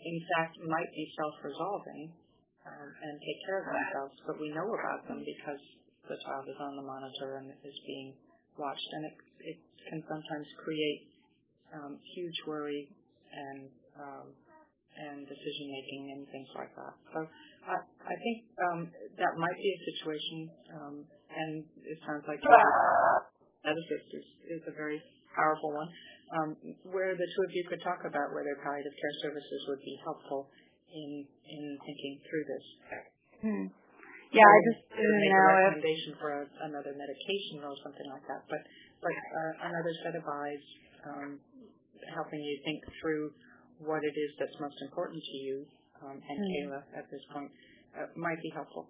in 0.00 0.18
fact, 0.34 0.56
might 0.64 0.90
be 0.96 1.06
self-resolving 1.20 2.12
and 2.64 3.14
take 3.20 3.40
care 3.44 3.60
of 3.60 3.66
themselves, 3.68 4.16
but 4.24 4.40
we 4.40 4.48
know 4.48 4.64
about 4.64 5.04
them 5.04 5.20
because 5.20 5.60
the 6.08 6.16
child 6.24 6.48
is 6.48 6.56
on 6.64 6.80
the 6.80 6.82
monitor 6.84 7.36
and 7.36 7.52
is 7.60 7.78
being 7.84 8.16
watched, 8.56 8.88
and 8.96 9.04
it, 9.04 9.16
it 9.52 9.58
can 9.92 10.00
sometimes 10.08 10.48
create 10.64 11.12
huge 12.16 12.38
worry 12.48 12.88
and 13.34 13.60
um, 13.98 14.26
and 14.94 15.26
decision 15.26 15.66
making 15.74 16.02
and 16.14 16.22
things 16.30 16.50
like 16.54 16.70
that. 16.78 16.94
So 17.10 17.18
I, 17.66 17.76
I 17.82 18.14
think 18.14 18.38
um, 18.62 18.80
that 19.18 19.34
might 19.34 19.58
be 19.58 19.70
a 19.74 19.80
situation, 19.90 20.38
um, 20.78 20.94
and 21.34 21.52
it 21.82 21.98
sounds 22.06 22.22
like 22.30 22.38
ethicist 23.66 24.08
is, 24.14 24.26
is 24.60 24.62
a 24.70 24.74
very 24.76 25.02
powerful 25.34 25.74
one, 25.74 25.90
um, 26.38 26.48
where 26.94 27.16
the 27.16 27.26
two 27.26 27.42
of 27.42 27.50
you 27.52 27.64
could 27.66 27.82
talk 27.82 28.06
about 28.06 28.30
whether 28.36 28.54
palliative 28.62 28.94
care 28.94 29.16
services 29.24 29.60
would 29.68 29.82
be 29.82 29.96
helpful 30.04 30.46
in 30.94 31.26
in 31.26 31.64
thinking 31.82 32.14
through 32.30 32.44
this. 32.46 32.66
Hmm. 33.42 33.66
Yeah, 34.30 34.46
I 34.46 34.58
just 34.70 34.80
didn't 34.90 35.20
make 35.22 35.30
know 35.30 35.42
a 35.42 35.46
if 35.46 35.54
recommendation 35.54 36.12
for 36.18 36.30
a, 36.30 36.44
another 36.66 36.92
medication 36.94 37.62
or 37.62 37.74
something 37.82 38.08
like 38.10 38.26
that, 38.30 38.42
but 38.50 38.62
but 39.02 39.14
uh, 39.14 39.52
another 39.70 39.94
set 40.06 40.14
of 40.18 40.24
eyes 40.26 40.64
um, 41.06 41.30
helping 42.12 42.40
you 42.40 42.56
think 42.64 42.82
through 43.00 43.32
what 43.80 44.04
it 44.04 44.14
is 44.14 44.30
that's 44.38 44.56
most 44.60 44.76
important 44.82 45.22
to 45.22 45.36
you 45.40 45.66
um, 46.04 46.20
and 46.20 46.38
Hmm. 46.38 46.50
Kayla 46.50 46.80
at 46.98 47.06
this 47.10 47.22
point 47.32 47.50
uh, 47.96 48.06
might 48.16 48.40
be 48.42 48.50
helpful. 48.54 48.88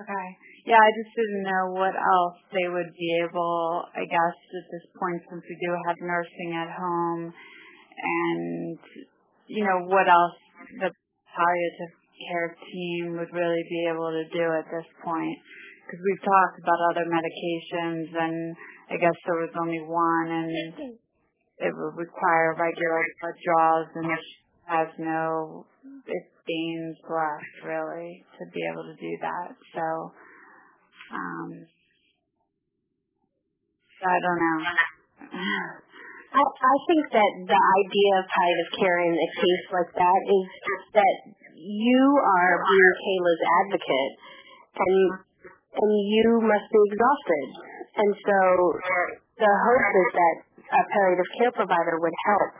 Okay. 0.00 0.28
Yeah, 0.64 0.80
I 0.80 0.90
just 0.96 1.12
didn't 1.12 1.44
know 1.44 1.64
what 1.76 1.92
else 1.92 2.38
they 2.52 2.68
would 2.68 2.92
be 2.96 3.10
able, 3.20 3.84
I 3.92 4.04
guess, 4.08 4.36
at 4.56 4.66
this 4.72 4.86
point, 4.96 5.20
since 5.28 5.44
we 5.44 5.56
do 5.60 5.70
have 5.88 5.96
nursing 6.00 6.50
at 6.56 6.70
home, 6.72 7.32
and, 8.00 8.78
you 9.48 9.64
know, 9.64 9.84
what 9.92 10.08
else 10.08 10.38
the 10.80 10.88
palliative 11.36 11.92
care 12.16 12.56
team 12.72 13.16
would 13.18 13.32
really 13.32 13.64
be 13.68 13.80
able 13.92 14.08
to 14.08 14.24
do 14.32 14.44
at 14.56 14.64
this 14.72 14.88
point. 15.04 15.36
Because 15.84 16.00
we've 16.00 16.24
talked 16.24 16.56
about 16.64 16.80
other 16.94 17.04
medications, 17.04 18.08
and 18.14 18.56
I 18.88 18.96
guess 18.96 19.16
there 19.26 19.42
was 19.42 19.52
only 19.60 19.80
one, 19.84 20.28
and 20.32 20.72
it 21.60 21.72
would 21.76 21.96
require 21.96 22.56
regular 22.56 23.04
draws, 23.44 23.86
and 23.94 24.06
she 24.08 24.40
has 24.66 24.88
no 24.98 25.66
it 26.06 26.24
gains 26.46 26.96
left 27.04 27.54
really 27.64 28.24
to 28.38 28.42
be 28.52 28.60
able 28.72 28.84
to 28.84 28.96
do 28.96 29.12
that. 29.20 29.48
So 29.74 29.84
um 31.12 31.50
so 34.00 34.04
I 34.08 34.18
don't 34.24 34.40
know. 34.40 34.58
I, 36.30 36.42
I 36.46 36.76
think 36.86 37.04
that 37.10 37.32
the 37.42 37.58
idea 37.58 38.12
of 38.22 38.24
palliative 38.30 38.72
care 38.78 38.98
in 39.02 39.14
a 39.18 39.30
case 39.34 39.64
like 39.74 39.92
that 39.98 40.20
is 40.30 40.46
that 40.94 41.16
you 41.58 42.02
are 42.22 42.54
being 42.62 42.94
Kayla's 43.02 43.42
advocate 43.66 44.14
and 44.78 44.96
and 45.70 45.92
you 46.06 46.26
must 46.42 46.66
be 46.70 46.80
exhausted. 46.86 47.48
And 47.98 48.10
so 48.14 48.38
the 49.38 49.52
hope 49.52 49.90
is 49.90 50.10
that 50.14 50.36
a 50.70 50.80
palliative 50.86 51.30
care 51.38 51.52
provider 51.54 51.98
would 51.98 52.16
help 52.26 52.52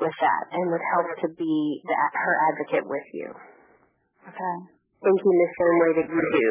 with 0.00 0.16
that 0.20 0.44
and 0.54 0.64
would 0.70 0.86
help 0.96 1.08
to 1.24 1.28
be 1.36 1.54
the, 1.84 1.94
her 1.94 2.34
advocate 2.52 2.86
with 2.86 3.08
you. 3.12 3.28
Okay. 4.28 4.56
Thinking 4.98 5.34
the 5.38 5.50
same 5.54 5.76
way 5.78 5.90
that 6.02 6.08
you 6.10 6.22
do, 6.22 6.48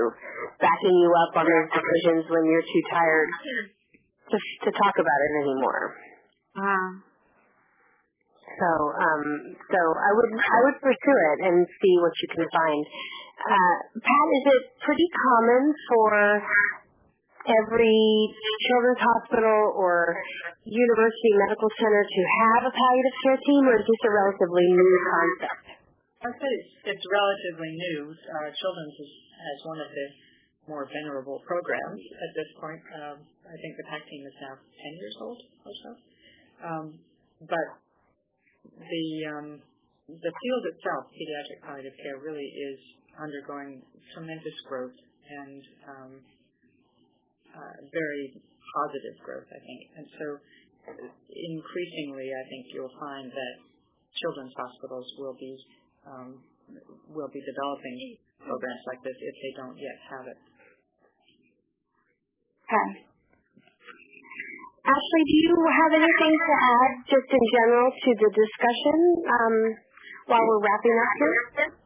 backing 0.63 0.95
you 0.95 1.11
up 1.27 1.31
on 1.35 1.45
those 1.45 1.67
decisions 1.67 2.23
when 2.31 2.43
you're 2.47 2.63
too 2.63 2.83
tired 2.91 3.29
to, 4.31 4.37
to 4.37 4.69
talk 4.71 4.95
about 4.95 5.19
it 5.27 5.33
anymore. 5.43 5.83
Uh, 6.55 6.89
So, 8.57 8.69
um, 8.89 9.23
so 9.69 9.79
I 9.79 10.09
would 10.17 10.31
I 10.33 10.59
would 10.65 10.77
pursue 10.81 11.19
it 11.35 11.39
and 11.45 11.55
see 11.67 11.93
what 12.01 12.15
you 12.23 12.27
can 12.33 12.45
find. 12.49 12.83
Uh, 13.37 13.75
Pat, 14.01 14.27
is 14.33 14.45
it 14.49 14.63
pretty 14.81 15.07
common 15.13 15.63
for 15.91 16.09
every 17.47 17.99
children's 18.67 18.99
hospital 18.99 19.73
or 19.79 20.19
university 20.67 21.31
medical 21.47 21.71
center 21.79 22.03
to 22.03 22.21
have 22.43 22.61
a 22.67 22.73
palliative 22.75 23.17
care 23.23 23.39
team, 23.39 23.63
or 23.67 23.75
is 23.79 23.85
this 23.87 24.01
a 24.03 24.11
relatively 24.11 24.65
new 24.67 24.93
concept? 25.07 25.65
I'd 26.27 26.37
say 26.37 26.49
it's, 26.49 26.97
it's 26.97 27.05
relatively 27.07 27.71
new. 27.77 27.99
Uh, 28.11 28.49
Children's 28.51 28.97
is, 28.99 29.13
has 29.37 29.59
one 29.69 29.79
of 29.85 29.89
the 29.93 30.07
more 30.67 30.83
venerable 30.91 31.39
programs 31.47 32.03
at 32.11 32.31
this 32.35 32.49
point. 32.59 32.81
Um, 32.99 33.17
I 33.47 33.55
think 33.55 33.71
the 33.79 33.87
PACT 33.87 34.05
team 34.11 34.23
is 34.27 34.35
now 34.43 34.55
10 34.59 34.99
years 34.99 35.15
old 35.23 35.39
or 35.63 35.73
so. 35.79 35.89
Um, 36.57 36.85
but 37.47 37.67
the 38.75 39.05
um, 39.31 39.47
the 40.07 40.33
field 40.33 40.63
itself, 40.71 41.11
pediatric 41.11 41.59
palliative 41.63 41.95
care, 41.99 42.19
really 42.19 42.47
is 42.47 42.79
undergoing 43.19 43.83
tremendous 44.15 44.55
growth 44.67 44.95
and 45.27 45.61
um, 45.87 46.11
very 47.93 48.35
positive 48.75 49.15
growth, 49.23 49.49
I 49.49 49.59
think. 49.61 49.81
And 49.97 50.05
so 50.17 50.25
increasingly, 51.31 52.27
I 52.31 52.43
think 52.47 52.71
you'll 52.71 52.97
find 52.99 53.27
that 53.31 53.55
children's 54.17 54.55
hospitals 54.55 55.07
will 55.19 55.35
be 55.37 55.53
um, 56.07 56.39
will 57.11 57.31
be 57.31 57.41
developing 57.43 57.95
programs 58.43 58.83
like 58.87 59.01
this 59.03 59.15
if 59.15 59.35
they 59.43 59.53
don't 59.59 59.77
yet 59.77 59.97
have 60.07 60.25
it. 60.27 60.39
okay. 62.67 63.07
Ashley, 64.87 65.23
do 65.27 65.35
you 65.51 65.55
have 65.67 65.91
anything 65.99 66.33
to 66.47 66.53
add, 66.55 66.91
just 67.11 67.27
in 67.27 67.43
general, 67.59 67.91
to 67.91 68.09
the 68.23 68.31
discussion 68.31 68.97
um, 69.27 69.55
while 70.31 70.39
we're 70.47 70.63
wrapping 70.63 70.95
up 70.95 71.11
here? 71.19 71.35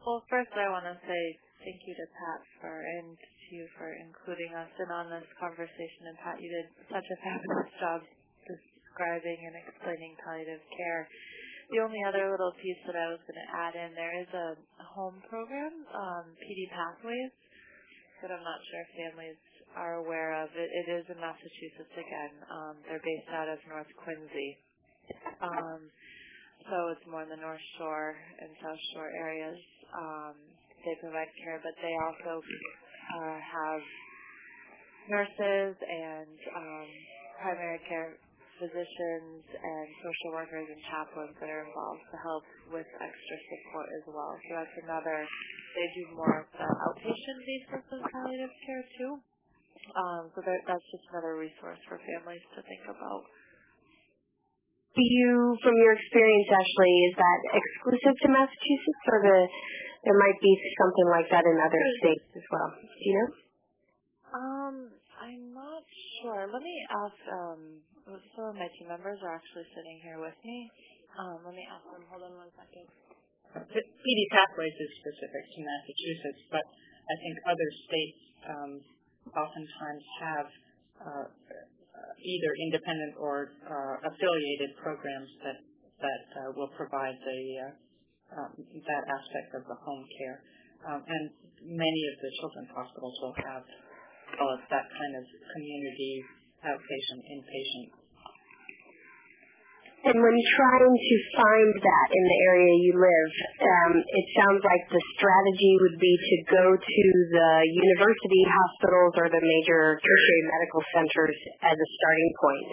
Well, 0.06 0.22
first 0.30 0.54
I 0.54 0.70
want 0.70 0.86
to 0.86 0.94
say 1.02 1.22
thank 1.66 1.82
you 1.82 1.94
to 1.98 2.06
Pat 2.14 2.40
for 2.62 2.70
and 2.70 3.18
to 3.18 3.41
you 3.52 3.68
for 3.76 3.92
including 3.92 4.56
us 4.56 4.72
in 4.80 4.88
on 4.88 5.12
this 5.12 5.28
conversation. 5.36 6.08
And 6.08 6.16
Pat, 6.18 6.40
you 6.40 6.48
did 6.48 6.66
such 6.88 7.04
a 7.04 7.16
fabulous 7.20 7.70
job 7.84 8.00
describing 8.48 9.38
and 9.46 9.54
explaining 9.60 10.16
palliative 10.24 10.64
care. 10.72 11.04
The 11.70 11.80
only 11.84 12.00
other 12.08 12.28
little 12.32 12.52
piece 12.60 12.80
that 12.88 12.96
I 12.96 13.12
was 13.12 13.20
going 13.24 13.38
to 13.38 13.50
add 13.52 13.74
in 13.76 13.96
there 13.96 14.14
is 14.20 14.28
a, 14.32 14.48
home 14.92 15.24
program, 15.24 15.72
um, 15.88 16.36
PD 16.36 16.68
Pathways, 16.68 17.32
that 18.20 18.28
I'm 18.28 18.44
not 18.44 18.60
sure 18.68 18.84
families 18.92 19.40
are 19.72 20.04
aware 20.04 20.36
of. 20.44 20.52
It, 20.52 20.68
it 20.68 20.86
is 21.00 21.04
in 21.08 21.16
Massachusetts 21.16 21.96
again. 21.96 22.32
Um, 22.52 22.74
they're 22.84 23.00
based 23.00 23.30
out 23.32 23.48
of 23.48 23.56
North 23.72 23.88
Quincy. 24.04 24.60
Um, 25.40 25.88
so 26.68 26.92
it's 26.92 27.06
more 27.08 27.24
in 27.24 27.32
the 27.32 27.40
North 27.40 27.64
Shore 27.80 28.14
and 28.36 28.52
South 28.60 28.82
Shore 28.92 29.08
areas. 29.08 29.56
Um, 29.96 30.36
they 30.84 30.94
provide 31.00 31.30
care, 31.40 31.58
but 31.62 31.74
they 31.80 31.94
also 32.04 32.42
uh, 33.12 33.36
have 33.40 33.82
nurses 35.10 35.74
and 35.76 36.36
um, 36.56 36.88
primary 37.42 37.80
care 37.88 38.16
physicians 38.62 39.42
and 39.50 39.86
social 39.98 40.30
workers 40.38 40.68
and 40.70 40.78
chaplains 40.86 41.34
that 41.42 41.50
are 41.50 41.66
involved 41.66 42.04
to 42.14 42.16
help 42.22 42.44
with 42.70 42.86
extra 43.02 43.36
support 43.50 43.88
as 43.98 44.04
well. 44.06 44.32
So 44.46 44.50
that's 44.54 44.76
another, 44.86 45.26
they 45.74 45.86
do 45.98 46.02
more 46.14 46.46
of 46.46 46.48
the 46.54 46.68
outpatient 46.68 47.38
basis 47.42 47.84
of 47.90 48.00
palliative 48.14 48.54
care 48.62 48.84
too. 48.94 49.12
Um, 49.98 50.30
so 50.36 50.46
that's 50.46 50.86
just 50.94 51.04
another 51.10 51.34
resource 51.34 51.80
for 51.90 51.98
families 51.98 52.44
to 52.54 52.62
think 52.62 52.86
about. 52.86 53.26
Do 54.92 55.00
you, 55.00 55.56
from 55.64 55.74
your 55.80 55.96
experience, 55.96 56.48
Ashley, 56.52 56.94
is 57.08 57.14
that 57.16 57.40
exclusive 57.56 58.12
to 58.12 58.28
Massachusetts, 58.28 59.04
or 59.08 59.18
the 59.24 59.40
there 60.04 60.18
might 60.18 60.38
be 60.42 60.52
something 60.78 61.08
like 61.10 61.28
that 61.30 61.44
in 61.46 61.56
other 61.58 61.82
states 62.02 62.26
as 62.34 62.46
well? 62.50 62.70
Do 62.82 63.02
you 63.06 63.14
know? 63.18 63.30
Um, 64.32 64.76
I'm 65.20 65.44
not 65.54 65.84
sure. 66.20 66.48
Let 66.50 66.62
me 66.62 66.76
ask. 66.90 67.18
Um, 67.30 67.60
some 68.34 68.50
of 68.50 68.56
my 68.58 68.66
team 68.78 68.90
members 68.90 69.22
are 69.22 69.34
actually 69.38 69.68
sitting 69.78 70.02
here 70.02 70.18
with 70.18 70.34
me. 70.42 70.70
Um, 71.14 71.38
let 71.46 71.54
me 71.54 71.62
ask 71.70 71.84
them. 71.92 72.02
Hold 72.10 72.26
on 72.26 72.34
one 72.34 72.50
second. 72.58 72.88
PD 73.52 74.20
Pathways 74.32 74.72
is 74.80 74.90
specific 75.04 75.42
to 75.54 75.58
Massachusetts, 75.60 76.42
but 76.48 76.64
I 76.64 77.14
think 77.20 77.34
other 77.44 77.68
states 77.84 78.20
um, 78.48 78.72
oftentimes 79.36 80.04
have 80.24 80.48
uh, 81.04 81.26
either 82.22 82.50
independent 82.70 83.14
or 83.20 83.52
uh, 83.68 84.08
affiliated 84.08 84.72
programs 84.80 85.28
that 85.44 85.58
that 86.02 86.24
uh, 86.34 86.50
will 86.58 86.72
provide 86.74 87.14
the 87.14 87.40
uh, 87.62 87.70
that 88.34 89.04
aspect 89.08 89.54
of 89.56 89.62
the 89.68 89.78
home 89.84 90.04
care, 90.18 90.38
um, 90.88 91.00
and 91.06 91.24
many 91.62 92.02
of 92.12 92.16
the 92.20 92.30
children's 92.40 92.72
hospitals 92.74 93.14
will 93.22 93.36
have 93.44 93.64
uh, 93.64 94.56
that 94.72 94.86
kind 94.88 95.12
of 95.16 95.24
community 95.54 96.24
outpatient 96.62 97.22
inpatient 97.26 98.02
and 100.02 100.18
when 100.18 100.34
trying 100.58 100.96
to 100.98 101.16
find 101.38 101.70
that 101.78 102.08
in 102.10 102.24
the 102.26 102.38
area 102.50 102.74
you 102.74 102.94
live, 102.98 103.32
um, 103.62 103.92
it 104.02 104.26
sounds 104.34 104.58
like 104.66 104.82
the 104.90 104.98
strategy 105.14 105.72
would 105.78 105.94
be 106.02 106.14
to 106.18 106.36
go 106.50 106.64
to 106.74 107.04
the 107.30 107.50
university 107.70 108.42
hospitals 108.42 109.14
or 109.14 109.30
the 109.30 109.38
major 109.38 110.02
tertiary 110.02 110.42
medical 110.50 110.82
centers 110.90 111.38
as 111.62 111.76
a 111.78 111.88
starting 112.02 112.32
point. 112.34 112.70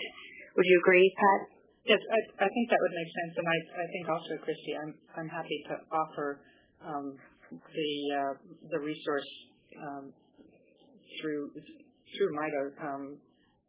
Would 0.58 0.68
you 0.74 0.78
agree, 0.82 1.06
Pat? 1.22 1.59
Yes, 1.90 1.98
I, 2.06 2.46
think 2.54 2.70
that 2.70 2.78
would 2.86 2.94
make 2.94 3.12
sense, 3.18 3.34
and 3.42 3.48
I, 3.50 3.58
think 3.90 4.06
also, 4.14 4.38
Cristy, 4.46 4.78
I'm 5.18 5.26
happy 5.30 5.58
to 5.74 5.82
offer 5.90 6.38
um, 6.86 7.18
the 7.50 7.92
uh, 8.14 8.34
the 8.70 8.78
resource 8.78 9.26
um, 9.74 10.14
through 11.18 11.50
MITO 12.30 12.64
um, 12.86 13.18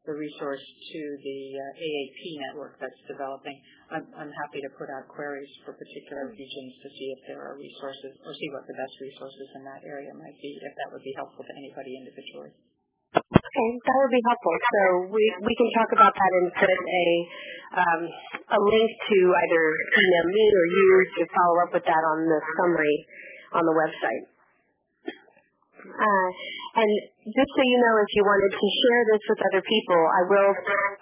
the 0.04 0.12
resource 0.16 0.60
to 0.60 1.00
the 1.24 1.40
uh, 1.60 1.84
AAP 1.84 2.20
network 2.48 2.76
that's 2.80 3.00
developing. 3.08 3.56
I'm 3.92 4.32
happy 4.32 4.60
to 4.64 4.70
put 4.76 4.88
out 4.92 5.08
queries 5.08 5.50
for 5.64 5.76
particular 5.76 6.28
regions 6.32 6.72
to 6.84 6.88
see 6.92 7.08
if 7.16 7.20
there 7.28 7.40
are 7.40 7.56
resources 7.56 8.16
or 8.24 8.32
see 8.36 8.48
what 8.52 8.64
the 8.68 8.76
best 8.76 8.94
resources 9.00 9.48
in 9.56 9.62
that 9.64 9.80
area 9.84 10.12
might 10.16 10.36
be, 10.40 10.50
if 10.60 10.72
that 10.76 10.88
would 10.92 11.04
be 11.04 11.12
helpful 11.16 11.44
to 11.44 11.54
anybody 11.56 11.96
individually. 12.00 12.52
Okay, 13.50 13.70
that 13.82 13.96
would 13.98 14.14
be 14.14 14.22
helpful. 14.30 14.54
So 14.54 14.82
we 15.10 15.54
can 15.58 15.68
talk 15.74 15.90
about 15.90 16.14
that 16.14 16.32
and 16.38 16.46
put 16.54 16.70
a 16.70 17.06
um, 17.70 18.02
a 18.54 18.60
link 18.62 18.90
to 19.10 19.18
either 19.26 19.62
email 19.74 20.26
me 20.30 20.44
or 20.54 20.64
you 20.70 20.86
to 21.18 21.22
follow 21.34 21.56
up 21.66 21.70
with 21.74 21.82
that 21.82 22.02
on 22.14 22.30
the 22.30 22.38
summary 22.62 22.98
on 23.58 23.66
the 23.66 23.74
website. 23.74 24.24
Uh, 25.82 26.28
and 26.78 26.90
just 27.26 27.50
so 27.58 27.62
you 27.66 27.78
know, 27.82 27.94
if 27.98 28.10
you 28.14 28.22
wanted 28.22 28.54
to 28.54 28.66
share 28.70 29.02
this 29.10 29.22
with 29.34 29.40
other 29.50 29.62
people, 29.66 29.98
I 29.98 30.22
will 30.30 30.52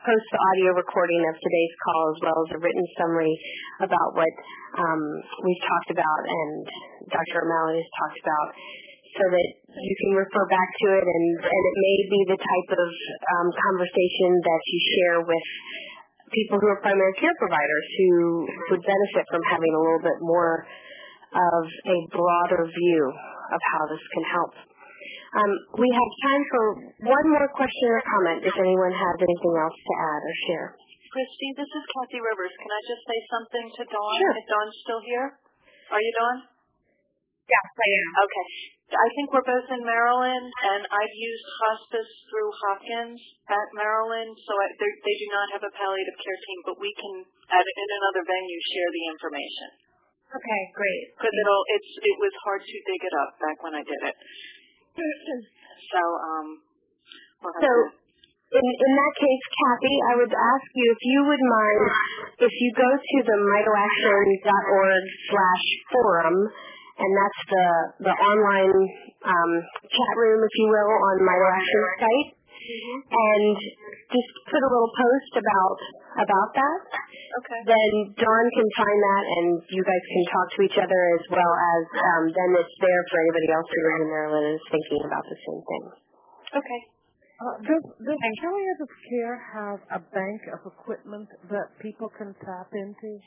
post 0.09 0.27
the 0.33 0.41
audio 0.41 0.71
recording 0.73 1.21
of 1.29 1.37
today's 1.37 1.75
call 1.85 2.03
as 2.17 2.19
well 2.25 2.39
as 2.49 2.51
a 2.57 2.59
written 2.65 2.87
summary 2.97 3.35
about 3.85 4.17
what 4.17 4.35
um, 4.81 5.03
we've 5.45 5.65
talked 5.69 5.91
about 5.93 6.21
and 6.25 6.65
Dr. 7.13 7.45
O'Malley 7.45 7.85
has 7.85 7.91
talked 8.01 8.19
about 8.25 8.49
so 9.19 9.25
that 9.27 9.49
you 9.75 9.95
can 10.07 10.11
refer 10.15 10.45
back 10.47 10.71
to 10.83 10.87
it 10.95 11.05
and, 11.05 11.27
and 11.43 11.63
it 11.67 11.77
may 11.77 11.99
be 12.07 12.21
the 12.33 12.39
type 12.39 12.71
of 12.79 12.91
um, 13.35 13.49
conversation 13.51 14.31
that 14.47 14.63
you 14.71 14.79
share 14.95 15.19
with 15.27 15.47
people 16.31 16.57
who 16.63 16.69
are 16.71 16.81
primary 16.85 17.15
care 17.19 17.35
providers 17.43 17.87
who 17.99 18.47
would 18.71 18.83
benefit 18.85 19.25
from 19.29 19.43
having 19.51 19.73
a 19.75 19.81
little 19.81 20.03
bit 20.03 20.19
more 20.23 20.65
of 21.35 21.65
a 21.67 21.99
broader 22.15 22.63
view 22.69 23.03
of 23.53 23.61
how 23.75 23.83
this 23.91 24.05
can 24.15 24.25
help. 24.29 24.53
Um, 25.29 25.53
we 25.77 25.89
have 25.93 26.11
time 26.25 26.43
for 26.49 26.63
one 27.05 27.27
more 27.37 27.49
question 27.53 27.89
or 27.93 28.01
comment 28.01 28.41
if 28.49 28.57
anyone 28.57 28.95
has 28.97 29.17
anything 29.21 29.55
else 29.61 29.77
to 29.77 29.95
add 30.01 30.21
or 30.25 30.37
share. 30.49 30.69
Cristy, 31.13 31.49
this 31.57 31.69
is 31.69 31.85
Kathy 31.85 32.21
Rivers. 32.21 32.53
Can 32.61 32.73
I 32.73 32.83
just 32.85 33.03
say 33.05 33.19
something 33.33 33.67
to 33.81 33.83
Dawn? 33.93 34.17
Sure. 34.21 34.33
If 34.37 34.47
Dawn's 34.49 34.77
still 34.85 35.03
here? 35.05 35.27
Are 35.93 36.01
you 36.01 36.13
Dawn? 36.17 36.37
Yes, 37.49 37.67
I 37.73 37.89
am. 37.89 38.09
Okay. 38.29 38.47
I 38.89 39.09
think 39.17 39.33
we're 39.33 39.45
both 39.45 39.69
in 39.73 39.85
Maryland, 39.85 40.49
and 40.49 40.83
I've 40.89 41.17
used 41.17 41.47
hospice 41.65 42.13
through 42.29 42.51
Hopkins 42.65 43.21
at 43.49 43.69
Maryland, 43.77 44.33
so 44.49 44.53
I, 44.57 44.67
they 44.81 45.17
do 45.17 45.29
not 45.33 45.47
have 45.57 45.65
a 45.65 45.73
palliative 45.77 46.19
care 46.21 46.41
team, 46.41 46.61
but 46.65 46.77
we 46.81 46.89
can, 46.97 47.15
at, 47.53 47.65
in 47.65 47.89
another 48.01 48.25
venue, 48.25 48.61
share 48.73 48.91
the 48.93 49.05
information. 49.13 49.69
Okay, 50.29 50.63
great. 50.77 51.05
Because 51.17 51.33
it'll, 51.37 51.65
it's, 51.73 51.93
it 52.05 52.17
was 52.21 52.35
hard 52.45 52.61
to 52.65 52.77
dig 52.85 53.01
it 53.01 53.15
up 53.17 53.33
back 53.41 53.57
when 53.65 53.77
I 53.77 53.85
did 53.85 54.01
it. 54.09 54.17
so, 55.93 56.01
um, 56.01 56.47
we'll 57.45 57.57
so, 57.61 57.73
in, 58.49 58.65
in 58.65 58.93
that 58.97 59.15
case, 59.21 59.45
Kathy, 59.53 59.97
I 60.09 60.13
would 60.25 60.33
ask 60.33 60.69
you 60.73 60.87
if 60.89 61.01
you 61.05 61.21
would 61.29 61.45
mind 61.45 61.85
if 62.49 62.53
you 62.57 62.69
go 62.73 62.91
to 62.97 63.19
the 63.25 63.39
mitoaction.org 63.45 65.05
slash 65.29 65.65
forum, 65.93 66.39
and 66.99 67.11
that's 67.15 67.41
the, 67.47 67.67
the 68.11 68.15
online 68.15 68.79
um, 69.23 69.53
chat 69.87 70.15
room, 70.19 70.41
if 70.43 70.55
you 70.59 70.67
will, 70.67 70.91
on 70.91 71.17
my 71.23 71.37
MitoAction's 71.39 71.95
site, 72.03 72.31
mm-hmm. 72.35 72.99
and 73.07 73.55
just 74.11 74.31
put 74.51 74.61
a 74.61 74.69
little 74.69 74.93
post 74.93 75.33
about 75.39 75.79
about 76.19 76.51
that. 76.59 76.81
Okay. 77.29 77.61
Then 77.71 77.93
Dawn 78.19 78.47
can 78.51 78.69
find 78.75 78.99
that, 78.99 79.25
and 79.39 79.47
you 79.71 79.83
guys 79.85 80.05
can 80.11 80.25
talk 80.33 80.47
to 80.59 80.61
each 80.67 80.79
other 80.81 81.01
as 81.15 81.25
well 81.31 81.53
as 81.55 81.83
um, 81.95 82.25
then 82.35 82.51
it's 82.59 82.77
there 82.83 83.03
for 83.13 83.17
anybody 83.23 83.49
else 83.55 83.69
who 83.69 83.81
lives 83.85 84.01
in 84.03 84.09
Maryland 84.11 84.45
and 84.49 84.57
is 84.59 84.67
thinking 84.73 85.03
about 85.07 85.25
the 85.29 85.39
same 85.39 85.63
thing. 85.63 85.85
Okay. 86.59 86.81
Uh, 87.39 87.55
does 87.63 87.85
does 88.03 88.19
palliative 88.43 88.93
care 89.07 89.39
have 89.55 89.79
a 89.95 90.01
bank 90.11 90.43
of 90.51 90.67
equipment 90.67 91.31
that 91.47 91.71
people 91.79 92.11
can 92.11 92.35
tap 92.43 92.67
into? 92.75 93.23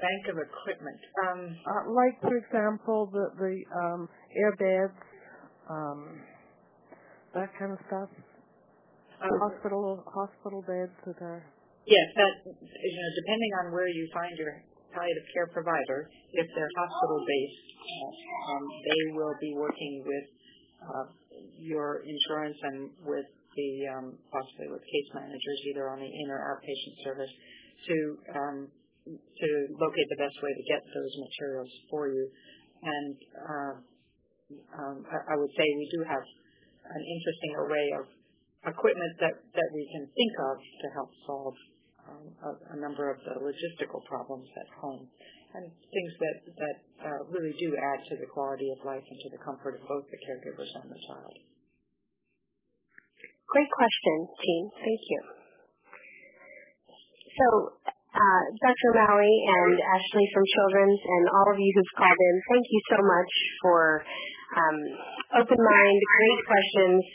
Bank 0.00 0.22
of 0.32 0.36
equipment. 0.40 1.00
Um, 1.28 1.40
uh, 1.68 1.92
like, 1.92 2.16
for 2.24 2.36
example, 2.36 3.08
the 3.12 3.24
the 3.36 3.54
um, 3.76 4.08
air 4.32 4.52
beds, 4.56 4.98
um, 5.68 6.00
that 7.34 7.52
kind 7.58 7.72
of 7.72 7.78
stuff. 7.86 8.08
Uh, 9.20 9.28
hospital 9.44 10.00
hospital 10.08 10.64
beds 10.64 10.96
that 11.04 11.20
are. 11.20 11.44
Yes, 11.84 12.06
that 12.16 12.32
you 12.48 12.96
know, 12.96 13.10
depending 13.20 13.52
on 13.60 13.64
where 13.72 13.88
you 13.88 14.08
find 14.12 14.32
your 14.40 14.64
palliative 14.96 15.28
care 15.36 15.48
provider, 15.52 16.08
if 16.32 16.46
they're 16.56 16.72
hospital 16.76 17.20
based, 17.20 17.68
uh, 17.84 18.52
um, 18.52 18.64
they 18.88 19.02
will 19.12 19.36
be 19.40 19.52
working 19.54 20.04
with 20.06 20.26
uh, 20.80 21.06
your 21.58 22.02
insurance 22.08 22.56
and 22.62 22.90
with 23.04 23.28
the 23.56 23.70
um, 23.92 24.06
possibly 24.32 24.68
with 24.72 24.82
case 24.82 25.08
managers, 25.14 25.58
either 25.68 25.90
on 25.90 25.98
the 26.00 26.08
in 26.08 26.26
or 26.30 26.40
outpatient 26.56 26.94
service, 27.04 27.32
to 27.88 27.96
um, 28.36 28.56
to 29.06 29.48
locate 29.78 30.08
the 30.12 30.20
best 30.20 30.36
way 30.42 30.52
to 30.52 30.64
get 30.68 30.82
those 30.84 31.14
materials 31.16 31.70
for 31.88 32.08
you. 32.08 32.24
And 32.82 33.14
uh, 33.36 33.74
um, 34.76 34.96
I, 35.08 35.34
I 35.34 35.34
would 35.36 35.52
say 35.56 35.64
we 35.64 35.88
do 35.92 36.00
have 36.04 36.24
an 36.90 37.02
interesting 37.02 37.52
array 37.56 37.88
of 38.00 38.04
equipment 38.66 39.12
that, 39.20 39.36
that 39.56 39.70
we 39.72 39.84
can 39.92 40.04
think 40.12 40.32
of 40.52 40.56
to 40.60 40.86
help 40.92 41.10
solve 41.24 41.56
um, 42.04 42.24
a, 42.44 42.50
a, 42.74 42.78
number 42.80 43.08
of 43.08 43.16
the 43.24 43.40
logistical 43.40 44.04
problems 44.04 44.48
at 44.56 44.68
home 44.80 45.08
and 45.54 45.64
things 45.64 46.12
that, 46.20 46.36
that 46.58 46.76
uh, 47.04 47.20
really 47.32 47.54
do 47.56 47.72
add 47.76 48.00
to 48.08 48.14
the 48.20 48.28
quality 48.28 48.68
of 48.72 48.78
life 48.84 49.04
and 49.04 49.18
to 49.24 49.28
the 49.32 49.40
comfort 49.44 49.80
of 49.80 49.82
both 49.88 50.04
the 50.12 50.20
caregivers 50.20 50.70
and 50.82 50.90
the 50.90 51.00
child. 51.08 51.34
Great 53.48 53.70
question, 53.70 54.16
team. 54.44 54.64
Thank 54.78 55.02
you. 55.10 55.20
So, 57.34 57.46
Dr. 58.10 58.86
O'Malley 58.90 59.36
and 59.46 59.74
Ashley 59.78 60.26
from 60.34 60.44
Children's 60.46 60.98
and 60.98 61.24
all 61.30 61.48
of 61.54 61.58
you 61.62 61.70
who've 61.74 61.94
called 61.94 62.18
in, 62.18 62.34
thank 62.50 62.66
you 62.66 62.80
so 62.90 62.98
much 63.06 63.32
for 63.62 64.02
Um, 64.50 64.78
open 65.38 65.60
mind, 65.62 65.98
great 66.18 66.40
questions, 66.42 67.06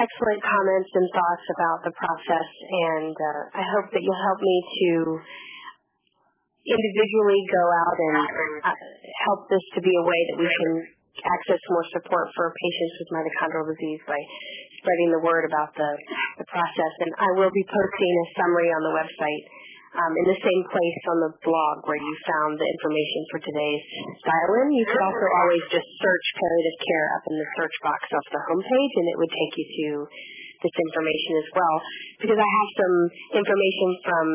excellent 0.00 0.40
comments 0.40 0.88
and 0.88 1.04
thoughts 1.12 1.46
about 1.52 1.78
the 1.84 1.92
process, 2.00 2.48
and 2.96 3.12
uh, 3.12 3.60
I 3.60 3.64
hope 3.76 3.92
that 3.92 4.00
you'll 4.00 4.24
help 4.24 4.40
me 4.40 4.56
to 4.56 4.92
individually 6.64 7.42
go 7.44 7.64
out 7.76 7.96
and 8.00 8.16
uh, 8.64 8.72
help 9.28 9.52
this 9.52 9.60
to 9.76 9.80
be 9.84 9.92
a 9.92 10.04
way 10.08 10.20
that 10.32 10.38
we 10.40 10.48
can 10.48 10.72
access 11.28 11.60
more 11.68 11.84
support 11.92 12.32
for 12.32 12.56
patients 12.56 12.94
with 13.04 13.08
mitochondrial 13.20 13.68
disease 13.68 14.00
by 14.08 14.16
spreading 14.80 15.12
the 15.12 15.20
word 15.20 15.44
about 15.44 15.76
the, 15.76 15.90
the 16.40 16.46
process. 16.48 16.92
And 17.04 17.12
I 17.20 17.30
will 17.36 17.52
be 17.52 17.64
posting 17.68 18.12
a 18.16 18.26
summary 18.40 18.72
on 18.72 18.80
the 18.80 18.94
website 18.96 19.44
um, 19.92 20.12
in 20.16 20.24
the 20.24 20.40
same 20.40 20.62
place 20.72 21.02
on 21.12 21.18
the 21.28 21.32
blog 21.44 21.76
where 21.84 22.00
you 22.00 22.14
found 22.24 22.56
the 22.56 22.64
information 22.64 23.20
for 23.28 23.38
today's 23.44 23.84
dial-in. 24.24 24.72
You 24.72 24.86
could 24.88 25.04
also 25.04 25.26
always 25.44 25.64
just 25.68 25.88
search 26.00 26.26
palliative 26.40 26.78
care 26.80 27.06
up 27.20 27.24
in 27.28 27.36
the 27.36 27.48
search 27.60 27.76
box 27.84 28.00
off 28.08 28.26
the 28.32 28.42
homepage, 28.48 28.94
and 28.96 29.06
it 29.12 29.16
would 29.20 29.32
take 29.32 29.54
you 29.60 29.66
to 29.68 29.88
this 30.62 30.76
information 30.78 31.32
as 31.42 31.48
well 31.58 31.76
because 32.22 32.38
I 32.38 32.46
have 32.46 32.70
some 32.78 32.96
information 33.34 33.88
from 34.06 34.26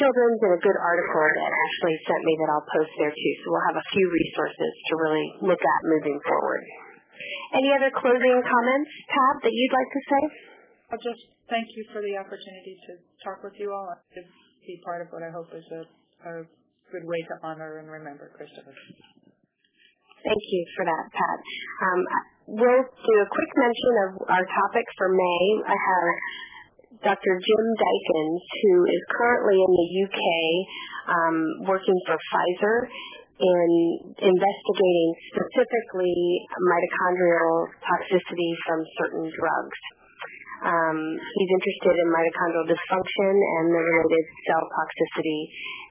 Children's 0.00 0.40
and 0.48 0.54
a 0.56 0.62
good 0.64 0.78
article 0.80 1.24
that 1.44 1.52
Ashley 1.52 1.94
sent 2.08 2.22
me 2.24 2.32
that 2.40 2.48
I'll 2.56 2.68
post 2.72 2.92
there 2.96 3.12
too. 3.12 3.34
So 3.44 3.52
we'll 3.52 3.68
have 3.68 3.78
a 3.78 3.86
few 3.92 4.06
resources 4.08 4.72
to 4.88 4.92
really 4.96 5.28
look 5.44 5.60
at 5.60 5.80
moving 5.84 6.18
forward. 6.24 6.64
Any 7.52 7.68
other 7.76 7.92
closing 7.92 8.40
comments, 8.40 8.90
Tab, 9.12 9.34
that 9.44 9.52
you'd 9.52 9.74
like 9.76 9.90
to 9.92 10.02
say? 10.08 10.22
I'll 10.88 11.04
just 11.04 11.22
thank 11.52 11.68
you 11.76 11.84
for 11.92 12.00
the 12.00 12.16
opportunity 12.16 12.80
to 12.88 12.92
talk 13.20 13.44
with 13.44 13.56
you 13.60 13.68
all 13.68 13.92
to 13.92 14.20
be 14.68 14.76
part 14.84 15.00
of 15.00 15.08
what 15.08 15.24
I 15.24 15.32
hope 15.32 15.48
is 15.56 15.64
a, 15.72 15.82
a 16.28 16.34
good 16.92 17.04
way 17.08 17.20
to 17.32 17.34
honor 17.40 17.80
and 17.80 17.88
remember 17.88 18.28
Christopher. 18.36 18.76
Thank 20.20 20.44
you 20.44 20.62
for 20.76 20.84
that, 20.84 21.04
Pat. 21.08 21.38
Um, 21.88 22.00
we'll 22.60 22.84
do 22.84 23.14
a 23.24 23.28
quick 23.32 23.52
mention 23.56 23.92
of 24.04 24.10
our 24.28 24.44
topic 24.44 24.84
for 25.00 25.08
May. 25.08 25.44
I 25.64 25.72
have 25.72 26.08
Dr. 27.00 27.32
Jim 27.40 27.64
Dykens, 27.80 28.42
who 28.60 28.74
is 28.92 29.02
currently 29.16 29.56
in 29.56 29.72
the 29.72 29.88
UK 30.04 30.20
um, 31.08 31.36
working 31.64 31.96
for 32.04 32.20
Pfizer 32.28 32.76
in 33.40 33.70
investigating 34.20 35.08
specifically 35.32 36.18
mitochondrial 36.60 37.70
toxicity 37.80 38.50
from 38.66 38.84
certain 39.00 39.24
drugs. 39.32 39.80
Um, 40.58 40.98
he's 41.14 41.52
interested 41.54 41.94
in 42.02 42.06
mitochondrial 42.10 42.66
dysfunction 42.66 43.32
and 43.34 43.64
the 43.70 43.82
related 43.82 44.26
cell 44.48 44.64
toxicity 44.66 45.40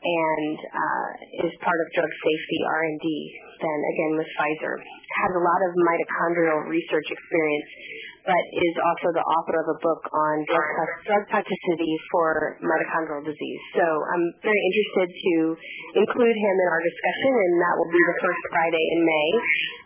and 0.03 0.57
uh, 0.59 1.07
is 1.47 1.53
part 1.63 1.79
of 1.79 1.85
drug 1.95 2.11
safety 2.11 2.59
R&D 2.67 3.07
then 3.57 3.79
again 3.97 4.13
with 4.21 4.29
Pfizer. 4.37 4.75
Has 4.77 5.31
a 5.33 5.41
lot 5.41 5.61
of 5.65 5.71
mitochondrial 5.81 6.59
research 6.69 7.07
experience 7.09 7.69
but 8.27 8.43
is 8.59 8.75
also 8.75 9.07
the 9.15 9.23
author 9.23 9.55
of 9.63 9.67
a 9.71 9.77
book 9.79 10.03
on 10.11 10.35
drug, 10.51 10.67
drug 11.07 11.23
toxicity 11.31 11.93
for 12.11 12.59
mitochondrial 12.59 13.23
disease. 13.23 13.61
So 13.79 13.85
I'm 13.87 14.25
very 14.43 14.61
interested 14.67 15.07
to 15.15 15.33
include 16.03 16.35
him 16.35 16.55
in 16.59 16.67
our 16.67 16.83
discussion, 16.83 17.31
and 17.39 17.53
that 17.63 17.73
will 17.79 17.87
be 17.87 18.03
the 18.03 18.17
first 18.19 18.41
Friday 18.51 18.85
in 18.91 18.99
May, 19.07 19.29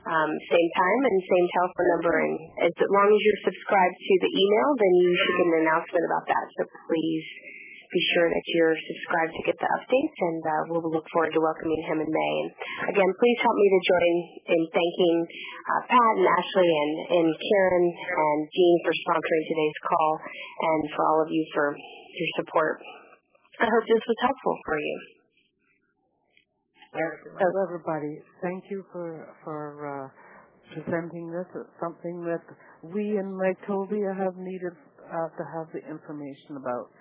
um, 0.10 0.32
same 0.50 0.70
time 0.74 1.00
and 1.06 1.16
same 1.22 1.46
telephone 1.54 1.90
number. 1.94 2.14
And 2.18 2.34
as 2.66 2.74
long 2.90 3.08
as 3.14 3.20
you're 3.22 3.44
subscribed 3.46 3.98
to 4.02 4.14
the 4.26 4.32
email, 4.34 4.70
then 4.74 4.94
you 5.06 5.12
should 5.22 5.36
get 5.38 5.46
an 5.46 5.58
announcement 5.70 6.04
about 6.10 6.26
that. 6.26 6.46
So 6.58 6.62
please 6.90 7.26
be 7.92 8.04
sure 8.16 8.28
that 8.32 8.46
you're 8.56 8.78
subscribed 8.88 9.36
to 9.36 9.44
get 9.52 9.58
the 9.60 9.68
updates, 9.68 10.18
and 10.32 10.40
uh, 10.40 10.52
we'll 10.72 10.88
look 10.96 11.04
forward 11.12 11.36
to 11.36 11.44
welcoming 11.44 11.84
him 11.92 12.00
in 12.00 12.08
May. 12.08 12.34
And 12.40 12.50
again, 12.96 13.12
please 13.20 13.40
help 13.44 13.56
me 13.60 13.68
to 13.68 13.82
join 13.84 14.16
in 14.48 14.62
thanking 14.72 15.18
uh, 15.28 15.82
Pat 15.92 16.14
and 16.16 16.28
Ashley 16.28 16.72
and, 16.72 16.94
and 17.20 17.28
Karen 17.36 17.88
and 17.92 18.40
Jean 18.48 18.76
for 18.88 18.94
sponsoring 18.96 19.44
today's 19.44 19.80
call, 19.84 20.12
and 20.24 20.82
for 20.96 21.02
all 21.04 21.20
of 21.20 21.30
you 21.30 21.44
for 21.52 21.76
your 21.76 22.32
support. 22.40 22.80
I 23.60 23.68
hope 23.68 23.84
this 23.84 24.06
was 24.08 24.20
helpful 24.24 24.56
for 24.64 24.80
you. 24.80 24.98
So 26.92 27.48
everybody, 27.64 28.20
thank 28.42 28.66
you 28.72 28.84
for 28.92 29.36
for 29.44 29.64
uh, 29.84 30.08
presenting 30.74 31.32
this. 31.32 31.48
It's 31.56 31.76
something 31.80 32.24
that 32.28 32.44
we 32.84 33.16
in 33.16 33.32
Mycovia 33.32 34.16
have 34.16 34.36
needed 34.36 34.76
uh, 35.08 35.30
to 35.32 35.44
have 35.56 35.68
the 35.72 35.80
information 35.88 36.60
about. 36.60 36.92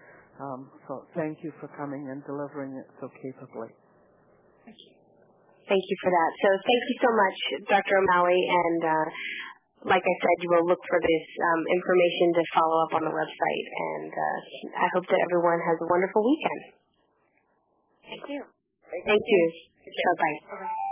Um, 0.40 0.72
so 0.88 1.04
thank 1.12 1.44
you 1.44 1.52
for 1.60 1.68
coming 1.76 2.08
and 2.08 2.24
delivering 2.24 2.72
it 2.80 2.88
so 2.96 3.12
capably. 3.20 3.68
Thank 4.64 4.80
you. 4.80 4.92
Thank 5.68 5.84
you 5.84 5.96
for 6.00 6.10
that. 6.10 6.30
So 6.40 6.48
thank 6.64 6.82
you 6.88 6.96
so 7.04 7.10
much, 7.12 7.38
Dr. 7.68 7.94
O'Malley, 8.00 8.40
and 8.40 8.80
uh, 8.82 9.06
like 9.84 10.00
I 10.02 10.14
said, 10.16 10.36
you 10.40 10.48
will 10.50 10.66
look 10.66 10.80
for 10.88 10.98
this 10.98 11.26
um, 11.52 11.62
information 11.68 12.26
to 12.40 12.42
follow 12.56 12.78
up 12.88 12.92
on 12.96 13.02
the 13.04 13.14
website. 13.14 13.66
And 13.68 14.12
uh, 14.12 14.38
I 14.80 14.86
hope 14.96 15.04
that 15.04 15.20
everyone 15.28 15.60
has 15.60 15.76
a 15.80 15.88
wonderful 15.92 16.24
weekend. 16.24 16.62
Thank 18.08 18.24
you. 18.32 18.40
Thank 18.90 19.24
you. 19.28 19.42
Bye-bye. 19.86 20.89